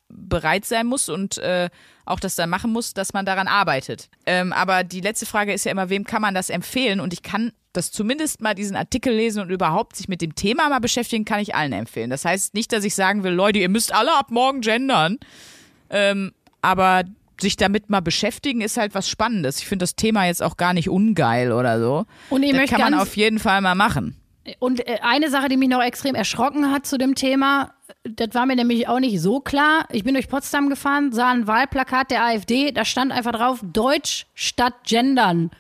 bereit 0.10 0.66
sein 0.66 0.88
muss 0.88 1.10
und 1.10 1.38
äh, 1.38 1.70
auch 2.06 2.20
das 2.20 2.36
dann 2.36 2.50
machen 2.50 2.72
muss, 2.72 2.94
dass 2.94 3.14
man 3.14 3.26
daran 3.26 3.48
arbeitet. 3.48 4.10
Ähm, 4.26 4.54
aber 4.54 4.84
die 4.84 5.02
letzte 5.02 5.26
Frage 5.26 5.54
ist 5.54 5.66
ja 5.66 5.72
immer, 5.72 5.90
wem 5.90 6.04
kann 6.04 6.22
man 6.22 6.34
das 6.34 6.50
empfehlen? 6.50 7.00
Und 7.00 7.14
ich 7.14 7.24
kann 7.24 7.52
das 7.74 7.92
zumindest 7.92 8.42
mal 8.42 8.56
diesen 8.56 8.76
Artikel 8.76 9.14
lesen 9.14 9.42
und 9.42 9.50
überhaupt 9.50 9.96
sich 9.96 10.08
mit 10.08 10.22
dem 10.22 10.36
Thema 10.36 10.70
mal 10.70 10.80
beschäftigen, 10.80 11.26
kann 11.26 11.40
ich 11.40 11.56
allen 11.56 11.74
empfehlen. 11.74 12.10
Das 12.10 12.26
heißt 12.26 12.54
nicht, 12.54 12.72
dass 12.72 12.84
ich 12.84 12.96
sagen 12.96 13.24
will, 13.24 13.34
Leute, 13.34 13.60
ihr 13.60 13.70
müsst 13.70 13.94
alle 13.94 14.18
ab 14.18 14.32
morgen 14.32 14.62
gendern. 14.62 15.18
Ähm, 15.90 16.32
aber 16.62 17.04
sich 17.40 17.58
damit 17.58 17.90
mal 17.90 18.02
beschäftigen 18.02 18.62
ist 18.62 18.78
halt 18.78 18.96
was 18.96 19.10
Spannendes. 19.10 19.60
Ich 19.60 19.68
finde 19.68 19.84
das 19.84 19.96
Thema 19.96 20.26
jetzt 20.26 20.42
auch 20.42 20.58
gar 20.58 20.74
nicht 20.74 20.90
ungeil 20.90 21.52
oder 21.52 21.80
so. 21.80 22.06
Und 22.30 22.44
ich 22.44 22.52
das 22.52 22.60
möchte 22.60 22.76
kann 22.76 22.92
man 22.92 23.00
auf 23.00 23.18
jeden 23.18 23.40
Fall 23.40 23.62
mal 23.62 23.76
machen. 23.76 24.16
Und 24.60 24.88
äh, 24.88 25.00
eine 25.02 25.30
Sache, 25.30 25.50
die 25.50 25.58
mich 25.58 25.70
noch 25.70 25.82
extrem 25.82 26.16
erschrocken 26.16 26.72
hat 26.72 26.86
zu 26.86 26.98
dem 26.98 27.16
Thema, 27.16 27.74
das 28.06 28.30
war 28.34 28.46
mir 28.46 28.56
nämlich 28.56 28.88
auch 28.88 29.00
nicht 29.00 29.20
so 29.20 29.40
klar. 29.40 29.88
Ich 29.92 30.04
bin 30.04 30.14
durch 30.14 30.28
Potsdam 30.30 30.70
gefahren, 30.70 31.12
sah 31.12 31.32
ein 31.32 31.48
Wahlplakat 31.48 32.12
der 32.12 32.24
AfD, 32.24 32.72
da 32.72 32.86
stand 32.86 33.12
einfach 33.12 33.32
drauf 33.32 33.60
Deutsch 33.64 34.26
statt 34.34 34.74
Gendern. 34.86 35.52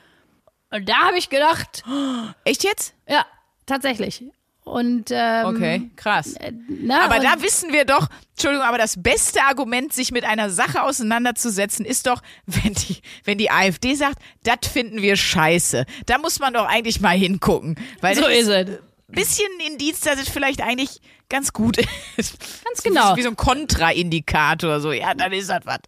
Und 0.71 0.89
da 0.89 0.95
habe 1.07 1.17
ich 1.17 1.29
gedacht, 1.29 1.83
Echt 2.43 2.63
jetzt? 2.63 2.93
ja, 3.07 3.25
tatsächlich. 3.65 4.23
Und 4.63 5.11
ähm, 5.11 5.45
Okay, 5.45 5.91
krass. 5.95 6.33
na, 6.67 7.05
Aber 7.05 7.19
da 7.19 7.39
wissen 7.43 7.71
wir 7.71 7.85
doch, 7.85 8.07
Entschuldigung, 8.31 8.65
aber 8.65 8.79
das 8.79 9.01
beste 9.01 9.43
Argument, 9.43 9.93
sich 9.93 10.11
mit 10.11 10.23
einer 10.25 10.49
Sache 10.49 10.81
auseinanderzusetzen, 10.81 11.85
ist 11.85 12.07
doch, 12.07 12.21
wenn 12.47 12.73
die, 12.73 12.97
wenn 13.25 13.37
die 13.37 13.51
AfD 13.51 13.93
sagt, 13.93 14.17
das 14.43 14.67
finden 14.71 15.03
wir 15.03 15.17
scheiße. 15.17 15.85
Da 16.07 16.17
muss 16.17 16.39
man 16.39 16.53
doch 16.55 16.65
eigentlich 16.65 16.99
mal 16.99 17.15
hingucken. 17.15 17.75
Weil 18.01 18.15
so 18.15 18.25
ist 18.25 18.47
es. 18.47 18.79
Ein 19.15 19.21
bisschen 19.21 19.47
Indiz, 19.65 20.01
dass 20.01 20.19
es 20.19 20.29
vielleicht 20.29 20.61
eigentlich 20.61 21.01
ganz 21.29 21.53
gut 21.53 21.77
ist. 22.17 22.37
Ganz 22.63 22.83
genau. 22.83 23.15
Wie 23.15 23.21
so 23.21 23.29
ein 23.29 23.35
Kontraindikator, 23.35 24.79
so, 24.79 24.91
ja, 24.91 25.13
dann 25.13 25.31
ist 25.31 25.49
das 25.49 25.65
was. 25.65 25.79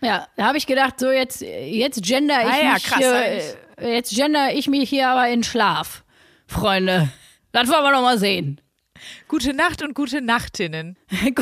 Ja, 0.00 0.26
da 0.36 0.46
habe 0.46 0.58
ich 0.58 0.66
gedacht, 0.66 0.98
so 0.98 1.10
jetzt, 1.10 1.42
jetzt 1.42 2.02
gender 2.02 2.40
ich 2.40 2.48
Ah 2.48 2.62
ja, 2.62 2.74
mich 2.74 2.84
krass, 2.84 2.98
hier, 2.98 3.92
jetzt 3.94 4.14
gender 4.14 4.52
ich 4.52 4.66
mich 4.66 4.88
hier 4.88 5.08
aber 5.08 5.28
in 5.28 5.44
Schlaf, 5.44 6.02
Freunde. 6.46 7.10
Das 7.52 7.68
wollen 7.68 7.84
wir 7.84 7.92
noch 7.92 8.02
mal 8.02 8.18
sehen. 8.18 8.60
Gute 9.28 9.52
Nacht 9.52 9.82
und 9.82 9.94
gute 9.94 10.20
Nachtinnen. 10.20 10.96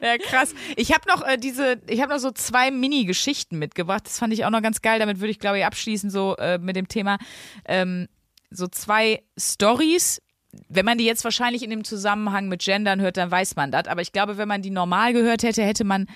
Ja, 0.00 0.16
krass. 0.16 0.54
Ich 0.76 0.92
habe 0.92 1.06
noch 1.08 1.22
äh, 1.26 1.36
diese, 1.36 1.78
ich 1.86 2.00
habe 2.00 2.14
noch 2.14 2.20
so 2.20 2.30
zwei 2.30 2.70
Mini-Geschichten 2.70 3.58
mitgebracht. 3.58 4.06
Das 4.06 4.18
fand 4.18 4.32
ich 4.32 4.46
auch 4.46 4.50
noch 4.50 4.62
ganz 4.62 4.80
geil. 4.80 4.98
Damit 4.98 5.20
würde 5.20 5.30
ich, 5.30 5.38
glaube 5.38 5.58
ich, 5.58 5.66
abschließen, 5.66 6.08
so 6.08 6.36
äh, 6.36 6.56
mit 6.56 6.74
dem 6.74 6.88
Thema. 6.88 7.18
Ähm, 7.66 8.08
so 8.52 8.66
zwei 8.68 9.22
Stories. 9.38 10.20
Wenn 10.68 10.84
man 10.84 10.98
die 10.98 11.04
jetzt 11.04 11.24
wahrscheinlich 11.24 11.62
in 11.62 11.70
dem 11.70 11.84
Zusammenhang 11.84 12.48
mit 12.48 12.62
Gendern 12.62 13.00
hört, 13.00 13.16
dann 13.16 13.30
weiß 13.30 13.56
man 13.56 13.70
das. 13.70 13.86
Aber 13.86 14.02
ich 14.02 14.12
glaube, 14.12 14.36
wenn 14.36 14.48
man 14.48 14.62
die 14.62 14.70
normal 14.70 15.12
gehört 15.12 15.42
hätte, 15.42 15.62
hätte 15.64 15.84
man, 15.84 16.06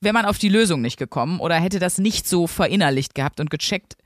wäre 0.00 0.14
man 0.14 0.24
auf 0.24 0.38
die 0.38 0.48
Lösung 0.48 0.80
nicht 0.80 0.98
gekommen 0.98 1.40
oder 1.40 1.56
hätte 1.56 1.78
das 1.78 1.98
nicht 1.98 2.26
so 2.26 2.46
verinnerlicht 2.46 3.14
gehabt 3.14 3.40
und 3.40 3.50
gecheckt. 3.50 3.96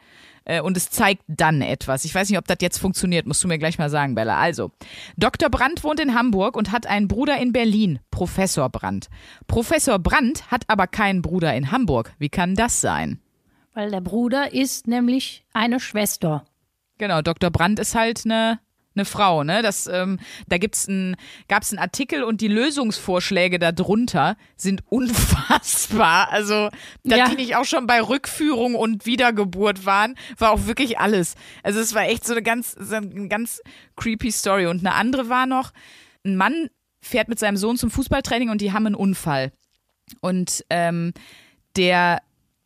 Äh, 0.45 0.61
Und 0.63 0.77
es 0.77 0.91
zeigt 0.91 1.23
dann 1.29 1.63
etwas. 1.63 2.05
Ich 2.05 2.15
weiß 2.15 2.29
nicht, 2.29 2.39
ob 2.39 2.47
das 2.49 2.57
jetzt 2.61 2.79
funktioniert, 2.79 3.27
musst 3.27 3.45
du 3.45 3.49
mir 3.49 3.59
gleich 3.59 3.79
mal 3.79 3.91
sagen, 3.91 4.15
Bella. 4.15 4.37
Also, 4.39 4.73
Dr. 5.17 5.49
Brandt 5.51 5.85
wohnt 5.85 6.01
in 6.01 6.15
Hamburg 6.15 6.57
und 6.57 6.73
hat 6.73 6.87
einen 6.87 7.07
Bruder 7.07 7.37
in 7.39 7.53
Berlin, 7.53 8.01
Professor 8.11 8.69
Brandt. 8.71 9.09
Professor 9.47 9.99
Brandt 9.99 10.51
hat 10.51 10.65
aber 10.67 10.87
keinen 10.87 11.23
Bruder 11.23 11.55
in 11.55 11.71
Hamburg. 11.71 12.13
Wie 12.19 12.31
kann 12.31 12.55
das 12.57 12.81
sein? 12.81 13.21
Weil 13.75 13.91
der 13.91 14.01
Bruder 14.01 14.53
ist 14.53 14.89
nämlich 14.89 15.45
eine 15.53 15.79
Schwester. 15.79 16.45
Genau, 16.99 17.23
Dr. 17.23 17.51
Brandt 17.51 17.79
ist 17.79 17.95
halt 17.95 18.23
eine 18.25 18.59
eine 18.95 19.05
Frau, 19.05 19.45
ne? 19.45 19.63
Das, 19.63 19.87
ähm, 19.87 20.19
da 20.49 20.59
gibt's 20.59 20.89
ein, 20.89 21.15
gab's 21.47 21.71
einen 21.71 21.79
Artikel 21.79 22.25
und 22.25 22.41
die 22.41 22.49
Lösungsvorschläge 22.49 23.61
darunter 23.61 24.37
sind 24.57 24.83
unfassbar. 24.91 26.33
Also, 26.33 26.69
dass 27.05 27.19
Ja. 27.19 27.29
die 27.29 27.37
nicht 27.37 27.55
auch 27.55 27.65
schon 27.65 27.87
bei 27.87 28.01
Rückführung 28.03 28.75
und 28.75 29.07
Wiedergeburt 29.07 29.87
waren, 29.87 30.17
war 30.37 30.51
auch 30.51 30.67
wirklich 30.67 30.99
alles. 30.99 31.37
Also 31.63 31.79
es 31.79 31.95
war 31.95 32.07
echt 32.09 32.25
so 32.27 32.33
eine 32.33 32.43
ganz, 32.43 32.73
so 32.73 32.97
eine 32.97 33.29
ganz 33.29 33.61
creepy 33.97 34.33
Story. 34.33 34.67
Und 34.67 34.81
eine 34.81 34.95
andere 34.95 35.29
war 35.29 35.47
noch, 35.47 35.73
ein 36.25 36.37
Mann 36.37 36.69
fährt 37.01 37.29
mit 37.29 37.39
seinem 37.39 37.57
Sohn 37.57 37.77
zum 37.77 37.93
Fußballtraining 37.93 38.51
und 38.51 38.61
die 38.61 38.73
haben 38.73 38.87
einen 38.87 38.97
Unfall. 38.97 39.53
Und 40.21 40.65
ähm, 40.71 41.13
der 41.77 42.21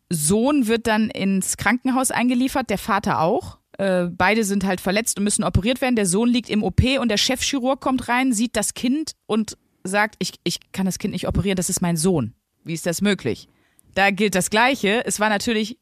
Sohn 0.09 0.65
wird 0.67 0.87
dann 0.87 1.09
ins 1.11 1.57
Krankenhaus 1.57 2.09
eingeliefert, 2.09 2.71
der 2.71 2.79
Vater 2.79 3.19
auch. 3.19 3.59
Äh, 3.83 4.09
beide 4.09 4.45
sind 4.45 4.63
halt 4.63 4.79
verletzt 4.79 5.17
und 5.17 5.25
müssen 5.25 5.43
operiert 5.43 5.81
werden. 5.81 5.97
Der 5.97 6.05
Sohn 6.05 6.29
liegt 6.29 6.49
im 6.49 6.63
OP 6.63 6.81
und 7.01 7.09
der 7.09 7.17
Chefchirurg 7.17 7.81
kommt 7.81 8.07
rein, 8.07 8.31
sieht 8.31 8.55
das 8.55 8.73
Kind 8.73 9.11
und 9.25 9.57
sagt, 9.83 10.15
ich, 10.19 10.35
ich 10.45 10.71
kann 10.71 10.85
das 10.85 10.99
Kind 10.99 11.11
nicht 11.11 11.27
operieren, 11.27 11.57
das 11.57 11.69
ist 11.69 11.81
mein 11.81 11.97
Sohn. 11.97 12.33
Wie 12.63 12.73
ist 12.73 12.85
das 12.85 13.01
möglich? 13.01 13.49
Da 13.93 14.11
gilt 14.11 14.35
das 14.35 14.49
Gleiche. 14.49 15.05
Es 15.05 15.19
war 15.19 15.27
natürlich 15.27 15.79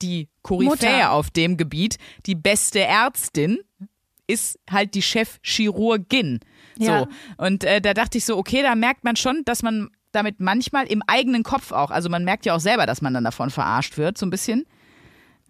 die 0.00 0.30
Koryphäe 0.40 1.10
auf 1.10 1.28
dem 1.28 1.58
Gebiet, 1.58 1.98
die 2.24 2.34
beste 2.34 2.80
Ärztin 2.80 3.58
ist 4.26 4.58
halt 4.70 4.94
die 4.94 5.02
Chefchirurgin. 5.02 6.40
Ja. 6.78 7.00
So. 7.00 7.08
Und 7.36 7.64
äh, 7.64 7.82
da 7.82 7.92
dachte 7.92 8.16
ich 8.16 8.24
so, 8.24 8.38
okay, 8.38 8.62
da 8.62 8.74
merkt 8.74 9.04
man 9.04 9.16
schon, 9.16 9.42
dass 9.44 9.62
man 9.62 9.90
damit 10.10 10.40
manchmal 10.40 10.86
im 10.86 11.02
eigenen 11.06 11.42
Kopf 11.42 11.70
auch, 11.70 11.90
also 11.90 12.08
man 12.08 12.24
merkt 12.24 12.46
ja 12.46 12.54
auch 12.54 12.60
selber, 12.60 12.86
dass 12.86 13.02
man 13.02 13.12
dann 13.12 13.24
davon 13.24 13.50
verarscht 13.50 13.98
wird, 13.98 14.16
so 14.16 14.24
ein 14.24 14.30
bisschen. 14.30 14.64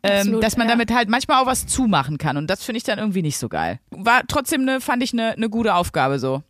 Ähm, 0.03 0.19
Absolut, 0.19 0.43
dass 0.43 0.57
man 0.57 0.67
ja. 0.67 0.73
damit 0.75 0.93
halt 0.93 1.09
manchmal 1.09 1.43
auch 1.43 1.47
was 1.47 1.67
zumachen 1.67 2.19
kann. 2.19 2.37
Und 2.37 2.49
das 2.49 2.65
finde 2.65 2.79
ich 2.79 2.85
dann 2.85 2.99
irgendwie 2.99 3.23
nicht 3.23 3.39
so 3.39 3.49
geil. 3.49 3.79
War 3.91 4.23
trotzdem 4.27 4.63
eine, 4.63 4.81
fand 4.81 5.03
ich 5.03 5.13
eine, 5.13 5.33
eine 5.33 5.49
gute 5.49 5.75
Aufgabe 5.75 6.19
so. 6.19 6.43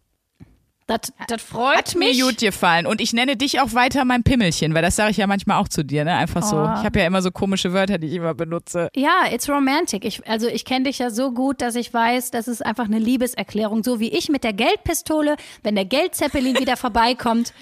Das, 0.86 1.12
das 1.28 1.40
freut 1.42 1.76
Hat 1.76 1.94
mir 1.94 2.08
mich. 2.08 2.20
gut 2.20 2.38
gefallen. 2.38 2.86
Und 2.86 3.00
ich 3.00 3.12
nenne 3.12 3.36
dich 3.36 3.60
auch 3.60 3.72
weiter 3.72 4.04
mein 4.04 4.24
Pimmelchen, 4.24 4.74
weil 4.74 4.82
das 4.82 4.96
sage 4.96 5.10
ich 5.12 5.16
ja 5.16 5.26
manchmal 5.26 5.58
auch 5.60 5.68
zu 5.68 5.84
dir, 5.84 6.04
ne? 6.04 6.14
Einfach 6.14 6.42
so. 6.42 6.56
Oh. 6.56 6.64
Ich 6.64 6.84
habe 6.84 6.98
ja 6.98 7.06
immer 7.06 7.22
so 7.22 7.30
komische 7.30 7.72
Wörter, 7.72 7.98
die 7.98 8.08
ich 8.08 8.14
immer 8.14 8.34
benutze. 8.34 8.88
Ja, 8.94 9.26
it's 9.30 9.48
romantic. 9.48 10.04
Ich, 10.04 10.26
also 10.28 10.48
ich 10.48 10.64
kenne 10.64 10.86
dich 10.86 10.98
ja 10.98 11.10
so 11.10 11.32
gut, 11.32 11.60
dass 11.60 11.76
ich 11.76 11.94
weiß, 11.94 12.30
das 12.32 12.48
ist 12.48 12.64
einfach 12.64 12.86
eine 12.86 12.98
Liebeserklärung. 12.98 13.84
So 13.84 14.00
wie 14.00 14.08
ich 14.08 14.28
mit 14.28 14.44
der 14.44 14.52
Geldpistole, 14.52 15.36
wenn 15.62 15.76
der 15.76 15.84
Geldzeppelin 15.84 16.58
wieder 16.58 16.76
vorbeikommt. 16.78 17.52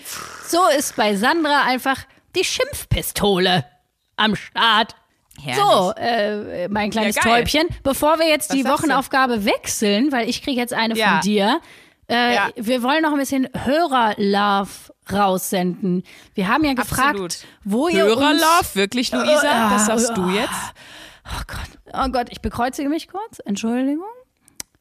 So 0.46 0.60
ist 0.76 0.96
bei 0.96 1.14
Sandra 1.14 1.64
einfach 1.64 2.04
die 2.34 2.44
Schimpfpistole 2.44 3.64
am 4.16 4.34
Start. 4.34 4.96
So, 5.56 5.92
äh, 5.96 6.68
mein 6.68 6.90
kleines 6.90 7.16
Ja. 7.16 7.22
Täubchen, 7.22 7.68
bevor 7.82 8.18
wir 8.18 8.28
jetzt 8.28 8.50
Was 8.50 8.56
die 8.56 8.62
sagst 8.62 8.78
du? 8.78 8.82
Wochenaufgabe 8.88 9.44
wechseln, 9.44 10.12
weil 10.12 10.28
ich 10.28 10.42
kriege 10.42 10.60
jetzt 10.60 10.72
eine 10.74 10.94
Ja. 10.96 11.12
von 11.12 11.20
dir. 11.22 11.60
Äh, 12.08 12.34
Ja. 12.34 12.48
Wir 12.56 12.82
wollen 12.82 13.02
noch 13.02 13.12
ein 13.12 13.18
bisschen 13.18 13.48
Hörer-Love 13.64 14.70
raussenden. 15.12 16.02
Wir 16.34 16.48
haben 16.48 16.64
ja 16.64 16.74
gefragt, 16.74 17.10
Absolut. 17.10 17.36
wo 17.64 17.88
ihr 17.88 18.04
uns... 18.06 18.16
Hörerlove, 18.16 18.74
wirklich, 18.74 19.12
Luisa? 19.12 19.70
Das 19.70 19.86
sagst 19.86 20.16
du 20.16 20.28
jetzt? 20.30 20.50
Oh 21.26 21.42
Gott, 21.46 21.78
oh 22.06 22.08
Gott, 22.10 22.26
ich 22.30 22.40
bekreuzige 22.40 22.88
mich 22.88 23.08
kurz. 23.08 23.38
Entschuldigung. 23.44 24.04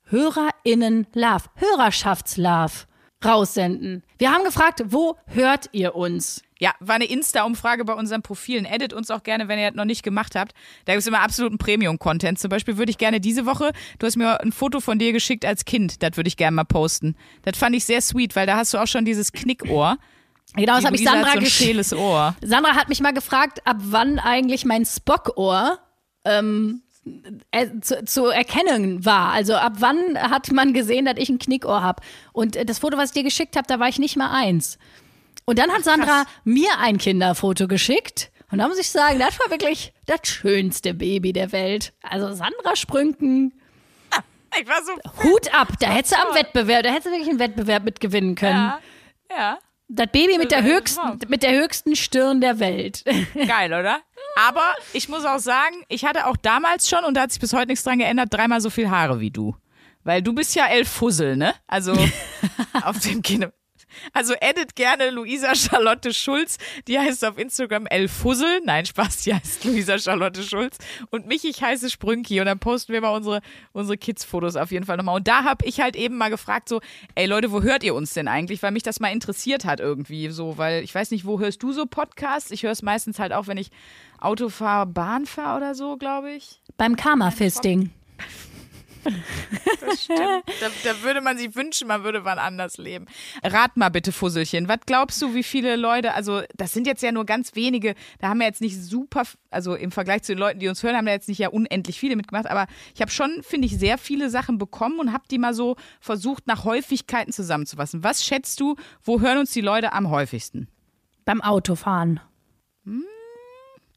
HörerInnen-Love, 0.06 1.44
Hörerschaftslove 1.56 2.86
raussenden. 3.24 4.04
Wir 4.18 4.32
haben 4.32 4.44
gefragt, 4.44 4.82
wo 4.88 5.18
hört 5.28 5.70
ihr 5.72 5.96
uns? 5.96 6.42
Ja, 6.60 6.74
war 6.80 6.96
eine 6.96 7.06
Insta-Umfrage 7.06 7.86
bei 7.86 7.94
unseren 7.94 8.22
Profilen. 8.22 8.66
Edit 8.66 8.94
uns 8.94 9.10
auch 9.12 9.24
gerne, 9.24 9.48
wenn 9.48 9.58
ihr 9.58 9.68
das 9.68 9.76
noch 9.76 9.86
nicht 9.86 10.04
gemacht 10.04 10.36
habt. 10.36 10.54
Da 10.86 10.94
gibt 10.94 11.02
es 11.02 11.08
immer 11.08 11.22
absoluten 11.22 11.58
Premium-Content. 11.58 12.38
Zum 12.38 12.50
Beispiel 12.50 12.78
würde 12.78 12.92
ich 12.92 12.98
gerne 12.98 13.22
diese 13.22 13.46
Woche, 13.46 13.72
du 13.98 14.06
hast 14.06 14.18
mir 14.18 14.42
ein 14.42 14.52
Foto 14.52 14.82
von 14.82 15.00
dir 15.00 15.14
geschickt 15.14 15.46
als 15.46 15.64
Kind, 15.64 16.04
das 16.04 16.18
würde 16.18 16.28
ich 16.28 16.38
gerne 16.38 16.56
mal 16.56 16.66
posten. 16.66 17.16
Das 17.44 17.58
fand 17.58 17.76
ich 17.76 17.86
sehr 17.86 18.02
sweet, 18.02 18.36
weil 18.36 18.46
da 18.46 18.58
hast 18.58 18.74
du 18.74 18.78
auch 18.78 18.88
schon 18.88 19.06
dieses 19.06 19.32
Knickohr. 19.32 19.98
Genau, 20.56 20.76
das 20.76 20.86
habe 20.86 20.96
ich 20.96 21.02
Luisa 21.02 21.18
hat 21.18 21.42
Sandra 21.42 21.84
so 21.84 21.98
Ohr. 21.98 22.36
Sandra 22.42 22.76
hat 22.76 22.90
mich 22.90 23.00
mal 23.02 23.14
gefragt, 23.14 23.66
ab 23.66 23.78
wann 23.80 24.20
eigentlich 24.20 24.66
mein 24.66 24.86
Spock-Ohr 24.86 25.80
ähm, 26.26 26.82
äh, 27.52 27.68
zu, 27.82 28.04
zu 28.04 28.26
erkennen 28.26 29.06
war. 29.06 29.32
Also 29.32 29.56
ab 29.56 29.74
wann 29.80 30.18
hat 30.18 30.52
man 30.52 30.74
gesehen, 30.74 31.06
dass 31.06 31.16
ich 31.18 31.30
ein 31.30 31.40
Knickohr 31.40 31.82
habe? 31.82 32.02
Und 32.34 32.56
äh, 32.56 32.66
das 32.66 32.80
Foto, 32.80 32.98
was 32.98 33.10
ich 33.10 33.14
dir 33.14 33.24
geschickt 33.24 33.56
habe, 33.56 33.68
da 33.68 33.80
war 33.80 33.88
ich 33.88 34.00
nicht 34.00 34.18
mal 34.18 34.32
eins. 34.32 34.78
Und 35.50 35.58
dann 35.58 35.72
hat 35.72 35.84
Sandra 35.84 36.26
mir 36.44 36.70
ein 36.78 37.00
Kinderfoto 37.00 37.68
geschickt. 37.68 38.30
Und 38.52 38.60
da 38.60 38.68
muss 38.68 38.78
ich 38.78 38.92
sagen, 38.92 39.18
das 39.18 39.40
war 39.40 39.50
wirklich 39.50 39.94
das 40.06 40.20
schönste 40.24 40.94
Baby 40.94 41.34
der 41.34 41.52
Welt. 41.52 41.92
Also 42.04 42.32
Sandra 42.34 42.76
Sprünken, 42.76 43.60
Ich 44.62 44.68
war 44.68 44.84
so. 44.84 44.92
Hut 45.24 45.52
ab. 45.52 45.70
Da 45.80 45.88
hättest 45.92 46.14
du 46.14 46.18
am 46.18 46.36
Wettbewerb, 46.36 46.84
da 46.84 46.90
hättest 46.90 47.08
du 47.08 47.12
wirklich 47.12 47.30
einen 47.30 47.40
Wettbewerb 47.40 47.84
mitgewinnen 47.84 48.36
können. 48.36 48.58
Ja, 48.58 48.80
ja. 49.36 49.60
Das 49.88 50.06
Baby 50.12 50.38
mit 50.38 50.52
der 50.52 50.62
höchsten, 50.62 51.18
mit 51.30 51.42
der 51.42 51.60
höchsten 51.60 51.96
Stirn 51.96 52.42
der 52.42 52.60
Welt. 52.60 53.04
Geil, 53.34 53.74
oder? 53.74 54.02
Aber 54.36 54.76
ich 54.94 55.10
muss 55.10 55.26
auch 55.26 55.40
sagen, 55.40 55.84
ich 55.88 56.06
hatte 56.06 56.28
auch 56.28 56.38
damals 56.38 56.88
schon, 56.88 57.04
und 57.06 57.16
da 57.16 57.22
hat 57.22 57.32
sich 57.32 57.42
bis 57.42 57.54
heute 57.54 57.70
nichts 57.70 57.84
dran 57.84 57.98
geändert, 57.98 58.32
dreimal 58.32 58.62
so 58.62 58.70
viel 58.70 58.92
Haare 58.92 59.20
wie 59.20 59.32
du. 59.32 59.56
Weil 60.04 60.22
du 60.22 60.34
bist 60.34 60.54
ja 60.54 60.68
elf 60.68 60.88
Fussel, 60.88 61.38
ne? 61.38 61.56
Also 61.66 61.94
auf 62.84 63.00
dem 63.00 63.24
Kinder. 63.24 63.52
Also 64.14 64.34
edit 64.40 64.76
gerne 64.76 65.10
Luisa 65.10 65.56
Charlotte 65.56 66.14
Schulz. 66.14 66.58
Die 66.88 67.00
heißt 67.00 67.26
auf 67.26 67.38
Instagram 67.38 67.86
elf 67.88 68.12
Fussel. 68.12 68.62
Nein, 68.64 68.86
Spaß, 68.86 69.24
die 69.24 69.34
heißt 69.34 69.66
Luisa 69.66 69.98
Charlotte 70.00 70.44
Schulz. 70.44 70.78
Und 71.10 71.28
mich, 71.28 71.46
ich 71.46 71.62
heiße 71.62 71.90
Sprünki. 71.90 72.40
Und 72.40 72.46
dann 72.46 72.60
posten 72.60 72.94
wir 72.94 73.02
mal 73.02 73.16
unsere, 73.16 73.42
unsere 73.72 73.98
Kids-Fotos 73.98 74.56
auf 74.56 74.72
jeden 74.72 74.86
Fall 74.86 74.98
nochmal. 74.98 75.16
Und 75.16 75.28
da 75.28 75.44
habe 75.44 75.66
ich 75.66 75.82
halt 75.82 75.96
eben 75.96 76.18
mal 76.18 76.30
gefragt, 76.30 76.70
so, 76.70 76.82
ey 77.16 77.26
Leute, 77.26 77.52
wo 77.52 77.62
hört 77.62 77.84
ihr 77.84 77.96
uns 77.96 78.14
denn 78.14 78.28
eigentlich? 78.28 78.64
Weil 78.64 78.72
mich 78.72 78.84
das 78.84 79.00
mal 79.00 79.12
interessiert 79.12 79.66
hat 79.66 79.80
irgendwie 79.80 80.30
so, 80.30 80.58
weil 80.58 80.84
ich 80.84 80.94
weiß 80.94 81.12
nicht, 81.12 81.26
wo 81.26 81.40
hörst 81.40 81.64
du 81.64 81.72
so 81.72 81.86
Podcasts? 81.86 82.52
Ich 82.52 82.64
höre 82.64 82.72
es 82.72 82.82
meistens 82.82 83.20
halt 83.20 83.34
auch, 83.34 83.48
wenn 83.48 83.58
ich 83.58 83.70
Auto 84.20 84.50
fahre, 84.50 84.86
Bahn 84.86 85.26
fahre 85.26 85.58
oder 85.58 85.76
so, 85.76 85.98
glaube 85.98 86.32
ich. 86.32 86.62
Beim 86.78 86.96
Karma-Fisting. 86.96 87.92
Das 89.82 90.04
stimmt. 90.04 90.44
da, 90.60 90.68
da 90.84 91.04
würde 91.04 91.22
man 91.22 91.38
sich 91.38 91.56
wünschen, 91.56 91.88
man 91.88 92.04
würde 92.04 92.26
wann 92.26 92.38
anders 92.38 92.78
leben. 92.78 93.06
Rat 93.44 93.78
mal 93.78 93.90
bitte, 93.90 94.12
Fusselchen, 94.12 94.68
was 94.68 94.80
glaubst 94.86 95.22
du, 95.22 95.34
wie 95.34 95.44
viele 95.44 95.76
Leute, 95.76 96.14
also 96.14 96.42
das 96.56 96.74
sind 96.74 96.86
jetzt 96.86 97.02
ja 97.02 97.12
nur 97.12 97.26
ganz 97.26 97.56
wenige, 97.56 97.96
da 98.20 98.30
haben 98.30 98.40
wir 98.40 98.48
jetzt 98.48 98.62
nicht 98.62 98.82
super, 98.82 99.24
also 99.50 99.76
im 99.76 99.92
Vergleich 99.92 100.24
zu 100.24 100.34
den 100.34 100.40
Leuten, 100.40 100.60
die 100.60 100.68
uns 100.68 100.84
hören, 100.84 100.96
haben 100.96 101.06
da 101.06 101.12
jetzt 101.12 101.30
nicht 101.30 101.40
ja 101.40 101.50
unendlich 101.50 102.00
viele 102.00 102.16
mitgemacht, 102.16 102.50
aber 102.50 102.68
ich 102.94 103.02
habe 103.02 103.12
schon, 103.12 103.42
finde 103.42 103.68
ich, 103.68 103.78
sehr 103.78 103.98
viele 103.98 104.30
Sachen 104.30 104.58
bekommen 104.58 105.00
und 105.00 105.14
habe 105.14 105.24
die 105.32 105.38
mal 105.38 105.54
so 105.54 105.76
versucht, 106.00 106.48
nach 106.48 106.66
Häufigkeiten 106.66 107.32
zusammenzufassen. 107.32 108.04
Was 108.04 108.26
schätzt 108.26 108.60
du, 108.60 108.76
wo 109.04 109.22
hören 109.22 109.40
uns 109.40 109.52
die 109.52 109.62
Leute 109.62 109.94
am 109.94 110.10
häufigsten? 110.10 110.68
Beim 111.26 111.42
Autofahren. 111.42 112.20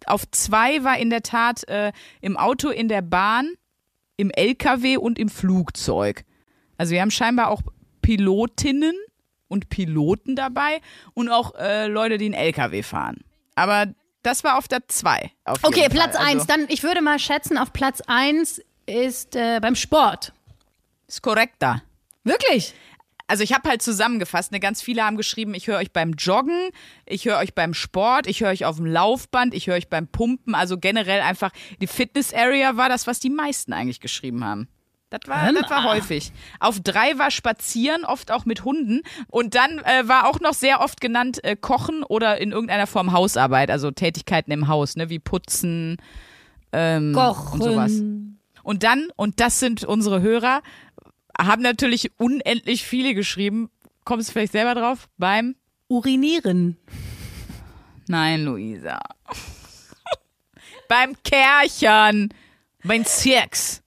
Auf 0.06 0.30
zwei 0.30 0.84
war 0.84 0.98
in 0.98 1.10
der 1.10 1.22
Tat 1.22 1.66
äh, 1.68 1.92
im 2.20 2.36
Auto, 2.36 2.68
in 2.68 2.88
der 2.88 3.02
Bahn, 3.02 3.50
im 4.22 4.30
LKW 4.30 4.96
und 4.96 5.18
im 5.18 5.28
Flugzeug. 5.28 6.24
Also 6.78 6.92
wir 6.92 7.02
haben 7.02 7.10
scheinbar 7.10 7.48
auch 7.48 7.62
Pilotinnen 8.00 8.94
und 9.48 9.68
Piloten 9.68 10.34
dabei 10.36 10.80
und 11.14 11.28
auch 11.28 11.54
äh, 11.56 11.86
Leute, 11.88 12.16
die 12.18 12.26
einen 12.26 12.34
LKW 12.34 12.82
fahren. 12.82 13.18
Aber 13.54 13.86
das 14.22 14.44
war 14.44 14.56
auf 14.56 14.68
der 14.68 14.88
2. 14.88 15.30
Okay, 15.62 15.88
Platz 15.90 16.16
1. 16.16 16.42
Also, 16.42 16.46
Dann, 16.46 16.66
ich 16.68 16.82
würde 16.82 17.02
mal 17.02 17.18
schätzen, 17.18 17.58
auf 17.58 17.72
Platz 17.72 18.00
1 18.06 18.62
ist 18.86 19.36
äh, 19.36 19.58
beim 19.60 19.74
Sport. 19.74 20.32
Ist 21.08 21.22
korrekt 21.22 21.56
da. 21.58 21.82
Wirklich? 22.24 22.74
Also 23.32 23.44
ich 23.44 23.54
habe 23.54 23.66
halt 23.66 23.80
zusammengefasst, 23.80 24.52
ne, 24.52 24.60
ganz 24.60 24.82
viele 24.82 25.06
haben 25.06 25.16
geschrieben, 25.16 25.54
ich 25.54 25.66
höre 25.66 25.78
euch 25.78 25.90
beim 25.90 26.12
Joggen, 26.18 26.68
ich 27.06 27.24
höre 27.24 27.38
euch 27.38 27.54
beim 27.54 27.72
Sport, 27.72 28.26
ich 28.26 28.42
höre 28.42 28.50
euch 28.50 28.66
auf 28.66 28.76
dem 28.76 28.84
Laufband, 28.84 29.54
ich 29.54 29.68
höre 29.68 29.76
euch 29.76 29.88
beim 29.88 30.06
Pumpen, 30.06 30.54
also 30.54 30.76
generell 30.76 31.22
einfach 31.22 31.50
die 31.80 31.86
Fitness 31.86 32.34
Area 32.34 32.76
war 32.76 32.90
das, 32.90 33.06
was 33.06 33.20
die 33.20 33.30
meisten 33.30 33.72
eigentlich 33.72 34.00
geschrieben 34.00 34.44
haben. 34.44 34.68
Das 35.08 35.20
war, 35.28 35.50
das 35.50 35.70
war 35.70 35.84
häufig. 35.84 36.30
Auf 36.60 36.80
drei 36.80 37.18
war 37.18 37.30
Spazieren, 37.30 38.04
oft 38.04 38.30
auch 38.30 38.44
mit 38.44 38.66
Hunden. 38.66 39.00
Und 39.28 39.54
dann 39.54 39.78
äh, 39.78 40.06
war 40.06 40.28
auch 40.28 40.40
noch 40.40 40.52
sehr 40.52 40.82
oft 40.82 41.00
genannt 41.00 41.42
äh, 41.42 41.56
Kochen 41.56 42.02
oder 42.02 42.38
in 42.38 42.52
irgendeiner 42.52 42.86
Form 42.86 43.12
Hausarbeit, 43.12 43.70
also 43.70 43.90
Tätigkeiten 43.92 44.52
im 44.52 44.68
Haus, 44.68 44.94
ne, 44.94 45.08
wie 45.08 45.18
Putzen 45.18 45.96
ähm, 46.72 47.14
Kochen. 47.14 47.62
und 47.62 47.62
sowas. 47.62 47.92
Und 48.62 48.82
dann, 48.82 49.08
und 49.16 49.40
das 49.40 49.58
sind 49.58 49.84
unsere 49.84 50.20
Hörer, 50.20 50.62
haben 51.46 51.62
natürlich 51.62 52.10
unendlich 52.18 52.84
viele 52.84 53.14
geschrieben. 53.14 53.70
Kommst 54.04 54.28
du 54.28 54.32
vielleicht 54.32 54.52
selber 54.52 54.74
drauf? 54.74 55.08
Beim 55.18 55.56
Urinieren. 55.88 56.76
Nein, 58.08 58.44
Luisa. 58.44 59.00
Beim 60.88 61.14
Kärchern. 61.22 62.32
Beim 62.84 63.04
Sex. 63.04 63.82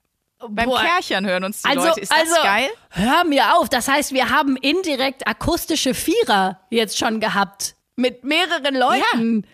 Beim 0.48 0.70
Boah. 0.70 0.82
Kärchern 0.82 1.26
hören 1.26 1.44
uns 1.44 1.62
die 1.62 1.70
also, 1.70 1.88
Leute. 1.88 2.02
Ist 2.02 2.12
das 2.12 2.20
also, 2.20 2.36
geil? 2.44 2.70
Hör 2.90 3.24
mir 3.24 3.56
auf. 3.56 3.70
Das 3.70 3.88
heißt, 3.88 4.14
wir 4.14 4.30
haben 4.30 4.56
indirekt 4.58 5.28
akustische 5.28 5.94
Vierer 5.94 6.60
jetzt 6.70 6.98
schon 6.98 7.20
gehabt. 7.20 7.76
Mit 7.96 8.24
mehreren 8.24 8.76
Leuten. 8.76 9.48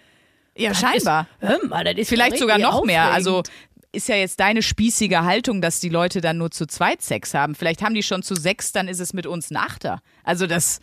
Ja, 0.55 0.69
ja 0.69 0.73
scheinbar. 0.73 1.27
Ist, 1.39 1.49
hör 1.49 1.65
mal, 1.67 1.83
das 1.83 1.95
ist 1.95 2.09
Vielleicht 2.09 2.37
sogar 2.37 2.57
noch 2.57 2.75
aufregend. 2.75 2.87
mehr. 2.87 3.11
Also 3.11 3.43
ist 3.91 4.07
ja 4.07 4.15
jetzt 4.15 4.39
deine 4.39 4.61
spießige 4.61 5.23
Haltung, 5.23 5.61
dass 5.61 5.79
die 5.79 5.89
Leute 5.89 6.21
dann 6.21 6.37
nur 6.37 6.51
zu 6.51 6.65
zweit 6.65 7.01
Sex 7.01 7.33
haben. 7.33 7.55
Vielleicht 7.55 7.81
haben 7.81 7.93
die 7.93 8.03
schon 8.03 8.23
zu 8.23 8.35
sechs, 8.35 8.71
dann 8.71 8.87
ist 8.87 8.99
es 8.99 9.13
mit 9.13 9.25
uns 9.25 9.51
ein 9.51 9.57
Achter. 9.57 10.01
Also 10.23 10.47
das. 10.47 10.79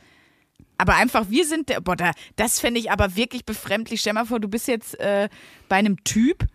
Aber 0.76 0.94
einfach, 0.94 1.26
wir 1.28 1.46
sind 1.46 1.68
der. 1.68 1.80
Boah, 1.80 1.96
da, 1.96 2.12
das 2.36 2.60
fände 2.60 2.78
ich 2.78 2.90
aber 2.90 3.16
wirklich 3.16 3.44
befremdlich. 3.44 4.00
Stell 4.00 4.12
mal 4.12 4.26
vor, 4.26 4.40
du 4.40 4.48
bist 4.48 4.68
jetzt 4.68 4.98
äh, 5.00 5.28
bei 5.68 5.76
einem 5.76 6.04
Typ 6.04 6.46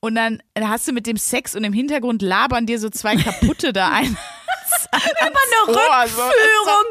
und 0.00 0.16
dann 0.16 0.42
hast 0.58 0.88
du 0.88 0.92
mit 0.92 1.06
dem 1.06 1.16
Sex 1.16 1.54
und 1.54 1.64
im 1.64 1.72
Hintergrund 1.72 2.22
labern 2.22 2.66
dir 2.66 2.78
so 2.78 2.90
zwei 2.90 3.16
kaputte 3.16 3.72
da 3.72 3.92
ein. 3.92 4.16
über 4.92 5.20
eine 5.20 5.78
Rückführung. 5.78 6.84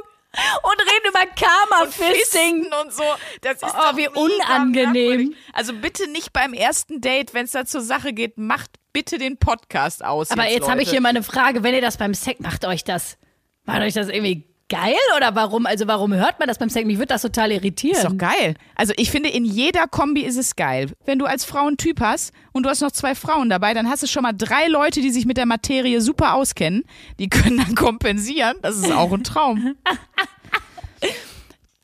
und 0.64 0.80
reden 0.80 1.10
über 1.10 1.26
Karma-Fisting 1.36 2.66
und, 2.66 2.74
und, 2.74 2.94
so. 2.94 3.04
Das 3.42 3.56
ist 3.56 3.76
oh, 3.76 3.98
wie 3.98 4.08
unangenehm. 4.08 5.36
Also 5.52 5.74
bitte 5.74 6.10
nicht 6.10 6.32
beim 6.32 6.54
ersten 6.54 7.02
Date, 7.02 7.34
wenn 7.34 7.46
es 7.46 7.52
da 7.52 7.66
zur 7.66 7.82
Sache 7.82 8.14
geht, 8.14 8.38
macht 8.38 8.72
bitte 8.94 9.18
den 9.18 9.38
Podcast 9.38 10.04
aus. 10.04 10.32
Aber 10.32 10.44
jetzt, 10.44 10.54
jetzt 10.54 10.70
habe 10.70 10.82
ich 10.82 10.90
hier 10.90 11.02
mal 11.02 11.10
eine 11.10 11.24
Frage. 11.24 11.64
Wenn 11.64 11.74
ihr 11.74 11.82
das 11.82 11.98
beim 11.98 12.14
Sex 12.14 12.40
macht, 12.40 12.66
euch 12.66 12.84
das, 12.84 13.18
macht 13.66 13.82
euch 13.82 13.94
das 13.94 14.10
irgendwie 14.10 14.52
geil 14.72 14.96
oder 15.18 15.36
warum? 15.36 15.66
Also 15.66 15.86
warum 15.86 16.14
hört 16.14 16.40
man 16.40 16.48
das 16.48 16.58
beim 16.58 16.70
Sex? 16.70 16.86
Mich 16.88 16.98
würde 16.98 17.08
das 17.08 17.22
total 17.22 17.52
irritieren. 17.52 17.98
Ist 17.98 18.06
doch 18.06 18.18
geil. 18.18 18.56
Also 18.76 18.94
ich 18.96 19.12
finde, 19.12 19.30
in 19.30 19.44
jeder 19.44 19.88
Kombi 19.88 20.22
ist 20.22 20.38
es 20.38 20.56
geil. 20.56 20.92
Wenn 21.06 21.20
du 21.20 21.26
als 21.26 21.44
Frau 21.44 21.68
einen 21.68 21.78
Typ 21.78 22.00
hast 22.00 22.34
und 22.54 22.64
du 22.64 22.70
hast 22.70 22.82
noch 22.82 22.92
zwei 22.92 23.14
Frauen 23.14 23.50
dabei, 23.50 23.74
dann 23.74 23.90
hast 23.90 24.02
du 24.04 24.08
schon 24.08 24.24
mal 24.24 24.34
drei 24.34 24.68
Leute, 24.68 25.02
die 25.02 25.12
sich 25.12 25.26
mit 25.26 25.36
der 25.38 25.46
Materie 25.46 26.00
super 26.00 26.36
auskennen. 26.36 26.86
Die 27.20 27.28
können 27.30 27.58
dann 27.58 27.76
kompensieren. 27.76 28.58
Das 28.62 28.78
ist 28.78 28.92
auch 28.92 29.12
ein 29.12 29.24
Traum. 29.26 29.76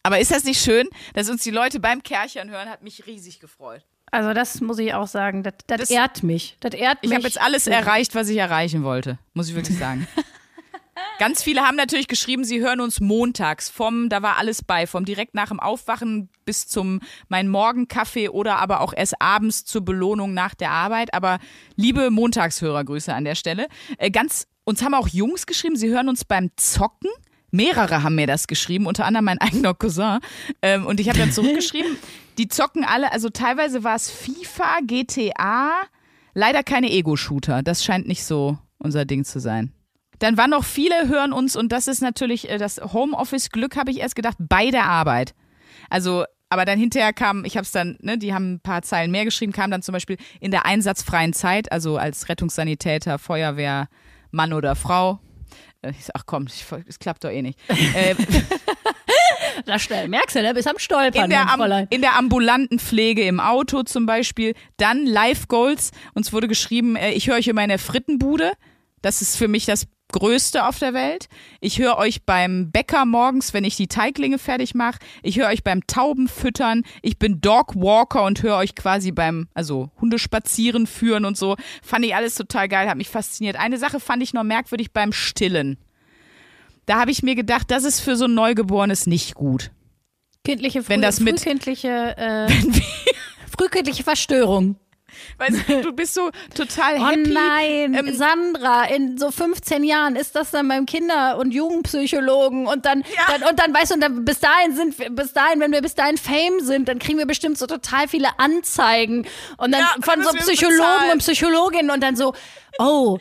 Aber 0.03 0.20
ist 0.20 0.32
das 0.32 0.45
nicht 0.45 0.62
schön, 0.62 0.88
dass 1.14 1.30
uns 1.30 1.43
die 1.43 1.51
Leute 1.51 1.82
beim 1.82 2.01
Kärchern 2.01 2.49
hören? 2.49 2.70
Hat 2.70 2.82
mich 2.82 3.05
riesig 3.05 3.41
gefreut. 3.41 3.84
Also 4.12 4.34
das 4.34 4.62
muss 4.62 4.80
ich 4.80 4.93
auch 4.93 5.08
sagen, 5.08 5.43
das, 5.43 5.53
das, 5.68 5.82
das 5.82 5.89
ehrt 5.89 6.24
mich. 6.24 6.58
Das 6.62 6.74
ehrt 6.74 6.99
ich 7.01 7.14
habe 7.14 7.24
jetzt 7.24 7.41
alles 7.41 7.68
erreicht, 7.68 8.16
was 8.16 8.30
ich 8.30 8.38
erreichen 8.38 8.84
wollte, 8.84 9.20
muss 9.34 9.49
ich 9.49 9.55
wirklich 9.55 9.78
sagen. 9.78 10.08
Ganz 11.20 11.41
viele 11.43 11.62
haben 11.62 11.76
natürlich 11.76 12.08
geschrieben, 12.08 12.43
sie 12.43 12.60
hören 12.62 12.80
uns 12.80 12.99
montags 12.99 13.70
vom, 13.70 14.08
da 14.10 14.22
war 14.22 14.38
alles 14.38 14.64
bei, 14.64 14.86
vom 14.86 15.03
direkt 15.03 15.34
nach 15.34 15.49
dem 15.49 15.60
Aufwachen 15.60 16.30
bis 16.45 16.68
zum 16.68 17.01
mein 17.28 17.47
Morgenkaffee 17.49 18.30
oder 18.30 18.58
aber 18.58 18.82
auch 18.82 18.93
erst 18.95 19.20
abends 19.20 19.66
zur 19.66 19.82
Belohnung 19.84 20.34
nach 20.34 20.53
der 20.53 20.72
Arbeit. 20.72 21.14
Aber 21.14 21.39
liebe 21.76 22.12
Montagshörergrüße 22.12 23.14
an 23.14 23.26
der 23.26 23.36
Stelle. 23.36 23.68
Äh, 23.97 24.12
ganz, 24.12 24.47
uns 24.64 24.84
haben 24.84 24.93
auch 24.93 25.08
Jungs 25.08 25.47
geschrieben, 25.47 25.76
sie 25.76 25.89
hören 25.89 26.08
uns 26.08 26.24
beim 26.24 26.51
Zocken. 26.55 27.10
Mehrere 27.49 28.03
haben 28.03 28.16
mir 28.16 28.28
das 28.28 28.47
geschrieben, 28.47 28.86
unter 28.86 29.05
anderem 29.05 29.26
mein 29.26 29.38
eigener 29.41 29.74
Cousin. 29.74 30.20
Ähm, 30.62 30.86
und 30.86 30.99
ich 30.99 31.10
habe 31.10 31.18
dann 31.18 31.32
zurückgeschrieben, 31.32 31.97
die 32.38 32.48
zocken 32.48 32.84
alle, 32.86 33.12
also 33.12 33.30
teilweise 33.30 33.84
war 33.84 33.96
es 33.96 34.10
FIFA, 34.10 34.80
GTA, 34.86 35.72
leider 36.34 36.64
keine 36.64 36.92
Ego-Shooter. 36.92 37.64
Das 37.64 37.84
scheint 37.84 38.08
nicht 38.08 38.24
so 38.24 38.58
unser 38.78 39.06
Ding 39.06 39.26
zu 39.26 39.40
sein. 39.40 39.74
Dann 40.20 40.38
waren 40.38 40.52
noch 40.52 40.64
viele 40.64 41.08
hören 41.08 41.34
uns 41.34 41.56
und 41.56 41.72
das 41.72 41.88
ist 41.88 42.02
natürlich 42.02 42.50
äh, 42.50 42.58
das 42.58 42.80
Homeoffice-Glück, 42.82 43.76
habe 43.76 43.92
ich 43.92 44.00
erst 44.00 44.16
gedacht, 44.16 44.38
bei 44.40 44.72
der 44.72 44.86
Arbeit. 44.86 45.36
Also, 45.90 46.26
aber 46.50 46.66
dann 46.66 46.80
hinterher 46.80 47.14
kam, 47.14 47.46
ich 47.46 47.56
habe 47.56 47.66
es 47.66 47.72
dann, 47.72 47.98
ne, 48.02 48.18
die 48.18 48.34
haben 48.34 48.54
ein 48.54 48.60
paar 48.60 48.82
Zeilen 48.82 49.12
mehr 49.12 49.26
geschrieben, 49.26 49.52
kam 49.52 49.70
dann 49.70 49.84
zum 49.84 49.94
Beispiel 49.94 50.18
in 50.40 50.52
der 50.52 50.66
einsatzfreien 50.66 51.34
Zeit, 51.34 51.72
also 51.72 51.98
als 51.98 52.30
Rettungssanitäter, 52.30 53.20
Feuerwehr, 53.20 53.90
Mann 54.32 54.54
oder 54.54 54.76
Frau. 54.76 55.20
Äh, 55.82 55.92
ich 55.92 56.06
sag, 56.06 56.16
ach 56.16 56.24
komm, 56.26 56.48
es 56.88 57.00
klappt 57.00 57.24
doch 57.24 57.30
eh 57.30 57.42
nicht. 57.42 57.60
äh, 57.70 58.16
da 59.66 59.80
schnell, 59.80 60.08
merkst 60.08 60.36
du, 60.36 60.41
ne? 60.41 60.53
Bis 60.53 60.68
am 60.68 60.78
Stolpern. 60.78 61.26
In 61.26 61.30
der, 61.30 61.49
am, 61.49 61.88
in 61.89 62.01
der 62.01 62.18
ambulanten 62.18 62.80
Pflege 62.80 63.24
im 63.24 63.39
Auto 63.39 63.84
zum 63.84 64.05
Beispiel. 64.05 64.53
Dann 64.78 65.05
Live 65.05 65.47
Goals. 65.47 65.91
Uns 66.14 66.34
wurde 66.34 66.47
geschrieben, 66.47 66.95
äh, 66.95 67.12
ich 67.12 67.28
höre 67.28 67.38
euch 67.38 67.47
in 67.47 67.55
der 67.55 67.80
Frittenbude. 67.80 68.53
Das 69.01 69.22
ist 69.22 69.36
für 69.36 69.47
mich 69.47 69.66
das 69.66 69.88
Größte 70.12 70.66
auf 70.66 70.80
der 70.80 70.93
Welt. 70.93 71.28
Ich 71.60 71.80
höre 71.80 71.97
euch 71.97 72.24
beim 72.24 72.72
Bäcker 72.72 73.05
morgens, 73.05 73.53
wenn 73.53 73.64
ich 73.64 73.76
die 73.76 73.88
Teiglinge 73.88 74.39
fertig 74.39 74.74
mache. 74.74 74.99
Ich 75.22 75.38
höre 75.38 75.49
euch 75.49 75.64
beim 75.64 75.86
Taubenfüttern. 75.86 76.84
Ich 77.01 77.20
bin 77.20 77.41
Dogwalker 77.41 78.24
und 78.24 78.41
höre 78.41 78.58
euch 78.58 78.76
quasi 78.76 79.12
beim, 79.12 79.49
also 79.53 79.91
Hundespazieren 79.99 80.88
führen 80.88 81.26
und 81.26 81.38
so. 81.38 81.58
Fand 81.84 82.05
ich 82.05 82.16
alles 82.16 82.36
total 82.36 82.70
geil, 82.70 82.89
hat 82.89 82.97
mich 82.97 83.10
fasziniert. 83.10 83.58
Eine 83.58 83.78
Sache 83.78 83.99
fand 83.99 84.24
ich 84.24 84.34
noch 84.34 84.43
merkwürdig 84.43 84.93
beim 84.93 85.12
Stillen. 85.12 85.78
Da 86.88 87.02
habe 87.02 87.12
ich 87.12 87.22
mir 87.22 87.36
gedacht, 87.36 87.70
das 87.70 87.84
ist 87.84 88.00
für 88.00 88.16
so 88.16 88.26
ein 88.26 88.34
Neugeborenes 88.34 89.08
nicht 89.08 89.36
gut. 89.36 89.72
Kindliche, 90.46 90.88
wenn 90.88 91.02
das 91.02 91.20
mit, 91.20 91.38
frühkindliche, 91.38 92.16
äh, 92.18 92.48
frühkindliche 93.58 94.04
Verstörung. 94.04 94.78
Weißt 95.38 95.68
du, 95.68 95.82
du 95.82 95.92
bist 95.92 96.14
so 96.14 96.30
total 96.56 96.96
oh 96.96 97.08
happy. 97.08 97.30
Oh 97.30 97.34
nein, 97.34 97.94
ähm, 97.94 98.14
Sandra, 98.16 98.86
in 98.86 99.18
so 99.18 99.32
15 99.32 99.84
Jahren 99.84 100.16
ist 100.16 100.36
das 100.36 100.52
dann 100.52 100.70
beim 100.70 100.86
Kinder- 100.86 101.38
und 101.38 101.54
Jugendpsychologen 101.54 102.68
und 102.68 102.86
dann, 102.86 103.02
ja. 103.02 103.38
dann, 103.38 103.50
und 103.50 103.60
dann 103.60 103.74
weißt 103.74 103.92
du, 103.92 103.96
und 103.96 104.02
dann 104.02 104.24
bis 104.24 104.40
dahin 104.40 104.74
sind 104.74 104.98
wir, 104.98 105.10
bis 105.10 105.34
dahin, 105.34 105.60
wenn 105.60 105.74
wir 105.74 105.82
bis 105.82 105.96
dahin 105.96 106.18
Fame 106.18 106.62
sind, 106.62 106.88
dann 106.88 107.00
kriegen 107.00 107.18
wir 107.18 107.26
bestimmt 107.28 107.58
so 107.58 107.68
total 107.68 108.08
viele 108.08 108.40
Anzeigen 108.40 109.28
und 109.58 109.74
dann 109.74 109.82
ja, 109.82 109.96
von 110.02 110.24
so 110.24 110.30
Psychologen 110.38 111.12
und 111.12 111.18
Psychologinnen 111.20 111.92
und 111.92 112.02
dann 112.02 112.16
so, 112.16 112.34
oh, 112.80 113.18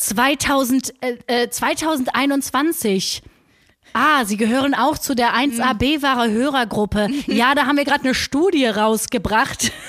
2000, 0.00 0.94
äh, 1.26 1.48
2021. 1.50 3.22
Äh, 3.22 3.88
ah, 3.92 4.24
Sie 4.24 4.36
gehören 4.36 4.74
auch 4.74 4.98
zu 4.98 5.14
der 5.14 5.34
1A 5.34 5.74
B-Ware 5.74 6.30
Hörergruppe. 6.30 7.08
Ja, 7.26 7.54
da 7.54 7.66
haben 7.66 7.76
wir 7.76 7.84
gerade 7.84 8.04
eine 8.04 8.14
Studie 8.14 8.66
rausgebracht. 8.66 9.72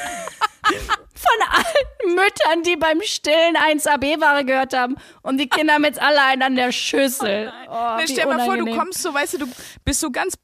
von 1.22 1.48
allen 1.52 2.16
Müttern, 2.16 2.64
die 2.64 2.76
beim 2.76 3.00
Stillen 3.04 3.56
1AB-Ware 3.56 4.44
gehört 4.44 4.74
haben 4.76 4.96
und 5.22 5.38
die 5.38 5.48
Kinder 5.48 5.76
haben 5.76 5.86
jetzt 5.86 6.02
alle 6.02 6.22
einen 6.24 6.42
an 6.42 6.56
der 6.56 6.72
Schüssel. 6.72 7.54
Oh, 7.70 7.98
nee, 7.98 8.04
stell 8.06 8.26
dir 8.26 8.28
mal 8.28 8.46
vor, 8.46 8.58
du 8.58 8.76
kommst 8.76 9.02
so, 9.04 9.14
weißt 9.14 9.36
du, 9.36 9.38
du 9.40 9.46
bist 9.86 10.00
so 10.00 10.10
ganz 10.10 10.36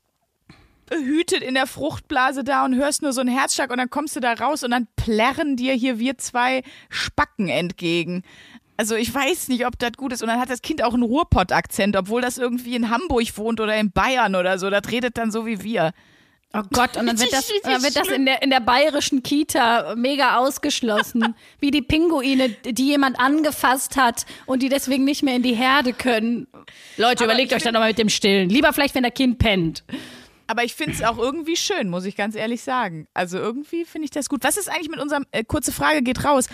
behütet 0.86 1.41
in 1.41 1.53
der 1.53 1.68
Fruchtblase 1.68 2.43
da 2.43 2.63
und 2.63 2.76
hörst 2.76 3.01
nur 3.01 3.11
so 3.11 3.22
einen 3.22 3.36
Herzschlag 3.36 3.72
und 3.72 3.78
dann 3.78 3.89
kommst 3.89 4.15
du 4.15 4.20
da 4.20 4.34
raus 4.34 4.63
und 4.63 4.72
dann 4.72 4.88
plärren 4.95 5.55
dir 5.55 5.74
hier 5.74 5.99
wir 5.99 6.18
zwei 6.18 6.63
Spacken 6.89 7.49
entgegen. 7.49 8.24
Also 8.78 8.96
ich 8.96 9.14
weiß 9.14 9.48
nicht, 9.48 9.66
ob 9.66 9.78
das 9.80 9.94
gut 9.98 10.14
ist. 10.14 10.22
Und 10.22 10.28
dann 10.30 10.40
hat 10.40 10.50
das 10.50 10.62
Kind 10.62 10.84
auch 10.84 10.94
einen 10.94 11.04
Ruhrpott-Akzent, 11.04 11.96
obwohl 11.96 12.22
das 12.22 12.38
irgendwie 12.38 12.76
in 12.76 12.90
Hamburg 12.90 13.36
wohnt 13.38 13.60
oder 13.60 13.76
in 13.76 13.92
Bayern 13.92 14.36
oder 14.36 14.60
so. 14.60 14.70
Das 14.70 14.84
redet 14.92 15.18
dann 15.18 15.32
so 15.32 15.46
wie 15.48 15.64
wir. 15.64 15.94
Oh 16.54 16.62
Gott, 16.72 16.96
und 16.96 17.08
dann 17.08 17.20
wird 17.20 17.34
das, 17.34 17.52
dann 17.64 17.84
wird 17.84 17.96
das 17.96 18.08
in, 18.08 18.26
der, 18.26 18.42
in 18.42 18.50
der 18.50 18.60
bayerischen 18.60 19.24
Kita 19.24 19.96
mega 19.96 20.38
ausgeschlossen. 20.38 21.36
Wie 21.60 21.72
die 21.72 21.82
Pinguine, 21.82 22.50
die 22.50 22.88
jemand 22.88 23.20
angefasst 23.20 23.98
hat 23.98 24.26
und 24.46 24.64
die 24.64 24.70
deswegen 24.70 25.04
nicht 25.04 25.24
mehr 25.24 25.36
in 25.36 25.44
die 25.44 25.56
Herde 25.56 25.92
können. 25.94 26.48
Leute, 26.96 27.24
Aber 27.24 27.34
überlegt 27.34 27.54
euch 27.54 27.64
dann 27.64 27.74
nochmal 27.74 27.90
mit 27.90 27.98
dem 27.98 28.10
Stillen. 28.10 28.50
Lieber 28.50 28.72
vielleicht, 28.74 28.96
wenn 28.96 29.04
der 29.04 29.12
Kind 29.12 29.40
pennt. 29.40 29.84
Aber 30.48 30.64
ich 30.64 30.76
finde 30.76 30.94
es 30.94 31.04
auch 31.04 31.18
irgendwie 31.18 31.58
schön, 31.58 31.90
muss 31.90 32.06
ich 32.06 32.16
ganz 32.16 32.34
ehrlich 32.34 32.62
sagen. 32.62 33.08
Also 33.14 33.38
irgendwie 33.38 33.84
finde 33.84 34.06
ich 34.06 34.12
das 34.12 34.30
gut. 34.30 34.46
Was 34.46 34.56
ist 34.56 34.70
eigentlich 34.70 34.90
mit 34.90 35.02
unserem, 35.02 35.26
äh, 35.32 35.44
kurze 35.44 35.74
Frage 35.74 36.02
geht 36.02 36.24
raus, 36.24 36.48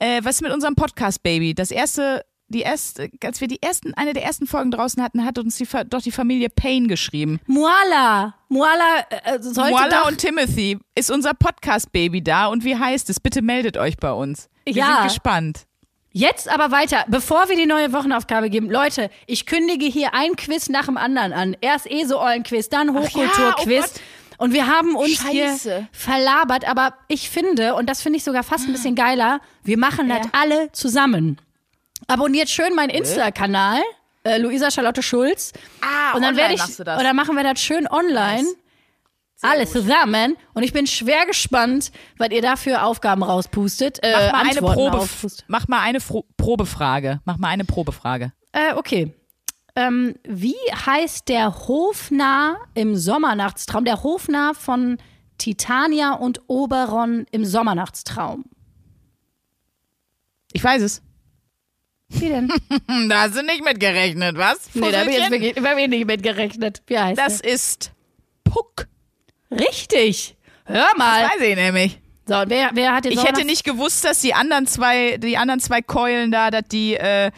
äh, 0.00 0.20
was 0.24 0.36
ist 0.36 0.42
mit 0.42 0.52
unserem 0.52 0.74
Podcast, 0.74 1.22
Baby? 1.22 1.54
Das 1.54 1.70
erste 1.70 2.24
die 2.50 2.62
erste, 2.62 3.08
als 3.22 3.40
wir 3.40 3.46
die 3.46 3.62
ersten, 3.62 3.94
eine 3.94 4.12
der 4.12 4.24
ersten 4.24 4.46
Folgen 4.46 4.72
draußen 4.72 5.00
hatten, 5.02 5.24
hat 5.24 5.38
uns 5.38 5.56
die, 5.56 5.68
doch 5.88 6.02
die 6.02 6.10
Familie 6.10 6.48
Payne 6.48 6.88
geschrieben. 6.88 7.38
Muala. 7.46 8.34
Muala 8.48 9.04
äh, 9.24 9.40
sollte 9.40 9.70
Moala 9.70 10.08
und 10.08 10.18
Timothy 10.18 10.76
ist 10.96 11.12
unser 11.12 11.32
Podcast-Baby 11.32 12.22
da 12.24 12.46
und 12.46 12.64
wie 12.64 12.76
heißt 12.76 13.08
es? 13.08 13.20
Bitte 13.20 13.40
meldet 13.40 13.76
euch 13.76 13.96
bei 13.98 14.10
uns. 14.12 14.48
Wir 14.64 14.74
Ja. 14.74 14.86
sind 14.96 15.04
gespannt. 15.04 15.66
Jetzt 16.12 16.48
aber 16.48 16.72
weiter, 16.72 17.04
bevor 17.06 17.48
wir 17.48 17.54
die 17.56 17.66
neue 17.66 17.92
Wochenaufgabe 17.92 18.50
geben. 18.50 18.68
Leute, 18.68 19.10
ich 19.28 19.46
kündige 19.46 19.86
hier 19.86 20.12
ein 20.12 20.34
Quiz 20.34 20.68
nach 20.68 20.86
dem 20.86 20.96
anderen 20.96 21.32
an. 21.32 21.56
Erst 21.60 21.88
ESO-Eulen-Quiz, 21.88 22.68
dann 22.68 22.88
ja, 22.88 22.94
Hochkultur-Quiz. 23.00 23.94
oh 23.94 24.00
und 24.40 24.52
wir 24.52 24.66
haben 24.66 24.96
uns 24.96 25.10
Scheiße. 25.22 25.30
hier 25.76 25.88
verlabert, 25.92 26.68
aber 26.68 26.94
ich 27.08 27.30
finde, 27.30 27.74
und 27.74 27.88
das 27.88 28.02
finde 28.02 28.16
ich 28.16 28.24
sogar 28.24 28.42
fast 28.42 28.66
ein 28.66 28.72
bisschen 28.72 28.94
geiler, 28.94 29.40
wir 29.62 29.78
machen 29.78 30.08
das 30.08 30.24
Ja. 30.26 30.30
alle 30.32 30.72
zusammen. 30.72 31.38
Abonniert 32.08 32.48
schön 32.48 32.74
meinen 32.74 32.90
Insta-Kanal, 32.90 33.80
äh, 34.24 34.38
Luisa 34.38 34.70
Charlotte 34.70 35.02
Schulz. 35.02 35.52
Ah, 35.82 36.16
und 36.16 36.22
dann 36.22 36.36
werde 36.36 36.54
ich, 36.54 36.60
machst 36.60 36.78
du 36.78 36.84
das. 36.84 36.98
und 36.98 37.04
dann 37.04 37.14
machen 37.14 37.36
wir 37.36 37.44
das 37.44 37.60
schön 37.60 37.86
online. 37.88 38.46
Alle 39.42 39.66
zusammen. 39.66 40.36
Und 40.52 40.64
ich 40.64 40.72
bin 40.74 40.86
schwer 40.86 41.24
gespannt, 41.24 41.92
was 42.18 42.28
ihr 42.30 42.42
da 42.42 42.56
für 42.56 42.82
Aufgaben 42.82 43.22
rauspustet. 43.22 43.98
Äh, 44.02 44.12
Mach 44.12 44.32
mal 44.44 44.50
eine, 44.50 44.60
Probe, 44.60 44.96
rauspustet. 44.98 45.44
mach 45.48 45.66
mal 45.68 45.80
eine 45.80 46.00
Fro 46.00 46.26
Probefrage. 46.36 47.20
Mach 47.24 47.38
mal 47.38 47.48
eine 47.48 47.64
Probefrage. 47.64 48.32
Äh, 48.52 48.74
okay. 48.74 49.14
Ähm, 49.76 50.14
wie 50.24 50.56
heißt 50.86 51.28
der 51.28 51.68
Hofnarr 51.68 52.58
im 52.74 52.96
Sommernachtstraum? 52.96 53.84
Der 53.84 54.02
Hofnarr 54.02 54.54
von 54.54 54.98
Titania 55.38 56.12
und 56.12 56.40
Oberon 56.48 57.26
im 57.30 57.44
Sommernachtstraum. 57.44 58.44
Ich 60.52 60.62
weiß 60.62 60.82
es. 60.82 61.02
Wie 62.08 62.28
denn? 62.28 62.52
Da 63.08 63.22
hast 63.22 63.36
du 63.36 63.42
nicht 63.42 63.64
mit 63.64 63.78
gerechnet, 63.78 64.36
was? 64.36 64.74
nee, 64.74 64.90
da 64.90 65.00
habe 65.00 65.10
ich 65.10 65.16
jetzt 65.16 65.30
wirklich, 65.30 65.56
ich 65.56 65.88
nicht 65.88 66.06
mit 66.06 66.22
gerechnet. 66.22 66.82
Wie 66.86 66.98
heißt 66.98 67.18
Das 67.18 67.40
ist 67.40 67.92
Puck. 68.44 68.88
Richtig. 69.50 70.36
Hör 70.64 70.88
mal. 70.96 71.24
Weiß 71.24 71.40
ich 71.40 71.56
nämlich. 71.56 72.00
So, 72.26 72.36
und 72.38 72.50
wer, 72.50 72.70
wer 72.74 72.94
hat 72.94 73.04
den 73.04 73.12
Ich 73.12 73.24
hätte 73.24 73.44
nicht 73.44 73.64
gewusst, 73.64 74.04
dass 74.04 74.20
die 74.20 74.34
anderen 74.34 74.66
zwei, 74.66 75.16
die 75.16 75.36
anderen 75.36 75.60
zwei 75.60 75.82
Keulen 75.82 76.30
da, 76.30 76.50
dass 76.50 76.64
die 76.70 76.94
äh, 76.94 77.30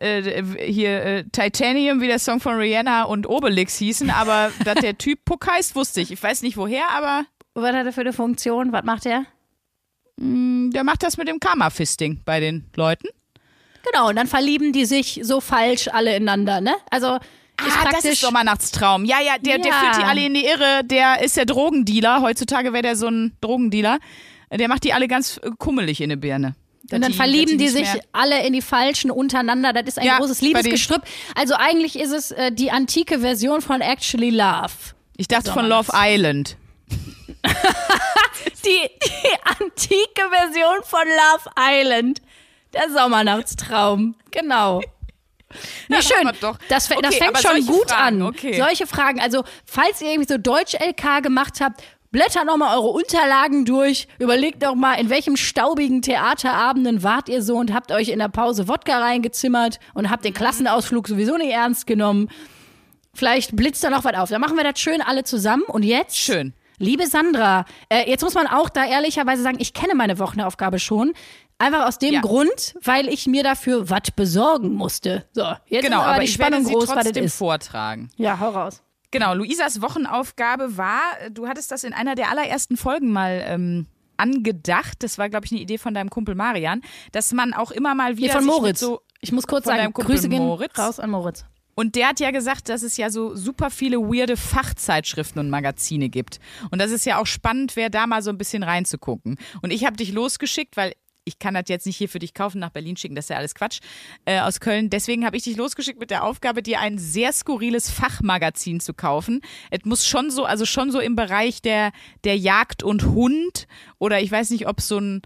äh, 0.00 0.42
hier 0.66 1.02
äh, 1.04 1.24
Titanium, 1.32 2.00
wie 2.00 2.06
der 2.06 2.18
Song 2.18 2.40
von 2.40 2.54
Rihanna 2.56 3.04
und 3.04 3.28
Obelix 3.28 3.76
hießen, 3.78 4.10
aber 4.10 4.50
dass 4.64 4.76
der 4.76 4.98
Typ 4.98 5.24
Puck 5.24 5.46
heißt, 5.50 5.74
wusste 5.76 6.00
ich. 6.00 6.10
Ich 6.12 6.22
weiß 6.22 6.42
nicht 6.42 6.56
woher, 6.56 6.88
aber 6.90 7.24
Was 7.54 7.74
hat 7.74 7.86
er 7.86 7.92
für 7.92 8.00
eine 8.02 8.12
Funktion? 8.12 8.72
Was 8.72 8.84
macht 8.84 9.06
er? 9.06 9.24
mh, 10.16 10.70
der 10.72 10.84
macht 10.84 11.02
das 11.02 11.16
mit 11.16 11.28
dem 11.28 11.40
Karma-Fisting 11.40 12.20
bei 12.24 12.40
den 12.40 12.70
Leuten. 12.76 13.08
Genau, 13.90 14.08
und 14.08 14.16
dann 14.16 14.26
verlieben 14.26 14.72
die 14.72 14.86
sich 14.86 15.20
so 15.22 15.40
falsch 15.40 15.88
alle 15.88 16.16
ineinander, 16.16 16.60
ne? 16.60 16.74
Also, 16.90 17.16
ist 17.16 17.76
Ah, 17.84 17.88
das 17.92 18.04
ist 18.04 18.20
Sommernachtstraum. 18.20 19.04
Ja, 19.04 19.20
ja, 19.20 19.34
der, 19.38 19.58
der 19.58 19.70
Ja. 19.72 19.78
führt 19.80 19.96
die 19.98 20.04
alle 20.04 20.24
in 20.26 20.34
die 20.34 20.44
Irre. 20.46 20.82
Der 20.84 21.22
ist 21.22 21.36
der 21.36 21.44
Drogendealer. 21.46 22.20
Heutzutage 22.22 22.72
wäre 22.72 22.82
der 22.82 22.96
so 22.96 23.06
ein 23.08 23.36
Drogendealer. 23.40 23.98
Der 24.50 24.68
macht 24.68 24.84
die 24.84 24.92
alle 24.92 25.06
ganz 25.06 25.40
kummelig 25.58 26.00
in 26.00 26.10
die 26.10 26.16
Birne. 26.16 26.54
Und 26.92 27.00
dann 27.00 27.12
die- 27.12 27.16
verlieben 27.16 27.56
die 27.58 27.68
sich 27.68 27.82
mehr- 27.92 28.00
alle 28.12 28.46
in 28.46 28.52
die 28.52 28.60
Falschen 28.62 29.10
untereinander. 29.10 29.72
Das 29.72 29.84
ist 29.84 29.98
ein 29.98 30.06
Ja, 30.06 30.18
großes 30.18 30.40
Liebesgestrüpp. 30.42 31.02
Also 31.34 31.54
eigentlich 31.54 31.98
ist 31.98 32.12
es 32.12 32.30
äh, 32.30 32.52
die 32.52 32.70
antike 32.70 33.20
Version 33.20 33.60
von 33.62 33.80
Actually 33.80 34.30
Love. 34.30 34.70
Ich 35.16 35.28
dachte 35.28 35.52
von 35.52 35.66
Love 35.66 35.90
Island. 35.94 36.56
Die, 38.64 38.90
die 39.04 39.60
antike 39.60 40.30
Version 40.30 40.82
von 40.84 41.00
Love 41.06 41.50
Island. 41.58 42.22
Der 42.72 42.90
Sommernachtstraum. 42.90 44.14
Genau. 44.30 44.80
Nee, 45.88 45.96
Ja, 45.96 46.02
schön. 46.02 46.30
doch. 46.40 46.58
Das, 46.68 46.88
das 46.88 46.96
Okay, 46.96 47.12
fängt 47.12 47.38
schon 47.38 47.66
gut 47.66 47.90
Fragen, 47.90 48.22
an. 48.22 48.28
okay. 48.28 48.56
Solche 48.56 48.86
Fragen. 48.86 49.20
Also, 49.20 49.44
falls 49.66 50.00
ihr 50.00 50.10
irgendwie 50.10 50.32
so 50.32 50.38
Deutsch-LK 50.38 51.22
gemacht 51.22 51.60
habt, 51.60 51.82
blättert 52.14 52.46
nochmal 52.46 52.76
eure 52.78 52.90
Unterlagen 52.90 53.64
durch. 53.64 54.06
Überlegt 54.20 54.62
doch 54.62 54.76
mal, 54.76 54.94
in 54.94 55.10
welchem 55.10 55.36
staubigen 55.36 56.00
Theaterabenden 56.00 57.02
wart 57.02 57.28
ihr 57.28 57.42
so 57.42 57.56
und 57.56 57.74
habt 57.74 57.90
euch 57.90 58.08
in 58.08 58.20
der 58.20 58.28
Pause 58.28 58.68
Wodka 58.68 58.98
reingezimmert 59.00 59.80
und 59.94 60.10
habt 60.10 60.24
den 60.24 60.32
Mhm. 60.32 60.36
Klassenausflug 60.36 61.08
sowieso 61.08 61.36
nicht 61.36 61.50
ernst 61.52 61.88
genommen. 61.88 62.28
Vielleicht 63.14 63.56
blitzt 63.56 63.82
da 63.82 63.90
noch 63.90 64.04
was 64.04 64.14
auf. 64.14 64.28
Dann 64.30 64.40
machen 64.40 64.56
wir 64.56 64.62
das 64.64 64.78
schön 64.78 65.02
alle 65.02 65.24
zusammen. 65.24 65.64
Und 65.66 65.82
jetzt? 65.82 66.16
Schön. 66.16 66.54
Liebe 66.78 67.06
Sandra, 67.08 67.64
äh, 67.88 68.08
jetzt 68.08 68.22
muss 68.22 68.34
man 68.34 68.46
auch 68.46 68.68
da 68.68 68.84
ehrlicherweise 68.86 69.42
sagen, 69.42 69.58
ich 69.60 69.74
kenne 69.74 69.94
meine 69.96 70.18
Wochenaufgabe 70.20 70.78
schon. 70.78 71.14
Einfach 71.58 71.86
aus 71.86 71.98
dem 71.98 72.14
Ja. 72.14 72.20
Grund, 72.20 72.74
weil 72.82 73.08
ich 73.08 73.26
mir 73.26 73.42
dafür 73.42 73.90
was 73.90 74.10
besorgen 74.14 74.72
musste. 74.74 75.24
So, 75.32 75.42
jetzt 75.66 75.84
Genau, 75.84 75.98
ist 75.98 76.02
aber, 76.02 76.06
aber 76.12 76.18
die 76.20 76.24
ich 76.26 76.32
Spannung 76.34 76.52
werde 76.60 76.66
sie 76.66 76.72
groß, 76.74 76.88
was 76.88 76.94
das 76.94 77.04
trotzdem 77.06 77.28
vortragen. 77.28 78.10
Ja, 78.16 78.38
hau 78.38 78.50
raus. 78.50 78.82
Genau, 79.14 79.32
Luisas 79.32 79.80
Wochenaufgabe 79.80 80.76
war, 80.76 81.00
du 81.30 81.46
hattest 81.46 81.70
das 81.70 81.84
in 81.84 81.92
einer 81.92 82.16
der 82.16 82.30
allerersten 82.30 82.76
Folgen 82.76 83.12
mal 83.12 83.44
ähm, 83.46 83.86
angedacht, 84.16 85.04
das 85.04 85.18
war, 85.18 85.28
glaube 85.28 85.46
ich, 85.46 85.52
eine 85.52 85.60
Idee 85.60 85.78
von 85.78 85.94
deinem 85.94 86.10
Kumpel 86.10 86.34
Marian, 86.34 86.82
dass 87.12 87.32
man 87.32 87.54
auch 87.54 87.70
immer 87.70 87.94
mal 87.94 88.14
Nee, 88.14 88.22
wieder 88.22 88.32
von 88.32 88.42
sich 88.42 88.50
Moritz. 88.50 88.80
So 88.80 89.02
ich 89.20 89.30
muss 89.30 89.46
kurz 89.46 89.66
von 89.66 89.76
sagen, 89.76 89.92
Grüße 89.92 90.28
gehen 90.28 90.42
Moritz. 90.42 90.76
raus 90.76 90.98
an 90.98 91.10
Moritz. 91.10 91.44
Und 91.76 91.94
der 91.94 92.08
hat 92.08 92.18
ja 92.18 92.32
gesagt, 92.32 92.68
dass 92.68 92.82
es 92.82 92.96
ja 92.96 93.08
so 93.08 93.36
super 93.36 93.70
viele 93.70 93.98
weirde 93.98 94.36
Fachzeitschriften 94.36 95.38
und 95.38 95.48
Magazine 95.48 96.08
gibt. 96.08 96.40
Und 96.72 96.82
das 96.82 96.90
ist 96.90 97.06
ja 97.06 97.20
auch 97.20 97.26
spannend, 97.26 97.76
wer 97.76 97.90
da 97.90 98.08
mal 98.08 98.20
so 98.20 98.30
ein 98.30 98.38
bisschen 98.38 98.64
reinzugucken. 98.64 99.38
Und 99.62 99.72
ich 99.72 99.84
habe 99.84 99.96
dich 99.96 100.12
losgeschickt, 100.12 100.76
weil 100.76 100.94
ich 101.24 101.38
kann 101.38 101.54
das 101.54 101.64
jetzt 101.68 101.86
nicht 101.86 101.96
hier 101.96 102.08
für 102.08 102.18
dich 102.18 102.34
kaufen, 102.34 102.58
nach 102.58 102.70
Berlin 102.70 102.96
schicken, 102.96 103.14
das 103.14 103.26
ist 103.26 103.28
ja 103.30 103.36
alles 103.36 103.54
Quatsch, 103.54 103.80
äh, 104.26 104.40
aus 104.40 104.60
Köln. 104.60 104.90
Deswegen 104.90 105.24
habe 105.24 105.36
ich 105.36 105.44
dich 105.44 105.56
losgeschickt 105.56 105.98
mit 105.98 106.10
der 106.10 106.24
Aufgabe, 106.24 106.62
dir 106.62 106.80
ein 106.80 106.98
sehr 106.98 107.32
skurriles 107.32 107.90
Fachmagazin 107.90 108.80
zu 108.80 108.92
kaufen. 108.94 109.40
Es 109.70 109.84
muss 109.84 110.06
schon 110.06 110.30
so, 110.30 110.44
also 110.44 110.66
schon 110.66 110.90
so 110.90 111.00
im 111.00 111.16
Bereich 111.16 111.62
der, 111.62 111.92
der 112.24 112.36
Jagd 112.36 112.82
und 112.82 113.04
Hund 113.06 113.66
oder 113.98 114.20
ich 114.20 114.30
weiß 114.30 114.50
nicht, 114.50 114.66
ob 114.68 114.78
es 114.80 114.88
so 114.88 114.98
ein 114.98 115.22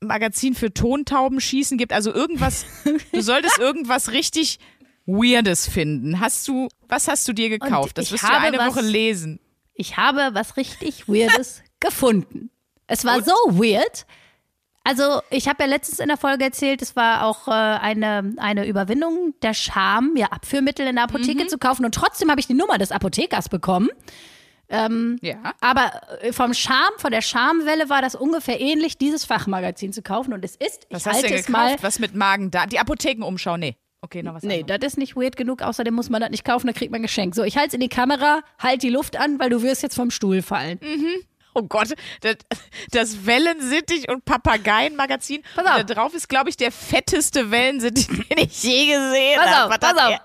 Magazin 0.00 0.54
für 0.54 0.72
Tontaubenschießen 0.72 1.76
gibt. 1.78 1.92
Also 1.92 2.12
irgendwas, 2.14 2.64
du 3.12 3.20
solltest 3.20 3.58
irgendwas 3.58 4.12
richtig 4.12 4.58
Weirdes 5.06 5.68
finden. 5.68 6.20
Hast 6.20 6.46
du, 6.46 6.68
was 6.88 7.08
hast 7.08 7.26
du 7.26 7.32
dir 7.32 7.48
gekauft? 7.48 7.98
Das 7.98 8.12
wirst 8.12 8.22
du 8.24 8.28
eine 8.32 8.58
was- 8.58 8.76
Woche 8.76 8.82
lesen. 8.82 9.40
Ich 9.74 9.96
habe 9.96 10.30
was 10.32 10.56
richtig 10.56 11.08
Weirdes 11.08 11.62
gefunden. 11.80 12.50
Es 12.86 13.04
war 13.04 13.22
so 13.22 13.32
weird. 13.46 14.06
Also, 14.82 15.20
ich 15.30 15.46
habe 15.46 15.62
ja 15.62 15.68
letztens 15.68 16.00
in 16.00 16.08
der 16.08 16.16
Folge 16.16 16.44
erzählt, 16.44 16.80
es 16.80 16.96
war 16.96 17.26
auch 17.26 17.48
äh, 17.48 17.50
eine, 17.50 18.34
eine 18.38 18.66
Überwindung 18.66 19.34
der 19.42 19.52
Scham, 19.54 20.16
ja, 20.16 20.26
Abführmittel 20.28 20.86
in 20.86 20.96
der 20.96 21.04
Apotheke 21.04 21.46
zu 21.46 21.58
kaufen. 21.58 21.84
Und 21.84 21.94
trotzdem 21.94 22.30
habe 22.30 22.40
ich 22.40 22.46
die 22.46 22.54
Nummer 22.54 22.78
des 22.78 22.90
Apothekers 22.90 23.48
bekommen. 23.48 23.90
Ja. 25.20 25.52
Aber 25.60 25.90
äh, 26.22 26.32
vom 26.32 26.54
Charme, 26.54 26.92
von 26.98 27.10
der 27.10 27.22
Schamwelle 27.22 27.88
war 27.88 28.02
das 28.02 28.14
ungefähr 28.14 28.60
ähnlich, 28.60 28.96
dieses 28.98 29.24
Fachmagazin 29.24 29.92
zu 29.92 30.02
kaufen. 30.02 30.32
Und 30.32 30.44
es 30.44 30.56
ist, 30.56 30.86
Was 30.90 31.02
ich 31.02 31.06
hast 31.06 31.14
halte 31.16 31.28
denn 31.28 31.38
es 31.38 31.48
mal. 31.48 31.76
Was 31.80 31.98
mit 31.98 32.14
Magen 32.14 32.50
da? 32.50 32.66
Die 32.66 32.78
Apothekenumschau? 32.78 33.56
Nee. 33.56 33.76
Okay, 34.02 34.22
noch 34.22 34.34
was 34.34 34.42
Nee, 34.44 34.62
das 34.62 34.78
ist 34.80 34.96
nicht 34.96 35.14
weird 35.14 35.36
genug, 35.36 35.60
außerdem 35.60 35.92
muss 35.92 36.08
man 36.08 36.22
das 36.22 36.30
nicht 36.30 36.44
kaufen, 36.44 36.66
da 36.66 36.72
kriegt 36.72 36.90
man 36.90 37.00
ein 37.00 37.02
Geschenk. 37.02 37.34
So, 37.34 37.42
ich 37.42 37.58
halte 37.58 37.68
es 37.68 37.74
in 37.74 37.80
die 37.80 37.90
Kamera, 37.90 38.40
halt 38.58 38.82
die 38.82 38.88
Luft 38.88 39.18
an, 39.18 39.38
weil 39.38 39.50
du 39.50 39.60
wirst 39.62 39.82
jetzt 39.82 39.94
vom 39.94 40.10
Stuhl 40.10 40.40
fallen. 40.40 40.80
Oh 41.54 41.62
Gott, 41.62 41.94
das, 42.20 42.36
das 42.92 43.26
Wellensittich 43.26 44.08
und 44.08 44.24
Papageienmagazin. 44.24 45.42
Pass 45.54 45.64
Und 45.64 45.70
auf. 45.72 45.84
Da 45.84 45.94
drauf 45.94 46.14
ist, 46.14 46.28
glaube 46.28 46.48
ich, 46.50 46.56
der 46.56 46.70
fetteste 46.72 47.50
Wellensittich, 47.50 48.06
den 48.28 48.38
ich 48.38 48.62
je 48.62 48.86
gesehen 48.86 49.36
Pass 49.38 49.50
habe. 49.50 49.64
auf, 49.74 49.80
Was 49.82 49.94
pass 49.94 50.04
auf. 50.06 50.20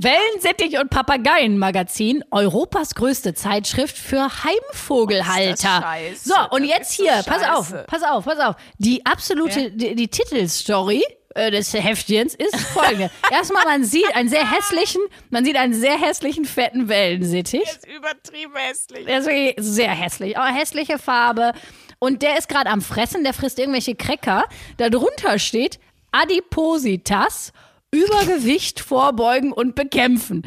Wellensittich 0.00 0.78
und 0.78 0.90
Papageienmagazin, 0.90 2.22
Europas 2.30 2.94
größte 2.94 3.34
Zeitschrift 3.34 3.98
für 3.98 4.28
Heimvogelhalter. 4.44 5.54
Das 5.56 5.82
scheiße. 5.82 6.28
so, 6.28 6.34
und 6.56 6.64
jetzt 6.64 6.92
hier, 6.92 7.22
pass 7.26 7.42
auf, 7.42 7.74
pass 7.86 8.02
auf, 8.04 8.24
pass 8.24 8.38
auf. 8.38 8.54
Die 8.78 9.04
absolute, 9.04 9.72
die, 9.72 9.96
die 9.96 10.08
Titelstory 10.08 11.02
äh, 11.34 11.50
des 11.50 11.72
Heftchens 11.74 12.34
ist 12.34 12.56
folgende. 12.56 13.10
Erstmal, 13.30 13.64
man 13.64 13.84
sieht 13.84 14.14
einen 14.14 14.28
sehr 14.28 14.50
hässlichen, 14.50 15.00
man 15.30 15.44
sieht 15.44 15.56
einen 15.56 15.74
sehr 15.74 15.98
hässlichen, 16.00 16.44
fetten 16.44 16.88
Wellensittich. 16.88 17.64
Das 17.64 17.76
ist 17.76 17.86
übertrieben 17.86 18.54
hässlich. 18.56 19.04
Der 19.06 19.18
ist 19.56 19.74
sehr 19.74 19.90
hässlich. 19.90 20.38
Aber 20.38 20.48
hässliche 20.54 20.98
Farbe. 20.98 21.52
Und 21.98 22.22
der 22.22 22.38
ist 22.38 22.48
gerade 22.48 22.70
am 22.70 22.80
Fressen, 22.80 23.24
der 23.24 23.34
frisst 23.34 23.58
irgendwelche 23.58 23.94
Cracker. 23.94 24.44
Da 24.76 24.88
drunter 24.88 25.38
steht 25.38 25.78
Adipositas, 26.12 27.52
Übergewicht 27.90 28.80
vorbeugen 28.80 29.52
und 29.52 29.74
bekämpfen. 29.74 30.46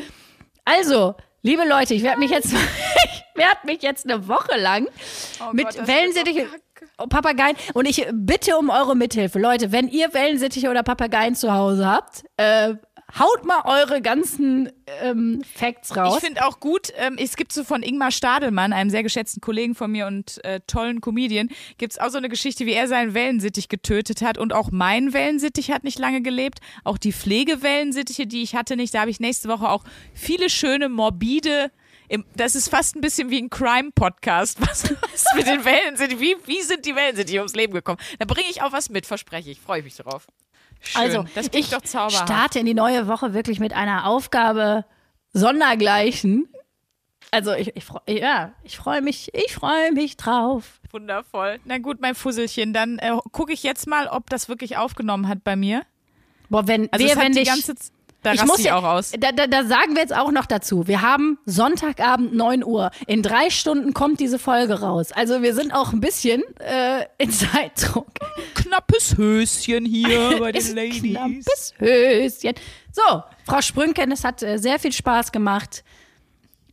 Also, 0.66 1.16
liebe 1.42 1.64
Leute, 1.68 1.94
ich 1.94 2.04
werde 2.04 2.20
mich 2.20 2.32
jetzt, 2.32 2.54
ich 2.54 3.24
werde 3.36 3.60
mich 3.66 3.82
jetzt 3.82 4.10
eine 4.10 4.28
Woche 4.28 4.58
lang 4.58 4.84
mit 4.84 4.94
Oh 5.40 5.70
Gott, 5.70 5.78
das 5.80 5.88
Wellensittiche. 5.88 6.52
wird 6.52 6.62
Papageien. 6.98 7.56
Und 7.74 7.88
ich 7.88 8.06
bitte 8.14 8.58
um 8.58 8.70
eure 8.70 8.96
Mithilfe. 8.96 9.40
Leute, 9.40 9.72
wenn 9.72 9.88
ihr 9.88 10.14
Wellensittiche 10.14 10.70
oder 10.70 10.84
Papageien 10.84 11.36
zu 11.36 11.52
Hause 11.52 11.88
habt, 11.88 12.24
äh, 12.38 12.76
haut 13.20 13.46
mal 13.46 13.62
eure 13.66 14.02
ganzen 14.02 14.72
ähm, 15.02 15.42
Facts 15.56 15.96
raus. 15.96 16.16
Ich 16.18 16.26
finde 16.26 16.46
auch 16.46 16.60
gut, 16.60 16.90
ähm, 16.98 17.16
es 17.18 17.36
gibt 17.36 17.52
so 17.52 17.64
von 17.64 17.84
Ingmar 17.84 18.12
Stadelmann, 18.12 18.74
einem 18.74 18.90
sehr 18.90 19.04
geschätzten 19.04 19.42
Kollegen 19.42 19.76
von 19.76 19.92
mir 19.92 20.08
und 20.08 20.44
äh, 20.46 20.62
tollen 20.68 21.02
Comedian, 21.02 21.50
gibt 21.78 21.94
es 21.94 22.00
auch 22.00 22.10
so 22.10 22.18
eine 22.18 22.30
Geschichte, 22.30 22.66
wie 22.66 22.74
er 22.74 22.88
seinen 22.88 23.14
Wellensittich 23.14 23.68
getötet 23.70 24.22
hat 24.22 24.38
und 24.38 24.54
auch 24.54 24.72
mein 24.72 25.14
Wellensittich 25.14 25.72
hat 25.72 25.84
nicht 25.84 26.00
lange 26.00 26.22
gelebt, 26.22 26.60
auch 26.84 26.98
die 26.98 27.12
Pflegewellensittiche, 27.12 28.28
die 28.28 28.44
ich 28.44 28.56
hatte 28.56 28.76
nicht, 28.76 28.94
da 28.94 29.02
habe 29.02 29.12
ich 29.12 29.20
nächste 29.20 29.50
Woche 29.50 29.70
auch 29.70 29.84
viele 30.14 30.50
schöne, 30.50 30.90
morbide 30.90 31.72
das 32.36 32.56
ist 32.56 32.70
fast 32.70 32.96
ein 32.96 33.02
bisschen 33.02 33.30
wie 33.30 33.42
ein 33.42 33.50
Crime-Podcast. 33.50 34.60
Was, 34.68 34.84
was 34.90 35.26
mit 35.36 35.48
den 35.48 35.64
Wellen 35.66 35.96
sind? 35.98 36.20
Wie, 36.20 36.36
wie 36.46 36.62
sind 36.62 36.86
die 36.86 36.96
Wellen 36.96 37.16
sind 37.16 37.30
die 37.30 37.38
ums 37.38 37.56
Leben 37.56 37.74
gekommen? 37.74 38.00
Da 38.20 38.26
bringe 38.26 38.50
ich 38.50 38.62
auch 38.62 38.72
was 38.72 38.90
mit, 38.90 39.06
verspreche 39.06 39.52
ich. 39.52 39.60
Freue 39.60 39.84
mich 39.84 39.96
drauf. 39.96 40.28
Schön. 40.82 41.02
Also, 41.02 41.26
das 41.36 41.50
ich 41.54 41.70
doch 41.70 41.82
zauberhaft. 41.82 42.28
starte 42.28 42.60
in 42.60 42.66
die 42.66 42.74
neue 42.74 43.08
Woche 43.08 43.34
wirklich 43.34 43.60
mit 43.60 43.74
einer 43.74 44.08
Aufgabe 44.08 44.86
sondergleichen. 45.34 46.48
Also 47.34 47.54
ich, 47.54 47.76
ich 47.78 47.86
freu, 47.86 48.00
ja, 48.08 48.52
ich 48.64 48.78
freue 48.78 49.02
mich, 49.02 49.34
ich 49.34 49.54
freue 49.54 49.94
mich 49.94 50.18
drauf. 50.18 50.82
Wundervoll. 50.92 51.60
Na 51.64 51.78
gut, 51.78 52.02
mein 52.02 52.14
Fusselchen, 52.16 52.74
dann 52.74 53.00
äh, 53.00 53.16
gucke 53.32 53.54
ich 53.54 53.64
jetzt 53.64 53.88
mal, 53.88 54.08
ob 54.08 54.30
das 54.30 54.50
wirklich 54.50 54.76
aufgenommen 54.76 55.30
hat 55.30 55.44
bei 55.44 55.56
mir. 55.56 55.84
Boah, 56.50 56.68
wenn, 56.68 56.92
Also 56.92 57.06
wer, 57.06 57.16
wenn 57.16 57.32
die 57.32 57.40
dich, 57.40 57.48
ganze 57.48 57.76
da 58.24 58.34
ich 58.34 58.44
muss 58.46 58.60
ich 58.60 58.66
ja- 58.66 58.78
auch 58.78 58.84
aus. 58.84 59.12
Da, 59.18 59.32
da, 59.32 59.48
da 59.48 59.64
sagen 59.66 59.96
wir 59.96 60.02
jetzt 60.02 60.16
auch 60.16 60.32
noch 60.32 60.46
dazu. 60.46 60.88
Wir 60.88 61.02
haben 61.02 61.40
Sonntagabend 61.46 62.34
9 62.36 62.64
Uhr. 62.64 62.92
In 63.08 63.24
drei 63.24 63.50
Stunden 63.50 63.94
kommt 63.94 64.20
diese 64.20 64.38
Folge 64.40 64.80
raus. 64.82 65.12
Also 65.12 65.42
wir 65.42 65.56
sind 65.56 65.74
auch 65.74 65.92
ein 65.94 66.02
bisschen 66.02 66.44
äh, 66.60 67.06
in 67.18 67.32
Zeitdruck. 67.32 68.08
Knappes 68.56 69.18
Höschen 69.18 69.86
hier 69.86 70.36
bei 70.40 70.52
den 70.52 70.76
Ladies. 70.76 71.02
knappes 71.02 71.74
Höschen. 71.80 72.54
So, 72.92 73.24
Frau 73.46 73.62
Sprünken, 73.62 74.12
es 74.12 74.24
hat 74.24 74.44
äh, 74.44 74.58
sehr 74.58 74.78
viel 74.80 74.92
Spaß 74.92 75.32
gemacht. 75.32 75.84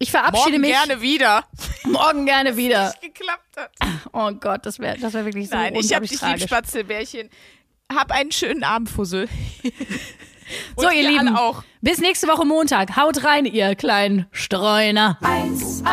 Ich 0.01 0.11
verabschiede 0.12 0.59
Morgen 0.59 0.61
mich 0.61 0.70
gerne 0.70 1.01
wieder. 1.01 1.44
morgen 1.84 2.24
gerne 2.26 2.57
wieder. 2.57 2.94
geklappt 3.01 3.57
hat. 3.57 3.70
Oh 4.12 4.30
Gott, 4.32 4.64
das 4.66 4.78
wäre 4.78 4.96
das 4.99 5.12
wär 5.14 5.24
wirklich 5.24 5.49
so 5.49 5.57
Nein, 5.57 5.74
ich 5.74 5.92
hab 5.92 6.03
dich 6.03 6.12
lieb, 6.12 6.20
tragisch. 6.20 6.44
Spatzelbärchen. 6.44 7.30
Hab 7.92 8.12
einen 8.12 8.30
schönen 8.30 8.62
Abend, 8.64 8.90
Fussel. 8.90 9.28
So, 10.76 10.86
Und 10.88 10.94
ihr 10.94 11.03
ihr 11.03 11.09
Lieben, 11.11 11.36
auch. 11.36 11.62
bis 11.80 11.99
nächste 11.99 12.26
Woche 12.28 12.44
Montag. 12.44 12.96
Haut 12.96 13.24
rein, 13.24 13.44
ihr 13.44 13.74
kleinen 13.74 14.26
Streuner. 14.32 15.18
1A, 15.22 15.88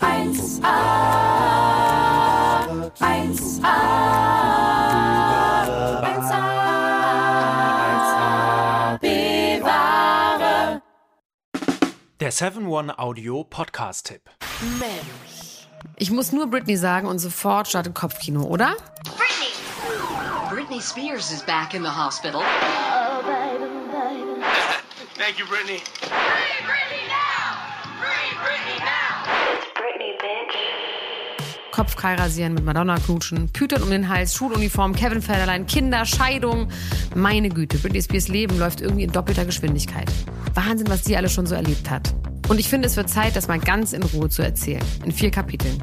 1A, 0.00 0.76
1A, 3.00 3.76
1A, 7.76 8.98
bewahre. 9.00 10.82
Der 12.20 12.32
7-One-Audio-Podcast-Tipp. 12.32 14.22
Ich 15.96 16.10
muss 16.10 16.32
nur 16.32 16.46
Britney 16.48 16.76
sagen 16.76 17.06
und 17.06 17.18
sofort 17.18 17.68
startet 17.68 17.94
Kopfkino, 17.94 18.42
oder? 18.44 18.74
Britney! 20.76 20.82
Britney 20.82 20.82
Spears 20.82 21.32
is 21.32 21.42
back 21.42 21.74
in 21.74 21.82
the 21.82 21.90
hospital. 21.90 22.40
Thank 25.14 25.38
you, 25.38 25.46
Brittany. 25.46 25.78
Free 25.78 26.60
Britney 26.66 27.08
now! 27.08 27.56
Free 27.98 28.36
Britney 28.42 28.78
now! 28.80 29.24
Britney, 29.74 30.12
bitch. 30.20 30.56
Kopfkei 31.72 32.14
rasieren, 32.14 32.54
mit 32.54 32.64
Madonna 32.64 32.96
knutschen, 32.98 33.48
Pütern 33.52 33.82
um 33.82 33.90
den 33.90 34.08
Hals, 34.08 34.34
Schuluniform, 34.34 34.94
Kevin 34.94 35.20
Federlein, 35.20 35.66
Kinder, 35.66 36.04
Scheidung. 36.04 36.68
Meine 37.14 37.48
Güte, 37.50 37.78
Britney 37.78 38.02
Spears 38.02 38.28
Leben 38.28 38.58
läuft 38.58 38.80
irgendwie 38.80 39.04
in 39.04 39.12
doppelter 39.12 39.44
Geschwindigkeit. 39.44 40.10
Wahnsinn, 40.54 40.88
was 40.88 41.02
die 41.02 41.16
alle 41.16 41.28
schon 41.28 41.46
so 41.46 41.54
erlebt 41.54 41.90
hat. 41.90 42.14
Und 42.48 42.58
ich 42.58 42.68
finde, 42.68 42.86
es 42.86 42.96
wird 42.96 43.10
Zeit, 43.10 43.36
das 43.36 43.48
mal 43.48 43.58
ganz 43.58 43.92
in 43.92 44.02
Ruhe 44.02 44.28
zu 44.28 44.42
erzählen. 44.42 44.84
In 45.04 45.12
vier 45.12 45.30
Kapiteln. 45.30 45.82